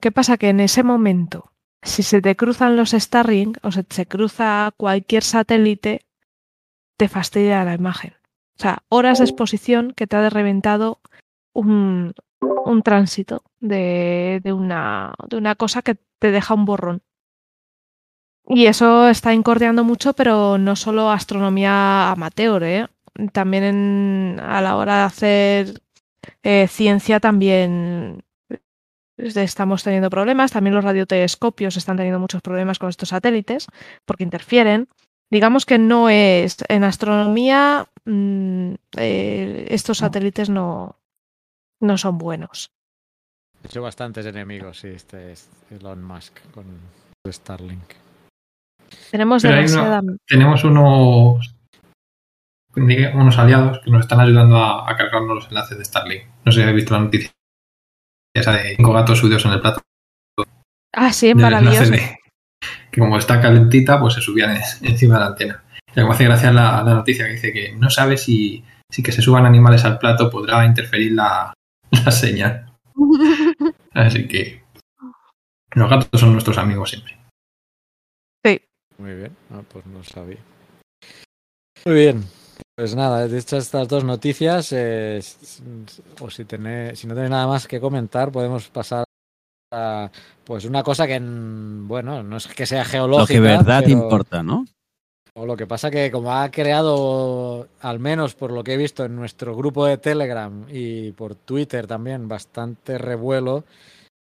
[0.00, 0.36] ¿Qué pasa?
[0.36, 1.52] Que en ese momento,
[1.82, 6.04] si se te cruzan los Starlink o se te cruza cualquier satélite,
[6.96, 8.14] te fastidia la imagen.
[8.56, 11.00] O sea, horas de exposición que te ha reventado
[11.52, 17.02] un, un tránsito de, de, una, de una cosa que te deja un borrón.
[18.46, 22.88] Y eso está incordiando mucho, pero no solo astronomía amateur, ¿eh?
[23.32, 25.82] También en, a la hora de hacer
[26.42, 28.22] eh, ciencia también
[29.16, 30.52] estamos teniendo problemas.
[30.52, 33.66] También los radiotelescopios están teniendo muchos problemas con estos satélites
[34.04, 34.88] porque interfieren.
[35.30, 40.96] Digamos que no es en astronomía mmm, eh, estos satélites no,
[41.80, 42.70] no son buenos.
[43.62, 46.64] De hecho, bastantes enemigos, sí, este es Elon Musk con
[47.26, 47.94] Starlink.
[49.10, 50.00] Tenemos demasiada.
[50.00, 51.53] una- tenemos unos,
[52.76, 56.24] unos aliados que nos están ayudando a, a cargarnos los enlaces de Starlink.
[56.44, 57.30] No sé si habéis visto la noticia
[58.36, 59.80] esa de cinco gatos subidos en el plato.
[60.94, 61.90] Ah, sí, enlace maravilloso.
[61.92, 62.18] de-
[62.90, 65.64] que como está calentita, pues se subían en- encima de la antena.
[65.96, 69.12] Y me hace gracia la, la noticia que dice que no sabe si, si que
[69.12, 71.52] se suban animales al plato podrá interferir la,
[72.04, 72.72] la señal.
[73.94, 74.64] Así que
[75.74, 77.16] los gatos son nuestros amigos siempre.
[78.96, 80.38] Muy bien, ah, pues no sabía.
[81.84, 82.24] Muy bien.
[82.76, 85.20] Pues nada, dichas estas dos noticias, eh,
[86.20, 89.04] o si, tenéis, si no tenéis nada más que comentar, podemos pasar
[89.72, 90.10] a
[90.44, 93.38] pues una cosa que, bueno, no es que sea geológica.
[93.38, 94.66] Lo que verdad pero- importa, ¿no?
[95.36, 99.04] O lo que pasa que como ha creado, al menos por lo que he visto
[99.04, 103.64] en nuestro grupo de Telegram y por Twitter también, bastante revuelo,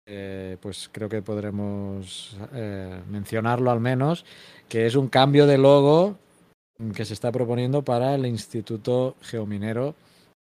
[0.06, 4.26] eh, pues creo que podremos eh, mencionarlo al menos,
[4.68, 6.18] que es un cambio de logo
[6.94, 9.96] que se está proponiendo para el Instituto Geominero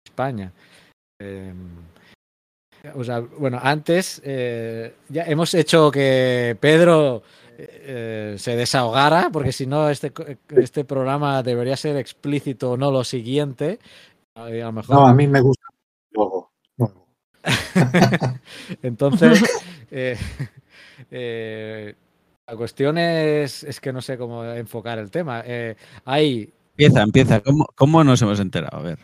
[0.04, 0.52] España.
[1.20, 1.52] Eh,
[2.94, 7.22] o sea, bueno, antes eh, ya hemos hecho que Pedro
[7.56, 10.12] eh, se desahogara, porque si no, este,
[10.50, 13.78] este programa debería ser explícito, no lo siguiente.
[14.34, 14.94] A lo mejor.
[14.94, 15.66] No, a mí me gusta
[16.12, 16.52] luego.
[18.82, 19.42] Entonces,
[22.48, 25.42] la cuestión es, es que no sé cómo enfocar el tema.
[25.44, 27.40] Eh, hay Empieza, empieza.
[27.40, 28.78] ¿Cómo, cómo nos hemos enterado?
[28.78, 28.98] A ver.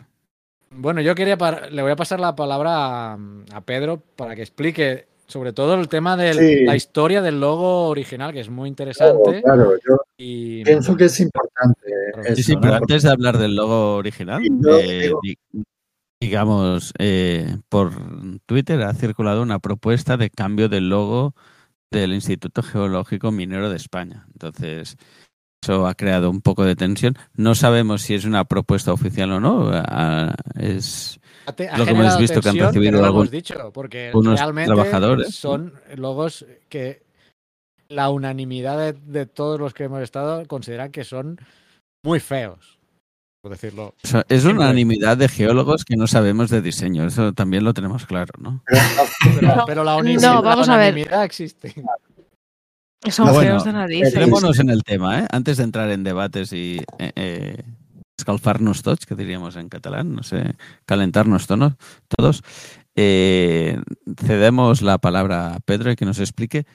[0.71, 3.17] Bueno, yo quería par- le voy a pasar la palabra a,
[3.53, 6.65] a Pedro para que explique sobre todo el tema de Sí.
[6.65, 9.41] la historia del logo original, que es muy interesante.
[9.43, 11.79] Claro, yo Y pienso que es importante.
[11.85, 12.61] Sí, Sí, eso, sí, ¿no?
[12.61, 15.21] pero antes de hablar del logo original, Sí, yo eh, digo-
[16.21, 17.91] digamos, eh, por
[18.45, 21.33] Twitter ha circulado una propuesta de cambio del logo
[21.99, 24.25] del Instituto Geológico Minero de España.
[24.33, 24.97] Entonces,
[25.63, 27.17] eso ha creado un poco de tensión.
[27.33, 29.71] No sabemos si es una propuesta oficial o no.
[30.59, 34.11] Es ha lo que hemos visto que han recibido no lo algún- hemos dicho, porque
[34.13, 35.35] unos realmente trabajadores.
[35.35, 37.03] son logos que
[37.87, 41.37] la unanimidad de, de todos los que hemos estado consideran que son
[42.03, 42.74] muy feos,
[43.45, 43.93] por decirlo.
[44.03, 47.05] o sea, es unanimidad de geólogos que no sabemos de diseño.
[47.05, 48.63] Eso también lo tenemos claro, ¿no?
[49.39, 51.07] Pero, No, pero la, no, unanimidad, vamos la a ver.
[51.23, 51.75] existe.
[53.07, 54.13] Son No, bueno, feos de narices.
[54.13, 55.27] Centrémonos en el tema, ¿eh?
[55.31, 57.63] Antes de entrar en debates y eh, eh,
[58.17, 60.55] escalfarnos tots, que diríamos en catalán, no sé,
[60.87, 61.77] calentarnos tono-
[62.07, 62.41] todos,
[62.95, 63.79] eh,
[64.25, 66.65] cedemos la palabra a Pedro y que nos explique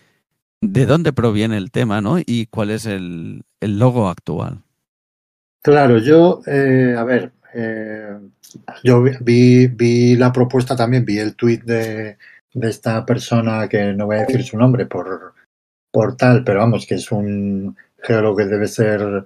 [0.60, 2.18] de dónde proviene el tema, ¿no?
[2.24, 4.62] Y cuál es el, el logo actual.
[5.62, 8.16] Claro, yo, eh, a ver, eh,
[8.82, 12.16] yo vi- vi, la propuesta también, vi el tuit de,
[12.54, 15.34] de esta persona que no voy a decir su nombre por,
[15.92, 19.24] por tal, pero vamos, que es un geólogo que debe ser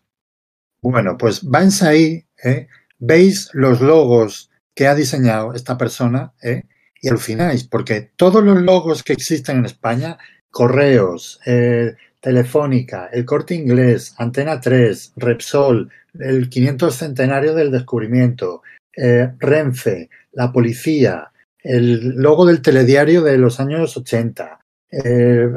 [0.82, 2.68] bueno, pues vais ahí, ¿eh?
[3.00, 6.64] veis los logos que ha diseñado esta persona ¿eh?
[7.02, 10.18] y alucináis, porque todos los logos que existen en España,
[10.52, 15.90] correos, eh, Telefónica, el Corte Inglés, Antena 3, Repsol,
[16.20, 18.62] el 500 centenario del descubrimiento,
[18.96, 21.32] eh, Renfe, la policía,
[21.62, 24.60] el logo del telediario de los años 80,
[24.92, 25.48] eh,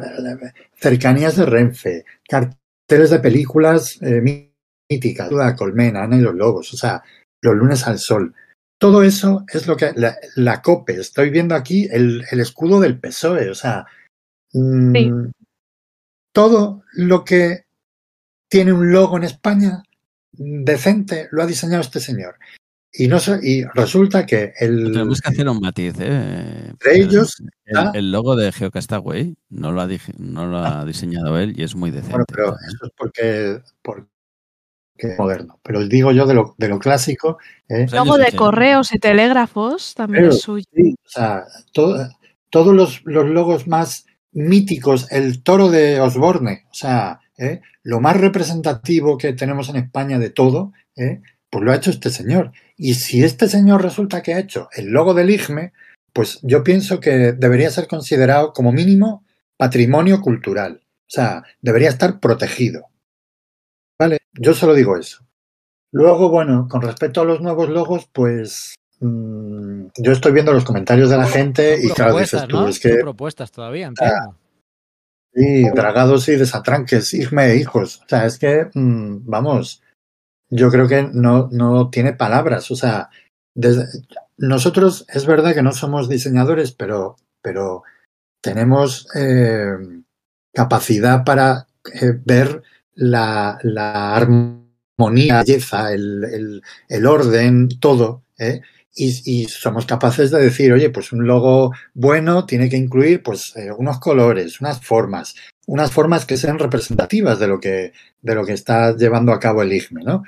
[0.74, 4.48] cercanías de Renfe, carteles de películas eh,
[4.88, 7.02] míticas, la colmena, Ana y los lobos, o sea,
[7.40, 8.34] los lunes al sol.
[8.78, 13.50] Todo eso es lo que la, COPE, estoy viendo aquí el, el escudo del PSOE,
[13.50, 13.86] o sea,
[14.52, 15.12] mm, Sí.
[16.32, 17.64] Todo lo que
[18.48, 19.82] tiene un logo en España
[20.32, 22.36] decente lo ha diseñado este señor.
[22.94, 26.66] Y, no y resulta que el, Tenemos que hacer un matiz, ¿eh?
[26.68, 29.88] Entre ellos el, el logo de GeoCastaway no lo, ha,
[30.18, 32.12] no lo ha diseñado él y es muy decente.
[32.12, 32.68] Bueno, pero también.
[32.68, 34.08] eso es porque, porque
[34.98, 35.58] es moderno.
[35.62, 37.38] Pero digo yo de lo, de lo clásico,
[37.68, 37.84] ¿eh?
[37.84, 38.36] Los Luego años de 80.
[38.38, 40.66] correos y telégrafos también Pero- es suyo.
[40.74, 41.96] Sí, o sea, to-
[42.50, 47.60] todos los, los logos más míticos, el toro de Osborne, o sea, ¿eh?
[47.82, 51.20] lo más representativo que tenemos en España de todo, ¿eh?
[51.50, 52.52] pues lo ha hecho este señor.
[52.76, 55.72] Y si este señor resulta que ha hecho el logo del IGME,
[56.12, 59.24] pues yo pienso que debería ser considerado como mínimo
[59.56, 60.82] patrimonio cultural.
[60.84, 62.86] O sea, debería estar protegido.
[63.98, 64.18] ¿Vale?
[64.32, 65.26] Yo solo digo eso.
[65.92, 71.10] Luego, bueno, con respecto a los nuevos logos, pues mm, yo estoy viendo los comentarios
[71.10, 72.68] de la gente y claro, dices tú, ¿no?
[72.68, 74.38] es que propuestas todavía, entiendo.
[75.34, 78.02] Sí, dragados y desatranques, hijme hijos.
[78.04, 79.82] O sea, es que, mm, vamos,
[80.50, 82.70] yo creo que no, no tiene palabras.
[82.70, 83.08] O sea,
[83.54, 83.86] desde-
[84.36, 87.82] nosotros es verdad que no somos diseñadores, pero, pero
[88.42, 89.72] tenemos eh,
[90.52, 92.62] capacidad para eh, ver
[92.94, 98.22] la, la armonía, la belleza, el, el, el orden, todo.
[98.38, 98.60] ¿eh?
[98.94, 103.56] Y, y somos capaces de decir, oye, pues un logo bueno tiene que incluir pues
[103.56, 105.34] eh, unos colores, unas formas,
[105.66, 109.62] unas formas que sean representativas de lo que, de lo que está llevando a cabo
[109.62, 110.24] el IGME, ¿no?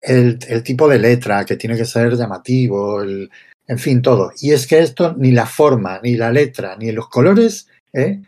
[0.00, 3.30] El, el tipo de letra que tiene que ser llamativo, el,
[3.66, 4.32] en fin, todo.
[4.40, 8.20] Y es que esto, ni la forma, ni la letra, ni los colores, ¿eh?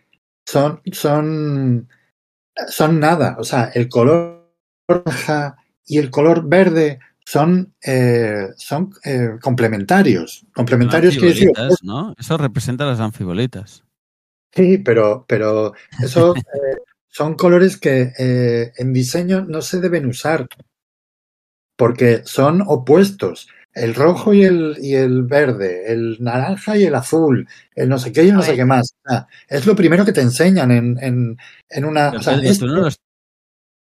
[0.46, 1.88] son, son,
[2.68, 3.36] son nada.
[3.38, 4.50] O sea, el color
[4.88, 10.46] roja y el color verde son, eh, son eh, complementarios.
[10.54, 11.50] Complementarios quiere decir,
[11.82, 12.14] ¿no?
[12.16, 13.82] Eso representa las anfibolitas.
[14.54, 16.76] Sí, pero, pero eso eh,
[17.08, 20.46] son colores que eh, en diseño no se deben usar
[21.76, 23.48] porque son opuestos.
[23.74, 28.10] El rojo y el, y el verde, el naranja y el azul, el no sé
[28.12, 28.94] qué y el no sé qué más.
[29.04, 31.36] Ah, es lo primero que te enseñan en, en,
[31.68, 32.08] en una.
[32.10, 32.88] Pero o sea, Pedro, esto- tú no lo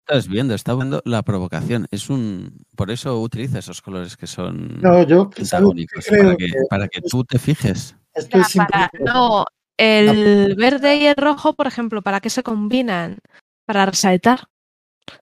[0.07, 1.87] estás viendo, está viendo la provocación.
[1.91, 7.01] Es un, por eso utiliza esos colores que son no, yo para que, para que
[7.01, 7.95] tú te fijes.
[8.13, 9.45] Esto Ya, es para- simplemente- no,
[9.77, 13.19] el verde y el rojo, por ejemplo, ¿para qué se combinan?
[13.65, 14.47] Para resaltar.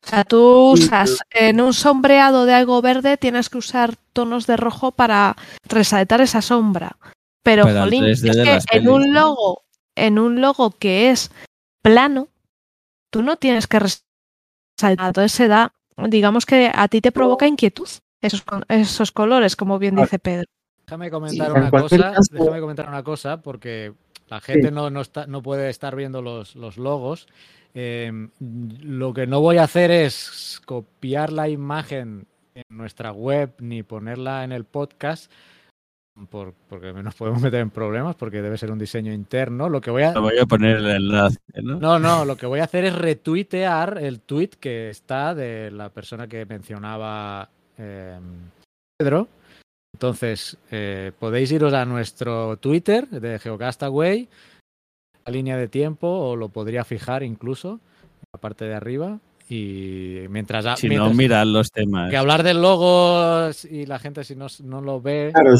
[0.04, 4.58] O sea, tú usas en un sombreado de algo verde, tienes que usar tonos de
[4.58, 5.36] rojo para
[5.68, 6.98] resaltar esa sombra.
[7.44, 9.22] Pero, jolín, 3D es que en pelis, un ¿no?
[9.22, 9.62] logo,
[9.96, 11.32] en un logo que es
[11.82, 12.28] plano,
[13.10, 14.09] tú no tienes que resaltar.
[14.84, 17.88] Entonces se da, digamos que a ti te provoca inquietud
[18.22, 20.46] esos, colores, como bien dice Pedro.
[20.86, 23.94] Déjame comentar Sí, una cosa, caso- déjame comentar una cosa, porque
[24.28, 27.28] la gente no, no, está, no puede estar viendo los, los logos.
[27.76, 32.26] Eh, lo que no voy a hacer es copiar la imagen
[32.56, 35.32] en nuestra web ni ponerla en el podcast,
[36.28, 39.70] por- porque nos podemos meter en problemas, porque debe ser un diseño interno.
[39.70, 41.80] Lo que voy a, Te voy a poner el enlace, ¿no?
[41.80, 45.90] no, no, lo que voy a hacer es retuitear el tweet que está de la
[45.90, 48.20] persona que mencionaba eh,
[48.98, 49.28] Pedro.
[49.94, 54.28] Entonces, eh, podéis iros a nuestro Twitter de Geocastaway,
[55.26, 59.20] la línea de tiempo, o lo podría fijar incluso en la parte de arriba.
[59.52, 62.12] Y mientras, Si no, mientras- mirad los temas.
[62.12, 65.56] que hablar del logo y la gente si no, no lo ve, Claro,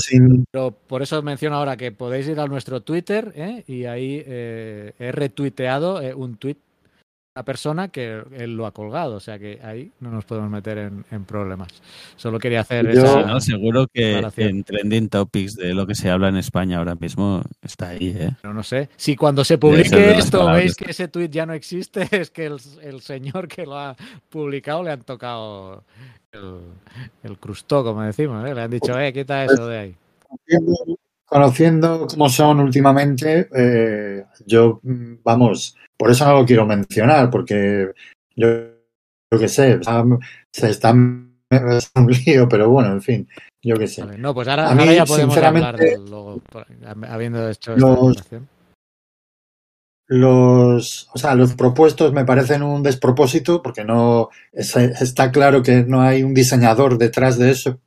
[0.52, 3.64] pero por eso menciono ahora que podéis ir a nuestro Twitter ¿eh?
[3.66, 6.58] y ahí eh, he retuiteado eh, un tweet
[7.40, 10.50] a una persona que él lo ha colgado, o sea que ahí no nos podemos
[10.50, 11.70] meter en, en problemas.
[12.18, 16.10] Solo quería hacer Yo- esa- no, seguro que en Trending Topics de lo que se
[16.10, 18.32] habla en España ahora mismo está ahí, ¿eh?
[18.42, 18.90] pero no sé.
[18.98, 20.64] Si cuando se publique esto palabras.
[20.64, 23.96] veis que ese tweet ya no existe, es que el, el señor que lo ha
[24.30, 25.84] publicado le han tocado
[26.34, 26.60] el,
[27.24, 28.54] el crustó, como decimos, ¿eh?
[28.54, 29.96] le han dicho, eh, quita eso de ahí.
[30.28, 37.30] conociendo, conociendo cómo son últimamente, eh, yo, mm, vamos, por eso no lo quiero mencionar,
[37.30, 37.92] porque
[38.36, 38.48] yo,
[39.32, 39.80] yo qué sé,
[40.54, 40.96] se está
[41.52, 43.28] es un lío, pero bueno, en fin,
[43.62, 44.04] yo qué sé.
[44.04, 46.42] Vale, No, pues ahora, A mí, ahora ya podemos hablar del logo,
[47.10, 48.48] habiendo hecho esta los- aclaración.
[50.08, 55.84] Los, o sea, los propuestos me parecen un despropósito porque no es- está claro que
[55.84, 57.80] no hay un diseñador detrás de eso.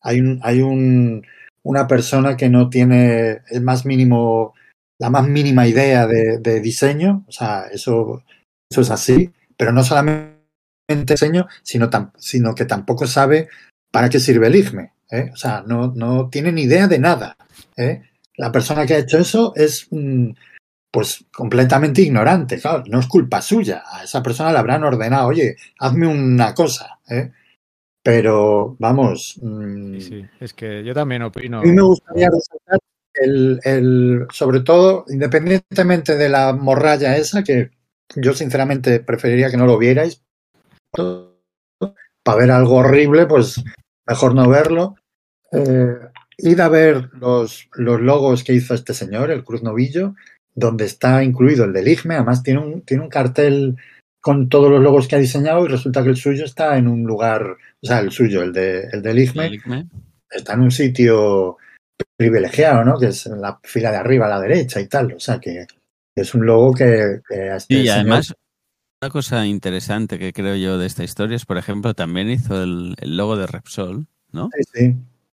[0.00, 1.24] Hay un, hay un,
[1.62, 4.54] una persona que no tiene el más mínimo,
[4.98, 7.24] la más mínima idea de, de diseño.
[7.28, 8.22] O sea, eso,
[8.70, 9.30] eso es así.
[9.56, 10.36] Pero no solamente
[11.04, 13.48] diseño, sino, tam- sino que tampoco sabe
[13.90, 14.92] para qué sirve el IGME.
[15.10, 15.30] ¿eh?
[15.32, 17.36] O sea, no, no tiene ni idea de nada.
[17.76, 18.02] ¿eh?
[18.36, 20.30] La persona que ha hecho eso es mm,
[20.92, 22.60] pues completamente ignorante.
[22.60, 23.82] Claro, no es culpa suya.
[23.90, 26.98] A esa persona le habrán ordenado, oye, hazme una cosa.
[27.08, 27.32] ¿eh?
[28.02, 31.60] Pero, vamos, mm, Sí, sí, es que yo también opino.
[31.60, 32.78] a mí me gustaría resaltar
[33.20, 37.70] el, el, sobre todo, independientemente de la morralla esa, que
[38.16, 40.22] yo sinceramente preferiría que no lo vierais.
[40.92, 43.62] Para ver algo horrible, pues
[44.06, 44.96] mejor no verlo.
[45.52, 45.94] Eh,
[46.38, 50.14] id a ver los, los logos que hizo este señor, el Cruz Novillo,
[50.54, 52.14] donde está incluido el del IGME.
[52.14, 53.76] Además, tiene un, tiene un cartel
[54.20, 57.04] con todos los logos que ha diseñado y resulta que el suyo está en un
[57.04, 59.88] lugar, o sea, el suyo, el, de, el del IGME, El
[60.30, 61.56] está en un sitio
[62.18, 62.98] privilegiado, ¿no?
[62.98, 65.12] Que es en la fila de arriba a la derecha y tal.
[65.14, 65.66] O sea, que
[66.16, 67.20] es un logo que...
[67.28, 68.34] que este Y señor- además,
[69.00, 72.96] una cosa interesante que creo yo de esta historia es, por ejemplo, también hizo el,
[73.00, 74.50] el logo de Repsol, ¿no?
[74.56, 74.96] Sí, sí.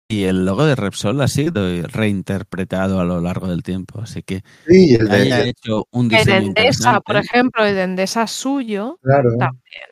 [0.08, 4.00] Y el logo de Repsol ha sido reinterpretado a lo largo del tiempo.
[4.00, 7.74] Así que Sí, el de, haya hecho un El de diseño Endesa, por ejemplo, el
[7.76, 8.98] de Endesa es suyo.
[9.02, 9.89] claro, También.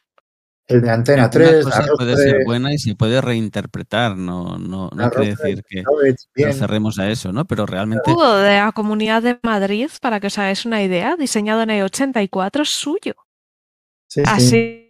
[0.68, 4.16] El de Antena una 3, cosa puede de- ser buena y se puede reinterpretar.
[4.16, 5.82] No, no, no quiere de decir que
[6.44, 7.46] nos cerremos a eso, ¿no?
[7.46, 8.16] Pero realmente de
[8.58, 12.68] la Comunidad de Madrid, para que os hagáis una idea, diseñado en el 84, es
[12.70, 13.14] suyo.
[14.10, 14.26] Sí, sí.
[14.26, 14.84] Así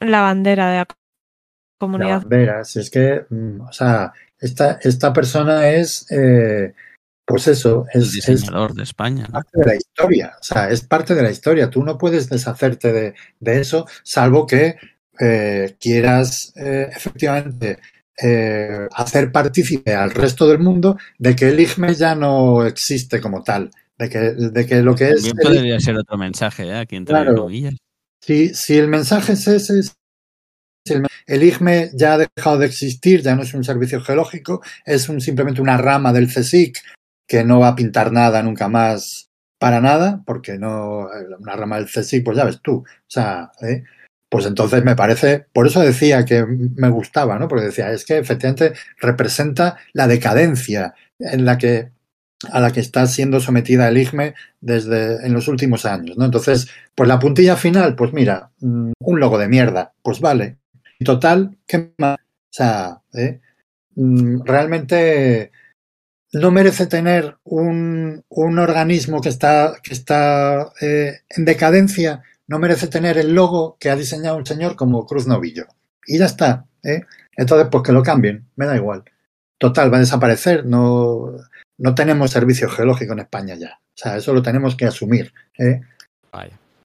[0.00, 0.86] la bandera de la La
[1.78, 2.20] comunidad.
[2.22, 6.74] bandera, si es que, mm, o sea, esta, esta persona es, eh,
[7.26, 9.32] pues eso, el es, es diseñador de España, ¿no?
[9.32, 11.70] parte de la historia, o sea, es parte de la historia.
[11.70, 14.76] Tú no puedes deshacerte de, de eso, salvo que
[15.20, 17.78] eh, quieras eh, efectivamente
[18.22, 23.42] eh, hacer partícipe al resto del mundo de que el IGME ya no existe como
[23.42, 25.22] tal, de que, de que lo que es...
[25.22, 26.76] También el- podría ser otro mensaje, ¿eh?
[26.78, 27.48] Aquí entre Claro.
[28.20, 29.94] Si, si el mensaje es ese, es-
[30.86, 35.08] el, el IGME ya ha dejado de existir, ya no es un servicio geológico, es
[35.08, 36.76] un, simplemente una rama del CSIC
[37.26, 41.86] que no va a pintar nada nunca más para nada, porque no, una rama del
[41.86, 43.84] CSIC, pues ya ves tú, o sea, ¿eh?
[44.28, 47.46] pues entonces me parece, por eso decía que me gustaba, ¿no?
[47.48, 51.92] Porque decía, es que efectivamente representa la decadencia en la que
[52.50, 56.24] a la que está siendo sometida el IGME desde en los últimos años, ¿no?
[56.24, 60.58] Entonces, pues la puntilla final, pues mira, mm, un logo de mierda, pues vale.
[60.98, 62.16] Y total, ¿qué más?
[62.18, 63.40] O sea, ¿eh?
[63.94, 65.52] Mm, realmente
[66.34, 72.88] no merece tener un, un organismo que está, que está eh, en decadencia, no merece
[72.88, 75.66] tener el logo que ha diseñado un señor como Cruz Novillo.
[76.06, 76.66] Y ya está.
[76.82, 77.02] ¿eh?
[77.36, 79.04] Entonces, pues que lo cambien, me da igual.
[79.58, 81.30] Total, va a desaparecer, no,
[81.78, 83.78] no tenemos servicio geológico en España ya.
[83.80, 85.32] O sea, eso lo tenemos que asumir.
[85.58, 85.80] ¿eh?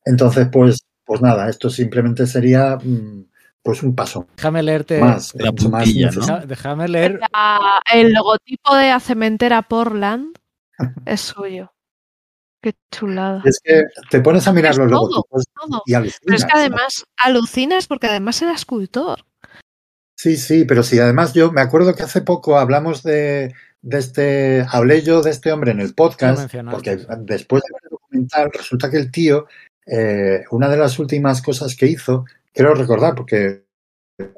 [0.06, 3.26] Entonces, pues, pues nada, esto simplemente sería mm,
[3.64, 4.99] pues un paso Déjame leerte.
[4.99, 5.34] más.
[5.36, 5.88] la mucho más
[6.48, 7.19] Déjame leer.
[7.19, 10.38] La- el logotipo de la cementera Portland
[11.06, 11.72] es suyo.
[12.61, 13.41] Qué chulada.
[13.45, 15.81] Es que te pones a mirar Es los todo, logotipos Todo.
[15.86, 16.19] y alucinas.
[16.26, 19.23] Pero es que además alucinas porque además era escultor.
[20.18, 24.65] Sí, sí, pero sí, además yo me acuerdo que hace poco hablamos de, de este,
[24.69, 28.90] hablé yo de este hombre en el podcast, porque después de ver el documental resulta
[28.91, 29.48] que el tío,
[29.86, 33.66] eh, una de las últimas cosas que hizo, quiero recordar, porque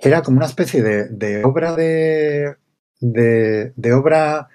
[0.02, 2.56] era como una especie de, obra de,
[3.00, 4.48] de, obra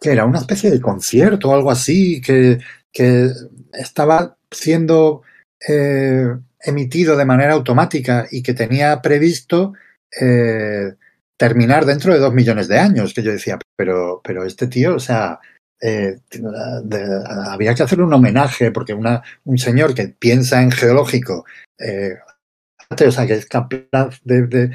[0.00, 2.58] que era una especie de concierto o algo así, que,
[2.92, 3.30] que
[3.72, 5.22] estaba siendo
[5.68, 6.28] eh,
[6.60, 9.72] emitido de manera automática y que tenía previsto
[10.20, 10.94] eh,
[11.36, 15.00] terminar dentro de dos millones de años, que yo decía, pero, pero este tío, o
[15.00, 15.38] sea,
[15.80, 16.18] eh,
[17.46, 21.44] había que hacerle un homenaje, porque una, un señor que piensa en geológico,
[21.78, 22.16] eh,
[22.90, 24.70] o sea, que es capaz de,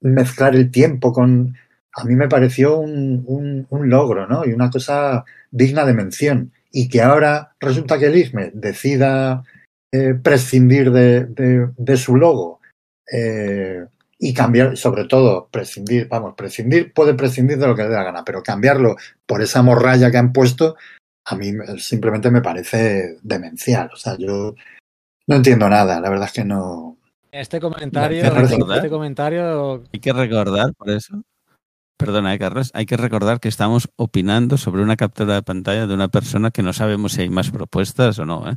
[0.00, 1.56] mezclar el tiempo con...
[1.92, 4.46] A mí me pareció un, logro, ¿no?
[4.46, 6.52] Y una cosa digna de mención.
[6.70, 9.42] Y que ahora resulta que el IGME decida
[9.92, 12.60] eh, prescindir de, su logo
[13.12, 13.84] eh,
[14.18, 18.04] y cambiar, sobre todo, prescindir, vamos, prescindir, puede prescindir de lo que le dé la
[18.04, 18.96] gana, pero cambiarlo
[19.26, 20.76] por esa morralla que han puesto,
[21.24, 23.90] a mí me- simplemente me parece demencial.
[23.92, 24.54] O sea, yo
[25.26, 26.96] no entiendo nada, la verdad es que no.
[27.32, 28.76] Este comentario, Hay que recordar.
[28.78, 31.22] este comentario Hay que recordar, por eso.
[31.96, 32.70] Perdona, eh, Carlos.
[32.74, 36.62] Hay que recordar que estamos opinando sobre una captura de pantalla de una persona que
[36.62, 38.56] no sabemos si hay más propuestas o no, ¿eh?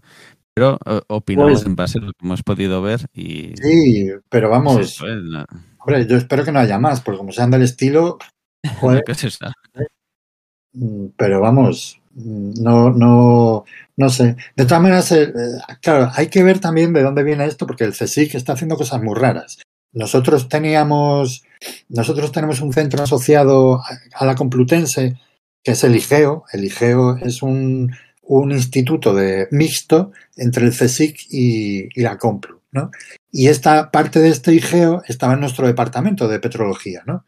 [0.56, 3.54] Pero eh, opinamos Pues- en base a lo que hemos podido ver y.
[3.58, 5.18] Sí, pero vamos, eso, ¿eh?
[5.22, 5.46] La-
[5.80, 8.18] hombre, yo espero que no haya más, porque como sean del estilo,
[8.80, 9.46] joder, ¿qué es eso?
[10.74, 13.66] Mm, pero vamos, mm, no, no,
[13.96, 14.36] no sé.
[14.56, 17.84] De todas maneras, eh, eh, claro, hay que ver también de dónde viene esto, porque
[17.84, 19.60] el CSIC está haciendo cosas muy raras.
[19.92, 21.44] Nosotros teníamos,
[21.90, 23.82] nosotros tenemos un centro asociado
[24.14, 25.20] a, la Complutense,
[25.64, 26.46] que es el IGEO.
[26.52, 32.62] El IGEO es un, un instituto de mixto entre el CSIC y, y la Complu,
[32.72, 32.90] ¿no?
[33.32, 37.26] Y esta parte de este IGEO estaba en nuestro departamento de petrología, ¿no?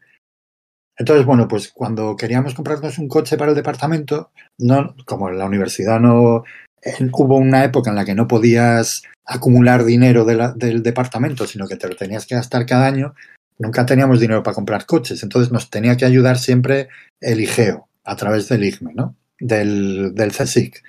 [0.98, 5.44] Entonces, bueno, pues cuando queríamos comprarnos un coche para el departamento, no, como en la
[5.44, 6.44] universidad no
[6.82, 11.76] eh, hubo una época en la que no podías acumular dinero del departamento, sino que
[11.76, 13.14] te lo tenías que gastar cada año,
[13.58, 15.22] nunca teníamos dinero para comprar coches.
[15.22, 16.88] Entonces nos tenía que ayudar siempre
[17.20, 19.16] el IGEO a través del IGME, ¿no?
[19.38, 20.82] Del, del CSIC.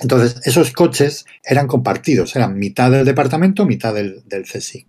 [0.00, 4.88] Entonces, esos coches eran compartidos, eran mitad del departamento, mitad del, del CSIC.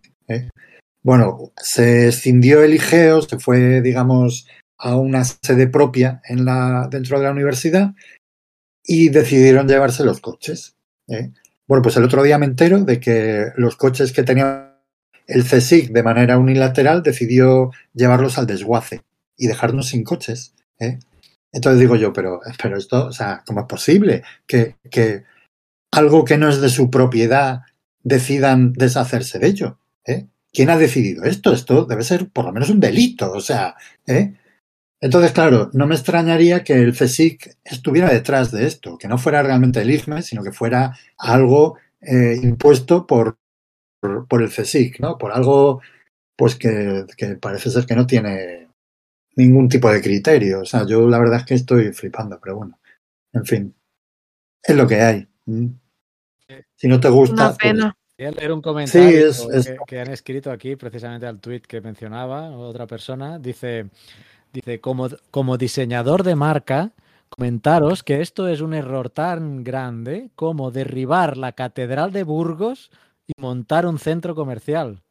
[1.04, 4.48] Bueno, se escindió el IGEO, se fue, digamos,
[4.78, 7.94] a una sede propia en la, dentro de la universidad
[8.84, 10.76] y decidieron llevarse los coches.
[11.08, 11.32] ¿eh?
[11.68, 14.80] Bueno, pues el otro día me entero de que los coches que tenía
[15.28, 19.02] el CSIC de manera unilateral decidió llevarlos al desguace
[19.38, 20.54] y dejarnos sin coches.
[20.80, 21.00] ¿eh?
[21.52, 25.24] Entonces digo yo, pero, pero esto, o sea, ¿cómo es posible que, que
[25.92, 27.62] algo que no es de su propiedad
[28.04, 29.80] decidan deshacerse de ello?
[30.06, 30.28] ¿eh?
[30.54, 31.54] ¿Quién ha decidido esto?
[31.54, 33.76] Esto debe ser por lo menos un delito, o sea,
[34.06, 34.34] ¿eh?
[35.02, 39.42] Entonces, claro, no me extrañaría que el CSIC estuviera detrás de esto, que no fuera
[39.42, 43.40] realmente el IFME, sino que fuera algo eh, impuesto por,
[44.00, 45.18] por, por, el CSIC, ¿no?
[45.18, 45.82] Por algo,
[46.38, 48.68] pues que, que, parece ser que no tiene
[49.36, 50.62] ningún tipo de criterio.
[50.62, 52.80] O sea, yo la verdad es que estoy flipando, pero bueno,
[53.34, 53.76] en fin,
[54.62, 55.28] es lo que hay.
[56.76, 57.98] Si no te gusta, Una pena.
[58.22, 61.40] Voy a leer un comentario Sí, es- que, es- que han escrito aquí, precisamente al
[61.40, 63.40] tweet que mencionaba otra persona.
[63.40, 63.90] Dice,
[64.54, 66.92] dice como, como diseñador de marca,
[67.30, 72.92] comentaros que esto es un error tan grande como derribar la Catedral de Burgos
[73.26, 75.02] y montar un centro comercial.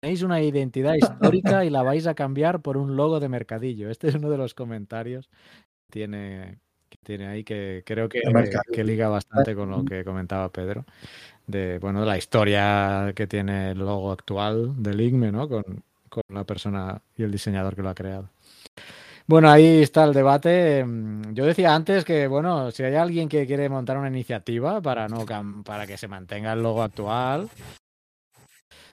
[0.00, 3.90] Tenéis una identidad histórica y la vais a cambiar por un logo de mercadillo.
[3.90, 8.22] Este es uno de los comentarios que tiene, que tiene ahí que creo que,
[8.72, 10.84] que liga bastante con lo que comentaba Pedro
[11.46, 15.48] de bueno la historia que tiene el logo actual del IGME, ¿no?
[15.48, 18.28] Con, con la persona y el diseñador que lo ha creado.
[19.28, 20.84] Bueno, ahí está el debate.
[20.84, 25.08] Mm, Yo decía antes que, bueno, si hay alguien que quiere montar una iniciativa para
[25.08, 25.24] no
[25.64, 27.48] para que se mantenga el logo actual,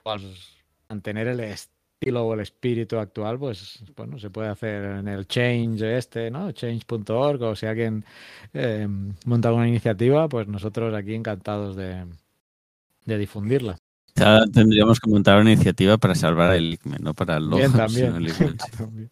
[0.04, 0.22] pues
[0.90, 1.40] mantener el
[2.04, 6.52] estilo o el espíritu actual, pues bueno, se puede hacer en el change este, ¿no?
[6.52, 8.04] Change.org o si alguien
[8.54, 8.88] eh,
[9.26, 12.06] monta una iniciativa, pues nosotros aquí encantados de,
[13.06, 13.78] de difundirla.
[14.16, 17.58] Ya tendríamos que montar una iniciativa para salvar el ICME, no para el logo.
[17.58, 18.16] Bien, sino también.
[18.16, 19.10] el ICME.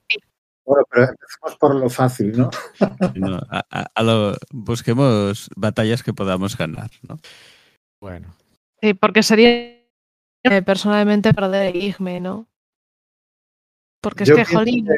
[0.66, 2.50] Bueno, pero empecemos por lo fácil, ¿no?
[3.16, 7.20] No, a- a- a lo- busquemos batallas que podamos ganar, ¿no?
[8.02, 8.36] Bueno,
[8.84, 9.50] Sí, porque sería
[10.44, 12.48] eh, personalmente perder el IGME, ¿no?
[14.02, 14.94] Porque es que, jolín, que,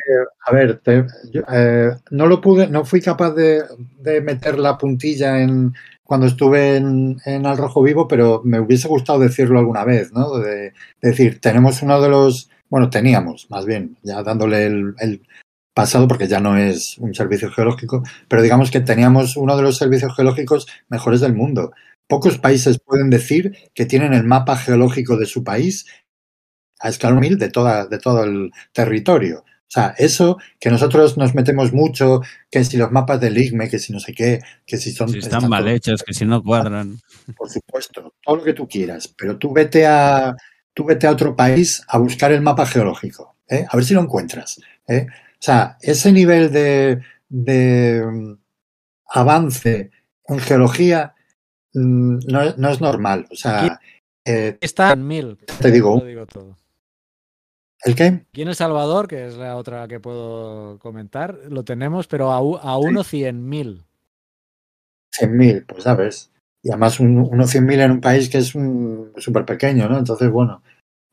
[0.46, 3.64] a ver, te- yo, eh, no lo pude, no fui capaz de,
[4.00, 5.74] de meter la puntilla en
[6.04, 10.38] cuando estuve en, en Al Rojo Vivo, pero me hubiese gustado decirlo alguna vez, ¿no?
[10.38, 15.22] De, de decir, tenemos uno de los, bueno, teníamos, más bien, ya dándole el, el
[15.74, 19.78] pasado, porque ya no es un servicio geológico, pero digamos que teníamos uno de los
[19.78, 21.72] servicios geológicos mejores del mundo.
[22.08, 25.86] Pocos países pueden decir que tienen el mapa geológico de su país
[26.84, 29.40] a escala mil de, toda, de todo el territorio.
[29.40, 33.80] O sea, eso que nosotros nos metemos mucho, que si los mapas del IGME, que
[33.80, 35.10] si no sé qué, que si son...
[35.10, 37.00] Si están mal todo- hechos, que si no cuadran.
[37.36, 40.36] Por supuesto, todo lo que tú quieras, pero tú vete a,
[40.76, 43.66] tú vete a otro país a buscar el mapa geológico, ¿eh?
[43.68, 44.60] a ver si lo encuentras.
[44.88, 45.08] ¿eh?
[45.10, 48.34] O sea, ese nivel de, de mm,
[49.08, 49.90] avance
[50.28, 51.16] en geología
[51.74, 53.26] mm, no, es- no es normal.
[53.32, 53.80] O sea,
[54.26, 55.38] eh, está en mil.
[55.60, 55.98] Te digo.
[56.00, 56.56] Lo digo todo.
[57.86, 58.26] ¿El qué?
[58.30, 62.38] Aquí en El Salvador, que es la otra que puedo comentar, lo tenemos, pero a,
[62.38, 63.86] a uno cien mil.
[65.20, 66.32] 100.000, pues sabes.
[66.64, 70.00] Y además un, unos 100.000 en un país que es súper pequeño, ¿no?
[70.00, 70.64] Entonces, bueno,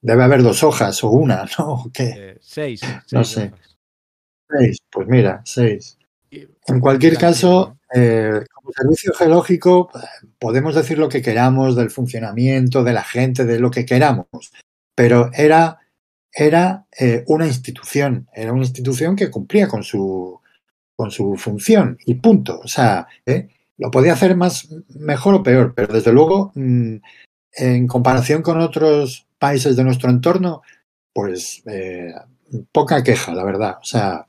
[0.00, 1.72] debe haber dos hojas o una, ¿no?
[1.72, 2.14] ¿O ¿Qué?
[2.16, 2.80] Eh, seis.
[3.12, 3.52] No sé.
[3.52, 3.76] hojas.
[4.48, 5.98] Seis, pues mira, seis.
[6.30, 9.90] En cualquier caso, eh, como servicio geológico,
[10.38, 14.26] podemos decir lo que queramos del funcionamiento, de la gente, de lo que queramos,
[14.94, 15.79] pero era,
[16.32, 20.40] era eh, una institución, era una institución que cumplía con su,
[20.96, 22.60] con su función y punto.
[22.62, 23.48] O sea, ¿eh?
[23.78, 26.96] lo podía hacer más, mejor o peor, pero desde luego, mm,
[27.52, 30.62] en comparación con otros países de nuestro entorno,
[31.12, 32.12] pues eh,
[32.72, 33.78] poca queja, la verdad.
[33.80, 34.26] O sea,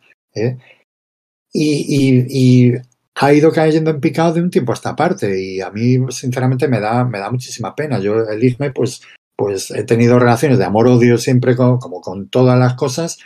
[1.54, 2.74] y,
[3.16, 6.68] ha ido cayendo en picado de un tiempo a esta parte y a mí sinceramente
[6.68, 8.00] me da, me da muchísima pena.
[8.00, 9.02] Yo el IGME pues,
[9.42, 13.18] pues he tenido relaciones de amor-odio siempre con, como con todas las cosas,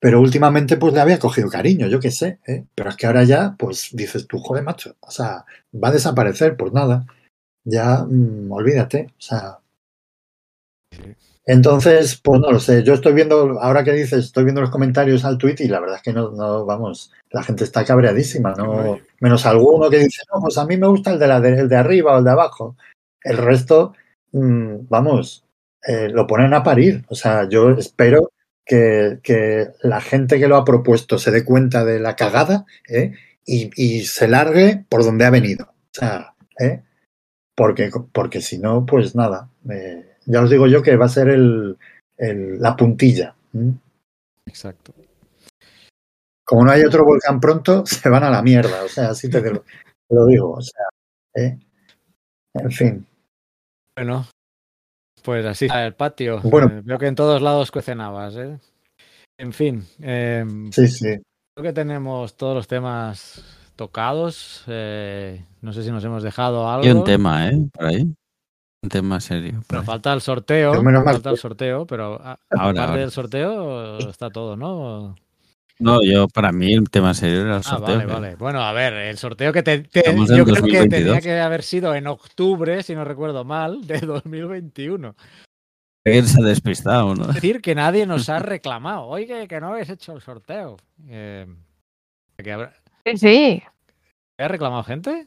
[0.00, 2.64] pero últimamente pues le había cogido cariño, yo qué sé, ¿eh?
[2.74, 5.44] pero es que ahora ya pues dices tú, joder macho, o sea,
[5.74, 7.04] va a desaparecer, pues nada,
[7.62, 9.58] ya mm, olvídate, o sea...
[11.46, 12.82] Entonces, pues no lo sé.
[12.84, 15.96] Yo estoy viendo, ahora que dices, estoy viendo los comentarios al tweet y la verdad
[15.96, 20.40] es que no, no vamos, la gente está cabreadísima, no, menos alguno que dice, no,
[20.40, 22.30] pues a mí me gusta el de, la de, el de arriba o el de
[22.30, 22.76] abajo.
[23.22, 23.92] El resto,
[24.34, 25.44] mmm, vamos,
[25.86, 27.04] eh, lo ponen a parir.
[27.08, 28.32] O sea, yo espero
[28.64, 33.12] que, que, la gente que lo ha propuesto se dé cuenta de la cagada ¿eh?
[33.46, 35.66] y, y, se largue por donde ha venido.
[35.66, 36.82] O sea, ¿eh?
[37.54, 39.50] porque, porque si no, pues nada.
[40.26, 41.76] Ya os digo yo que va a ser el,
[42.16, 43.34] el, la puntilla.
[43.52, 43.70] ¿Mm?
[44.46, 44.94] Exacto.
[46.44, 48.84] como no hay otro volcán pronto, se van a la mierda.
[48.84, 49.64] O sea, así te, lo,
[50.08, 50.52] lo digo.
[50.52, 50.84] O sea,
[51.34, 51.58] ¿eh?
[52.54, 53.06] en fin.
[53.96, 54.26] Bueno,
[55.22, 56.40] pues así está el patio.
[56.42, 56.68] Bueno.
[56.68, 58.58] Eh, veo que en todos lados cuecen habas, ¿eh?
[59.38, 61.16] En fin, eh, Sí, sí.
[61.56, 63.44] creo que tenemos todos los temas
[63.76, 64.64] tocados.
[64.66, 66.84] eh, no sé si nos hemos dejado algo.
[66.84, 67.68] Hay un tema, ¿eh?
[67.72, 68.02] Por ahí.
[68.82, 69.62] Un tema serio.
[69.66, 69.86] Pero ahí.
[69.86, 70.72] falta el sorteo.
[70.72, 73.00] Pero menos mal falta el sorteo, pero a- Ahora, aparte ahora.
[73.00, 75.14] del sorteo está todo, ¿no?
[75.80, 77.96] No, yo, para mí, el tema serio era el Ah, sorteo.
[77.96, 78.36] vale, que- vale.
[78.36, 80.88] Bueno, a ver, el sorteo que te, yo creo que 2022.
[80.90, 85.16] tenía que haber sido en octubre, si no recuerdo mal, de 2021.
[86.06, 87.28] Él se ha despistado, ¿no?
[87.28, 89.06] Es decir, que nadie nos ha reclamado.
[89.06, 90.76] Oye, que no habéis hecho el sorteo.
[91.08, 91.46] Eh,
[92.36, 92.74] ¿que habrá-
[93.06, 93.62] Sí, sí.
[94.38, 95.26] ¿Ha reclamado gente?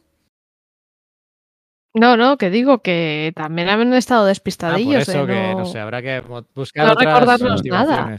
[1.93, 5.07] No, no, que digo que también han estado Ah, por despistadillos.
[5.09, 6.21] eso de que no- no sé, habrá que
[6.53, 8.17] buscar no otras recordarnos nada.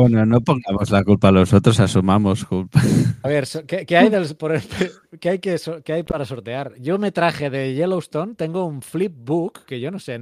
[0.00, 2.80] Bueno, no pongamos la culpa a los otros, asumamos culpa.
[3.22, 4.62] A ver, ¿qué, qué hay, del- por el-
[5.20, 6.74] qué hay que qué hay para sortear?
[6.80, 10.20] Yo me traje de Yellowstone, tengo un flipbook, que yo no sé en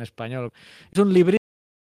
[0.00, 0.50] español.
[0.92, 1.38] Es un librito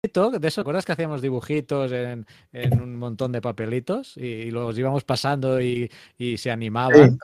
[0.03, 4.51] de eso, ¿te acuerdas que hacíamos dibujitos en, en un montón de papelitos y, y
[4.51, 7.11] los íbamos pasando y, y se animaban?
[7.11, 7.17] Sí.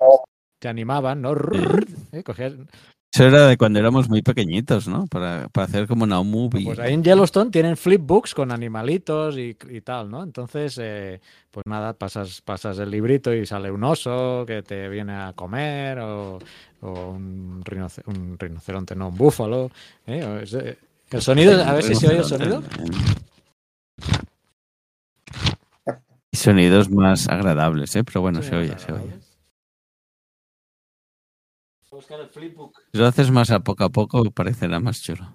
[0.61, 1.33] Se animaban, ¿no?
[2.11, 2.55] Eh, cogías-
[3.15, 5.07] Eso era de cuando éramos muy pequeñitos, ¿no?
[5.07, 6.65] Para, para hacer como una movie.
[6.65, 10.21] Pues ahí en Yellowstone tienen flipbooks con animalitos y, y tal, ¿no?
[10.21, 15.13] Entonces, eh, pues nada, pasas, pasas el librito y sale un oso que te viene
[15.13, 16.39] a comer o,
[16.81, 19.71] o un, rinoce- un rinoceronte, no, un búfalo.
[20.07, 20.41] ¿eh?
[20.43, 20.77] Es, eh,
[21.11, 22.61] el sonido, a ver si se oye el sonido.
[26.33, 28.03] Y sonidos más agradables, ¿eh?
[28.03, 29.13] Pero bueno, Sí, se oye, se oye.
[31.95, 32.77] Buscar el flipbook.
[32.91, 35.31] Si lo haces más a poco a poco, parecerá más chulo.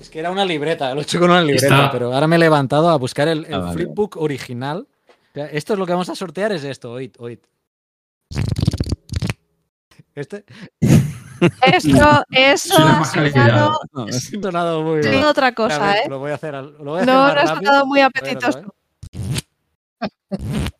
[0.00, 2.36] Es que era una libreta, lo he hecho con una libreta, Está- pero ahora me
[2.36, 3.72] he levantado a buscar el, el Ah, vale.
[3.74, 4.86] flipbook original.
[5.08, 7.40] O sea, esto es lo que vamos a sortear, es esto, oíd, oíd.
[10.14, 10.44] Este
[11.62, 15.24] Eso, eso ha sonado, No, sonado muy bien.
[15.24, 16.08] otra cosa, ver, ¿eh?
[16.08, 18.08] Lo voy a hacer, al- lo voy a hacer No, no ha sonado muy A
[18.14, 18.74] ver, otra apetitoso.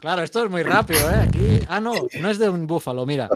[0.00, 1.14] Claro, esto es muy rápido, ¿eh?
[1.28, 1.60] Aquí...
[1.68, 3.28] Ah, no, no es de un búfalo, mira.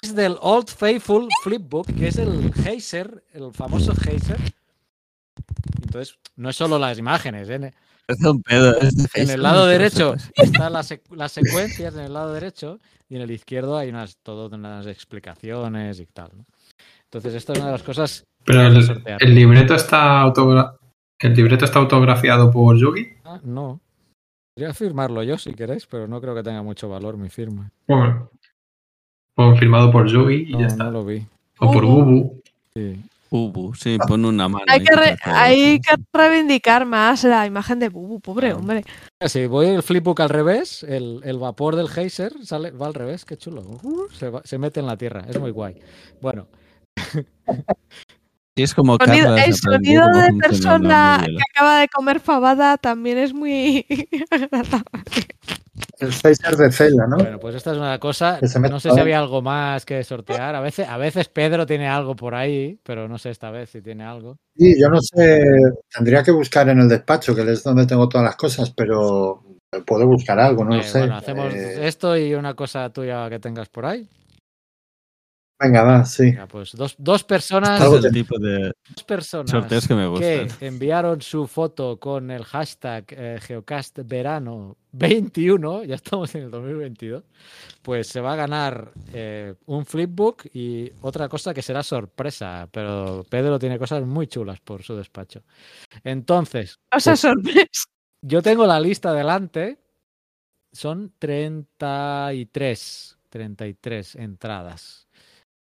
[0.00, 4.38] Es del Old Faithful Flipbook, que es el Heiser, el famoso Heiser.
[5.82, 7.72] Entonces, no es solo las imágenes, ¿eh?
[8.06, 8.76] parece un pedo.
[8.80, 12.78] es de En el lado derecho están las, sec- las secuencias en el lado derecho
[13.08, 16.30] y en el izquierdo hay unas todo unas explicaciones y tal.
[16.36, 16.44] ¿no?
[17.04, 19.22] Entonces, esto es una de las cosas Pero que hay que el, sortear.
[19.22, 20.74] el libreto está autogra-
[21.18, 23.08] el libreto está autografiado por Yugi.
[23.24, 23.80] Ah, no.
[24.58, 27.70] Podría firmarlo yo si queréis, pero no creo que tenga mucho valor mi firma.
[27.86, 28.28] Bueno,
[29.36, 30.90] o firmado por Yugi y No, ya no está.
[30.90, 31.24] lo vi.
[31.60, 32.42] O por Bubu.
[32.74, 33.00] Sí.
[33.30, 34.64] Ubu, sí, pon una mano.
[34.66, 38.82] Hay que, re- hay que reivindicar más la imagen de Bubu, pobre hombre.
[39.24, 43.24] Si voy el flipbook al revés, el, el vapor del geyser sale, va al revés,
[43.24, 43.62] qué chulo.
[43.84, 45.80] Uh, se, va- se mete en la tierra, es muy guay.
[46.20, 46.48] Bueno,
[48.62, 53.86] es como Sonido- el sonido de persona que acaba de comer fabada también es muy
[54.30, 54.84] agradable.
[56.00, 57.16] El Phaser de Zelda, ¿no?
[57.16, 58.38] bueno, pues esta es una cosa.
[58.70, 60.54] No sé si había algo más que sortear.
[60.54, 63.80] A veces, a veces Pedro tiene algo por ahí, pero no sé esta vez si
[63.82, 64.38] tiene algo.
[64.56, 65.40] Sí, yo no sé,
[65.92, 69.42] tendría que buscar en el despacho, que es donde tengo todas las cosas, pero
[69.86, 70.98] puedo buscar algo, no Eh, lo sé.
[71.00, 74.08] Bueno, hacemos Eh, esto y una cosa tuya que tengas por ahí.
[75.60, 76.24] Venga, va, sí.
[76.24, 80.42] Venga, pues dos, dos personas, Es el tipo de dos personas sorteos que me que
[80.44, 80.66] gustan.
[80.68, 87.24] enviaron su foto con el hashtag eh, Geocast Verano 21, ya estamos en el 2022,
[87.82, 93.24] pues se va a ganar eh, un flipbook y otra cosa que será sorpresa, pero
[93.28, 95.42] Pedro tiene cosas muy chulas por su despacho.
[96.04, 97.66] Entonces, O sea, sorpresa.
[98.22, 99.78] yo tengo la lista delante,
[100.72, 105.07] son 33, 33 entradas.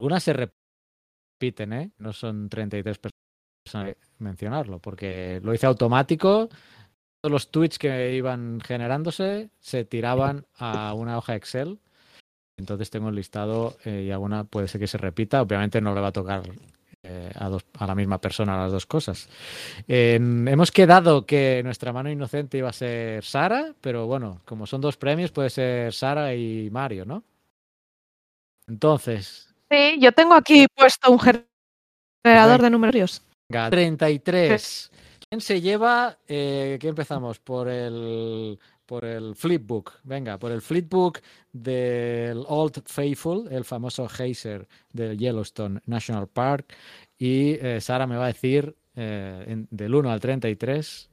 [0.04, 1.92] Algunas se repiten, ¿eh?
[1.98, 6.50] No son 33 personas mencionarlo, porque lo hice automático.
[7.22, 11.80] Todos los tweets que iban generándose se tiraban a una hoja Excel.
[12.58, 15.42] Entonces tengo el listado eh, y alguna puede ser que se repita.
[15.42, 16.44] Obviamente no le va a tocar
[17.04, 19.30] eh, a, la misma persona las dos cosas.
[19.88, 24.82] Eh, hemos quedado que nuestra mano inocente iba a ser Sara, pero bueno, como son
[24.82, 27.24] dos premios, puede ser Sara y Mario, ¿no?
[28.68, 33.24] Entonces, Sí, yo tengo aquí puesto un generador de números.
[33.50, 34.92] Venga, 33.
[35.28, 36.16] ¿Quién se lleva?
[36.28, 37.40] Eh, ¿Qué empezamos?
[37.40, 39.94] Por el, por el flipbook.
[40.04, 41.22] Venga, por el flipbook
[41.52, 46.76] del Old Faithful, el famoso geyser del Yellowstone National Park.
[47.18, 51.10] Y eh, Sara me va a decir eh, en- del 1 al 33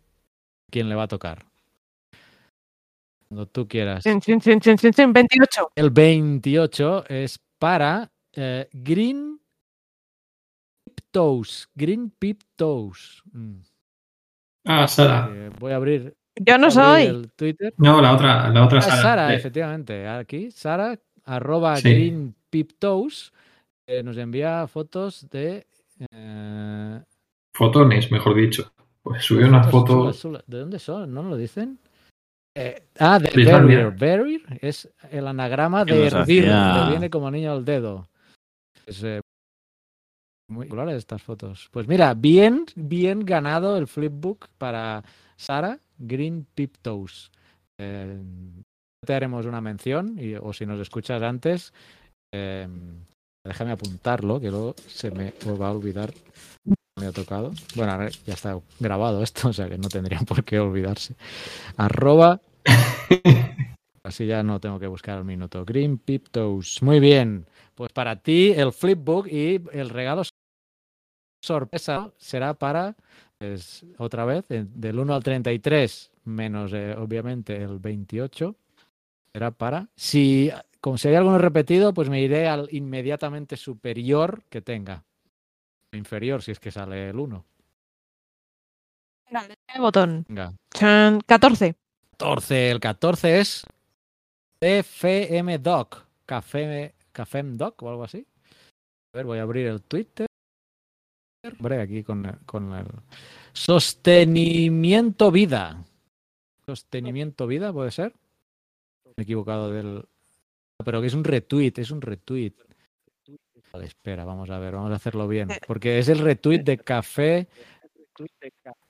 [0.70, 1.46] quién le va a tocar.
[3.26, 4.04] Cuando tú quieras.
[4.04, 5.72] Chin, chin, chin, chin, chin, chin, 28.
[5.76, 9.40] El 28 es para eh, Green
[11.11, 11.69] Toes.
[11.74, 13.23] Green Pip Toes.
[13.32, 13.57] Mm.
[14.66, 15.31] Ah, Sara.
[15.32, 17.05] Eh, voy a abrir, Yo no soy.
[17.05, 17.74] el Twitter.
[17.78, 19.02] No, la otra, la otra Ah, Sara.
[19.02, 20.07] Sara, Eh, efectivamente.
[20.09, 21.89] Aquí, Sara, arroba Sí.
[21.90, 23.32] Green Pip Toes,
[23.86, 25.66] eh, nos envía fotos de.
[26.12, 27.01] eh,
[27.55, 28.73] Fotones, mejor dicho.
[29.02, 30.20] Pues subió unas fotos fotos.
[30.20, 30.44] chulas, chulas.
[30.47, 31.12] ¿De dónde son?
[31.12, 31.78] ¿No lo dicen?
[32.55, 33.44] Eh, ah, de.
[33.51, 33.90] Barrier.
[33.93, 38.09] Barrier es el anagrama de hervir, que viene como anillo al dedo.
[38.90, 39.20] Es eh,
[40.50, 41.68] muy populares estas fotos.
[41.70, 45.04] Pues mira, bien, bien ganado el flipbook para
[45.36, 47.30] Sara Green Pip Toes.
[47.78, 48.18] Eh,
[49.06, 51.72] te haremos una mención, y, o si nos escuchas antes,
[52.34, 52.66] eh,
[53.46, 56.12] déjame apuntarlo, que luego se me va a olvidar.
[56.98, 57.52] Me ha tocado.
[57.76, 61.14] Bueno, ya está grabado esto, o sea que no tendrían por qué olvidarse.
[61.76, 62.40] Arroba.
[64.02, 65.64] Así ya no tengo que buscar el minuto.
[65.64, 66.82] Green Pip Toes.
[66.82, 67.46] Muy bien.
[67.81, 70.20] Pues para ti el flipbook y el regalo
[71.43, 72.94] sorpresa será para,
[73.39, 78.55] pues, otra vez, del 1 al 33, menos eh, obviamente el 28,
[79.32, 79.89] será para.
[79.97, 80.51] Si,
[80.82, 85.02] como si hay alguno repetido, pues me iré al inmediatamente superior que tenga.
[85.93, 87.47] Inferior, si es que sale el 1.
[89.31, 90.27] Dale, botón.
[90.28, 90.52] Venga.
[90.74, 91.74] Chan, 14.
[92.19, 92.70] 14.
[92.73, 93.65] El 14 es
[94.61, 96.05] CFM Doc.
[96.27, 98.26] Café, Cafem Doc o algo así.
[99.12, 100.26] A ver, voy a abrir el Twitter.
[101.58, 102.86] Hombre, aquí con, el- con el
[103.52, 105.84] sostenimiento vida.
[106.66, 108.14] Sostenimiento vida, puede ser.
[109.16, 110.04] Me he equivocado del.
[110.84, 112.52] Pero que es un retweet, es un retweet.
[113.72, 115.48] Vale, espera, vamos a ver, vamos a hacerlo bien.
[115.66, 117.48] Porque es el retweet de café.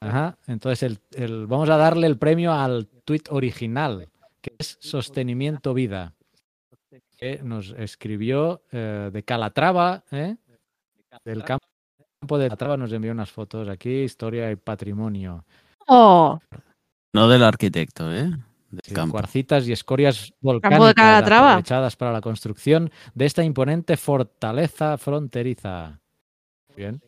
[0.00, 4.08] Ajá, entonces el, el- vamos a darle el premio al tweet original,
[4.40, 6.14] que es Sostenimiento Vida,
[7.20, 10.36] que nos escribió eh, de Calatrava, ¿eh?
[11.24, 15.44] del campo de Calatrava, nos envió unas fotos aquí, historia y patrimonio.
[15.86, 16.38] Oh,
[17.12, 18.30] No del arquitecto, ¿eh?
[18.70, 19.12] Del Sí, campo.
[19.12, 26.00] cuarcitas y escorias volcánicas aprovechadas para la construcción de esta imponente fortaleza fronteriza.
[26.76, 27.02] Bien.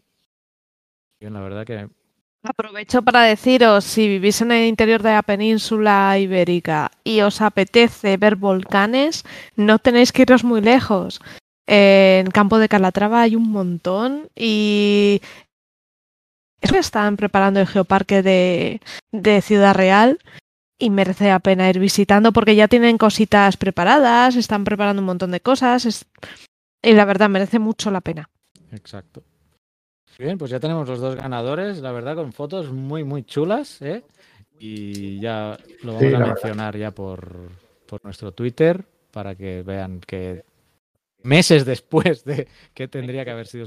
[1.21, 1.89] Bien, la verdad que
[2.45, 8.17] aprovecho para deciros, si vivís en el interior de la península ibérica y os apetece
[8.17, 9.25] ver volcanes,
[9.57, 11.21] no tenéis que iros muy lejos.
[11.67, 15.21] En Campo de Calatrava hay un montón y
[16.61, 18.81] es que están preparando el geoparque de,
[19.13, 20.19] de Ciudad Real
[20.79, 25.31] y merece la pena ir visitando porque ya tienen cositas preparadas, están preparando un montón
[25.31, 26.07] de cosas es-
[26.83, 28.29] y la verdad merece mucho la pena.
[28.73, 29.23] Exacto.
[30.19, 34.05] Bien, pues ya tenemos los dos ganadores, la verdad, con fotos muy, muy chulas, ¿eh?
[34.59, 36.27] Y ya lo vamos Sí, a verdad.
[36.35, 37.51] mencionar ya por,
[37.87, 40.45] por nuestro Twitter para que vean que
[41.23, 43.65] meses después de que tendría que haber sido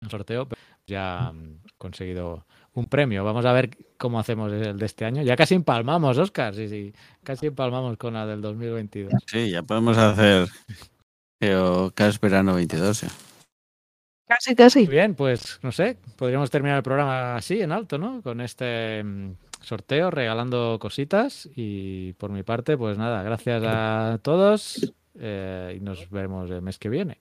[0.00, 0.48] el sorteo,
[0.86, 2.44] ya han conseguido
[2.74, 3.22] un premio.
[3.24, 5.22] Vamos a ver cómo hacemos el de este año.
[5.22, 9.12] Ya casi empalmamos, Oscar, sí, sí, casi empalmamos con la del 2022.
[9.26, 10.48] Sí, ya podemos hacer
[11.40, 13.04] Geocast Verano 22.
[13.04, 13.08] ¿eh?
[14.26, 14.84] Casi, casi.
[14.86, 18.22] Muy bien, pues no sé, podríamos terminar el programa así, en alto, ¿no?
[18.22, 21.48] Con este mm, sorteo, regalando cositas.
[21.54, 26.78] Y por mi parte, pues nada, gracias a todos eh, y nos vemos el mes
[26.78, 27.20] que viene.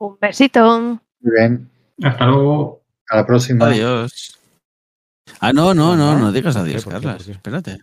[0.00, 1.00] Un besito.
[1.20, 1.70] Muy bien.
[2.02, 2.82] Hasta luego.
[3.08, 3.66] A la próxima.
[3.66, 4.40] Adiós.
[5.40, 6.84] Ah, no, no, no, no digas adiós.
[6.84, 7.28] Carlas.
[7.28, 7.78] Espérate.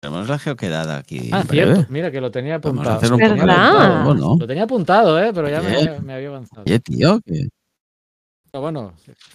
[0.00, 1.28] Tenemos la geoquedada aquí.
[1.30, 2.96] Ah, cierto, mira que lo tenía apuntado.
[2.96, 4.04] hacer un ¿Verdad?
[4.14, 4.36] ¿no?
[4.38, 5.30] Lo tenía apuntado, ¿eh?
[5.34, 5.88] Pero ya me, Bien.
[5.88, 6.62] había- me había avanzado.
[6.66, 7.48] Oye, tío, que
[8.50, 8.94] Pero bueno,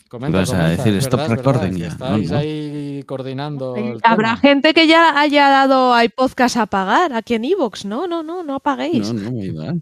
[0.10, 2.36] comenta, Ibas a comenta, decir stop verdad, recording ya, Estáis ¿no?
[2.36, 2.42] No.
[2.42, 3.76] ahí coordinando.
[4.04, 4.38] Habrá tema.
[4.38, 7.86] gente que ya haya dado hay podcast a pagar aquí en Evox.
[7.86, 9.14] No, no, no, no apaguéis.
[9.14, 9.82] no, no, muy mal.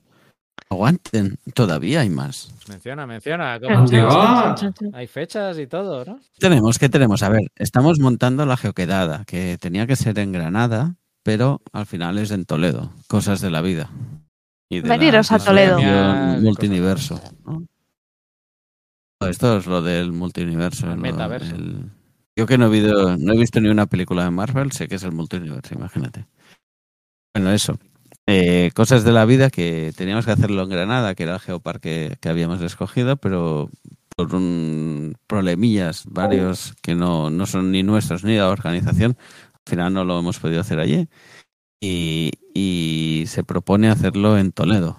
[0.74, 2.54] Aguanten, todavía hay más.
[2.68, 3.60] Menciona, menciona.
[3.60, 4.91] ¿cómo chan, chan.
[4.94, 6.20] Hay fechas y todo, ¿no?
[6.40, 7.24] Tenemos, ¿qué tenemos?
[7.24, 12.18] A ver, estamos montando la geoquedada, que tenía que ser en Granada, pero al final
[12.18, 12.91] es en Toledo.
[13.08, 13.90] Cosas de la vida.
[14.70, 15.80] Y de Veniros la a Toledo.
[16.41, 17.22] Multiverso.
[17.45, 17.66] ¿no?
[19.30, 20.91] Esto es lo del multiverso.
[20.91, 21.52] El metaverso.
[21.56, 21.91] del-
[22.36, 24.95] Yo que no he, visto, no he visto ni una película de Marvel, sé que
[24.95, 26.26] es el multiverso, imagínate.
[27.36, 27.78] Bueno, eso.
[28.26, 32.18] Eh, cosas de la vida que teníamos que hacerlo en Granada, que era el geoparque
[32.22, 33.70] que habíamos escogido, pero
[34.16, 39.18] por un problemillas varios que no, no son ni nuestros ni de la organización,
[39.54, 41.08] al final no lo hemos podido hacer allí.
[41.82, 44.98] Y, y se propone hacerlo en Toledo.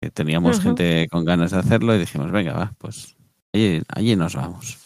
[0.00, 3.16] Que teníamos gente con ganas de hacerlo y dijimos, venga, va, pues
[3.52, 4.78] allí, allí nos vamos.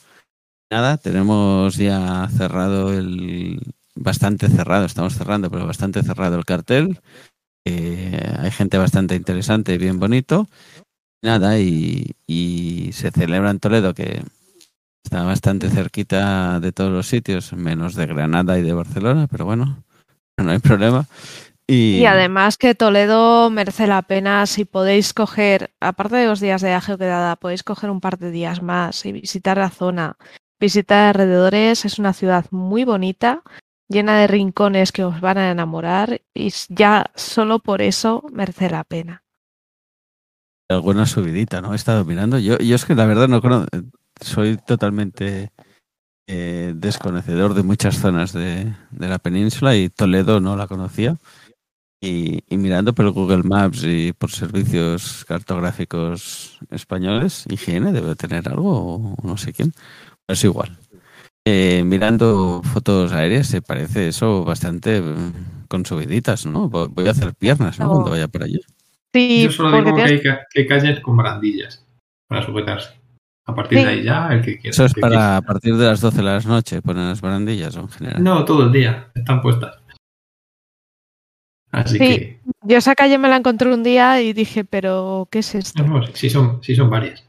[0.70, 3.60] Nada, tenemos ya cerrado el.
[3.96, 7.00] Bastante cerrado, estamos cerrando, pero bastante cerrado el cartel.
[7.64, 10.48] Eh, hay gente bastante interesante y bien bonito.
[11.22, 12.14] Nada, y,
[12.92, 14.22] se celebra en Toledo, que
[15.04, 19.82] está bastante cerquita de todos los sitios, menos de Granada y de Barcelona, pero bueno,
[20.38, 21.06] no hay problema.
[21.66, 26.72] Y, además que Toledo merece la pena si podéis coger, aparte de los días de
[26.72, 30.16] Ageo Quedada, podéis coger un par de días más y visitar la zona,
[30.58, 31.84] visitar alrededores.
[31.84, 33.42] Es una ciudad muy bonita,
[33.90, 38.84] llena de rincones que os van a enamorar y ya solo por eso merece la
[38.84, 39.24] pena.
[40.70, 41.72] alguna subidita, ¿no?
[41.72, 42.38] He estado mirando.
[42.38, 43.68] Yo, yo es que la verdad no conozco,
[44.20, 45.50] soy totalmente
[46.28, 51.16] eh, desconocedor de muchas zonas de, de la península y Toledo no la conocía.
[52.02, 58.96] Y, y mirando por Google Maps y por servicios cartográficos españoles, higiene debe tener algo
[58.96, 59.72] o no sé quién.
[60.26, 60.78] Es igual.
[61.46, 66.68] Eh, mirando fotos aéreas se parece eso bastante mm, con subiditas, ¿no?
[66.68, 67.88] Voy a hacer piernas, ¿no?
[67.88, 68.60] Cuando vaya por allí.
[69.12, 71.84] Sí, Yo solo digo que tienes- hay que calles con barandillas
[72.28, 72.90] para sujetarse.
[73.46, 73.84] A partir Sí.
[73.84, 74.70] de ahí ya, el que quiera.
[74.70, 77.80] Eso es para a partir de las 12 de la noche, ponen las barandillas o
[77.80, 78.22] en general.
[78.22, 79.10] No, todo el día.
[79.14, 79.78] Están puestas.
[81.72, 81.98] Así Sí.
[81.98, 82.40] que.
[82.62, 85.82] yo esa calle me la encontré un día y dije, pero ¿qué es esto?
[85.84, 87.24] No, no, sí son, sí son varias.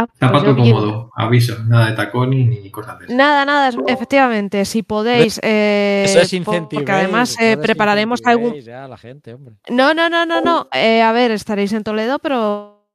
[0.00, 1.56] Ah, pues Zapato cómodo, aviso.
[1.64, 3.16] Nada de tacón ni, cosas de esas.
[3.16, 6.84] Nada, nada, efectivamente, si podéis, eh, Eso es incentivar.
[6.84, 8.54] porque además eh, prepararemos algún...
[8.60, 9.56] Ya, a la gente, hombre.
[9.68, 12.86] No, no, no, no, no, eh, a ver, estaréis en Toledo, pero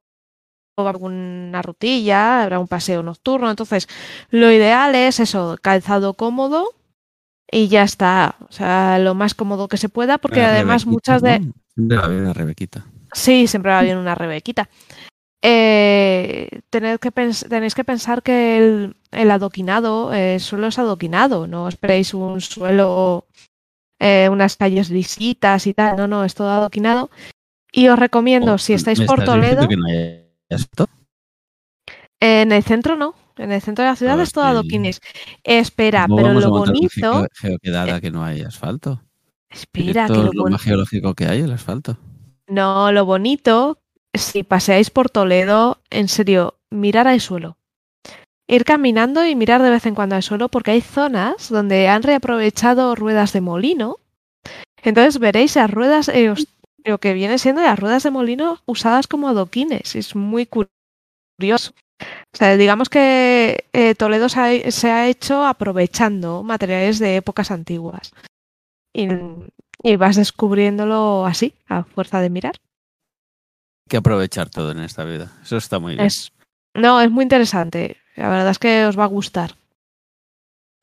[0.76, 3.88] alguna rutilla, habrá un paseo nocturno, entonces
[4.30, 6.70] lo ideal es eso, calzado cómodo
[7.50, 10.90] y ya está, o sea, lo más cómodo que se pueda, porque La además Rebequita,
[10.90, 11.40] muchas de...
[11.40, 11.52] ¿no?
[11.74, 12.84] Siempre va bien la Rebequita.
[13.14, 14.68] Sí, siempre va bien una rebequita.
[15.46, 17.10] Eh, que
[17.50, 22.40] tenéis que pensar que el, el adoquinado, eh, el suelo es adoquinado, no esperéis un
[22.40, 23.26] suelo,
[24.00, 27.10] eh, unas calles lisitas y tal, no, no, es todo adoquinado.
[27.72, 30.86] Y os recomiendo, Oh, si estáis ¿me por Toledo, que no hay asfalto?
[32.20, 35.00] en el centro no, en el centro de la ciudad es todo adoquines.
[35.42, 39.02] Espera, ¿Cómo pero lo bonito, geo- geoquedada que no hay asfalto?
[39.50, 41.98] espera, que lo lo más geológico que hay, el asfalto.
[42.46, 43.78] No, lo bonito,
[44.14, 47.56] si paseáis por Toledo, en serio, mirar al suelo.
[48.46, 52.02] Ir caminando y mirar de vez en cuando al suelo porque hay zonas donde han
[52.02, 53.96] reaprovechado ruedas de molino.
[54.82, 56.32] Entonces veréis las ruedas, eh,
[56.84, 59.96] lo que viene siendo las ruedas de molino usadas como adoquines.
[59.96, 61.72] Es muy curioso.
[62.00, 68.12] O sea, digamos que eh, Toledo se ha, hecho aprovechando materiales de épocas antiguas.
[68.92, 72.54] Y vas descubriéndolo así, a fuerza de mirar.
[73.88, 75.32] Que aprovechar todo en esta vida.
[75.42, 76.06] Eso está muy bien.
[76.06, 76.32] Es,
[76.74, 77.98] no, es muy interesante.
[78.16, 79.56] La verdad es que os va a gustar.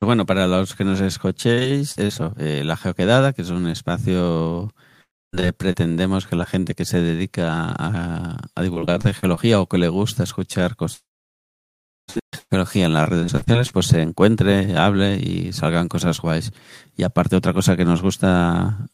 [0.00, 4.72] Bueno, para los que nos escuchéis, eso, eh, la geoquedada, que es un espacio
[5.32, 9.78] donde pretendemos que la gente que se dedica a, a divulgar de geología o que
[9.78, 11.04] le gusta escuchar cosas
[12.14, 12.20] de
[12.50, 16.52] geología en las redes sociales, pues se encuentre, hable y salgan cosas guays.
[16.96, 18.88] Y aparte otra cosa que nos gusta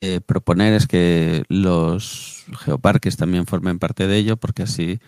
[0.00, 4.98] eh, proponer es que los geoparques también formen parte de ello, porque así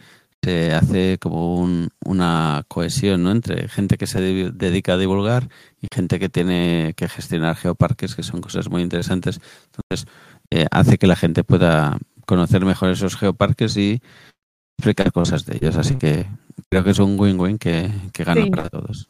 [0.43, 3.32] se hace como un- una cohesión ¿no?
[3.32, 5.48] entre gente que se de- dedica a divulgar
[5.82, 9.40] y gente que tiene que gestionar geoparques, que son cosas muy interesantes.
[9.66, 10.06] Entonces,
[10.51, 14.01] eh, hace que la gente pueda conocer mejor esos geoparques y
[14.78, 15.77] explicar cosas de ellos.
[15.77, 16.27] Así que
[16.70, 18.51] creo que es un win-win que, que gana Sí.
[18.51, 19.09] para todos.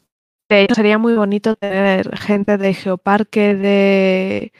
[0.49, 4.51] De hecho, sería muy bonito tener gente de Geoparque de,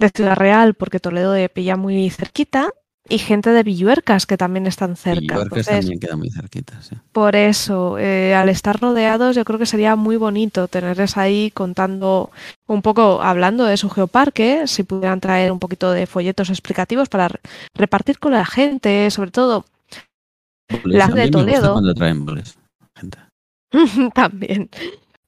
[0.00, 2.70] de Ciudad Real, porque Toledo de pilla muy cerquita,
[3.08, 5.42] y gente de Villuercas, que también están cerca.
[5.42, 6.80] Entonces, también queda muy cerquita.
[6.82, 6.96] Sí.
[7.12, 12.30] por eso, eh, al estar rodeados, yo creo que sería muy bonito tenerles ahí contando
[12.68, 17.28] un poco, hablando de su geoparque, si pudieran traer un poquito de folletos explicativos para
[17.28, 17.40] re-
[17.74, 19.64] repartir con la gente, sobre todo.
[20.84, 21.72] Las de Toledo.
[21.72, 22.56] cuando traen boles.
[22.96, 23.18] Gente.
[24.14, 24.68] También.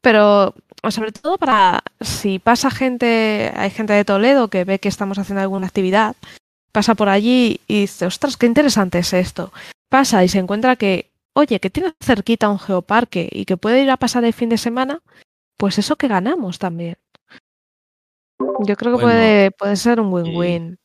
[0.03, 0.55] Pero
[0.91, 5.41] sobre todo para si pasa gente, hay gente de Toledo que ve que estamos haciendo
[5.41, 6.17] alguna actividad,
[6.73, 9.53] pasa por allí y dice, ostras, qué interesante es esto.
[9.89, 13.91] Pasa y se encuentra que, oye, que tiene cerquita un geoparque y que puede ir
[13.91, 15.01] a pasar el fin de semana,
[15.57, 16.97] pues eso que ganamos también.
[18.67, 20.79] Yo creo que Bueno, puede, puede ser un win-win.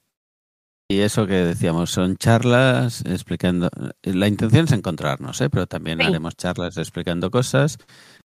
[0.90, 3.70] Y eso que decíamos, son charlas explicando.
[4.04, 5.50] La intención es encontrarnos, ¿eh?
[5.50, 6.06] pero también Sí.
[6.06, 7.78] haremos charlas explicando cosas.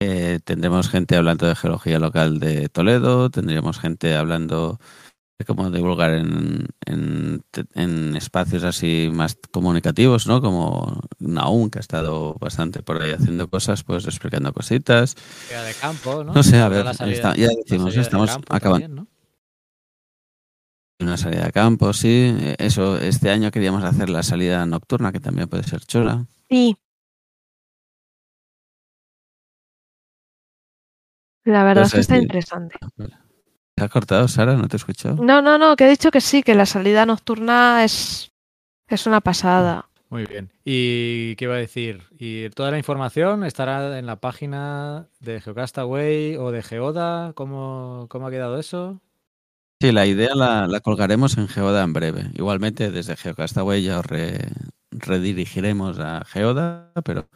[0.01, 4.79] Eh, tendremos gente hablando de geología local de Toledo, tendríamos gente hablando
[5.45, 7.43] como divulgar en, en,
[7.73, 10.41] en, espacios así más comunicativos, ¿no?
[10.41, 15.15] Como Naum, que ha estado bastante por ahí haciendo cosas, pues explicando cositas.
[15.49, 16.33] de campo, ¿no?
[16.33, 18.87] No sé, a ver, está, ya decimos, estamos acabando.
[18.87, 19.07] También, ¿no?
[21.01, 22.35] Una salida de campo, sí.
[22.57, 26.25] Eso, este año queríamos hacer la salida nocturna, que también puede ser chula.
[26.49, 26.75] Sí.
[31.49, 32.75] La verdad es que está interesante.
[33.75, 34.53] ¿Se ha cortado, Sara?
[34.53, 35.15] ¿No te he escuchado?
[35.23, 38.31] No, no, no, que he dicho que sí, que la salida nocturna es,
[38.87, 39.89] es una pasada.
[40.09, 40.51] Muy bien.
[40.63, 42.03] ¿Y qué iba a decir?
[42.19, 47.33] ¿Y toda la información estará en la página de Geocastaway o de Geoda?
[47.33, 49.01] ¿Cómo, cómo ha quedado eso?
[49.81, 52.29] Sí, la idea la, la, colgaremos en Geoda en breve.
[52.35, 54.05] Igualmente, desde Geocastaway ya os
[54.91, 57.27] redirigiremos a Geoda, pero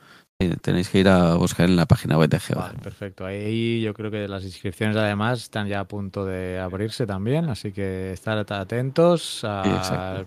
[0.62, 2.74] tenéis que ir a buscar en la página web de Geoda.
[2.82, 3.26] perfecto.
[3.26, 7.72] Ahí yo creo que las inscripciones además están ya a punto de abrirse también, así
[7.72, 10.24] que estar atentos a,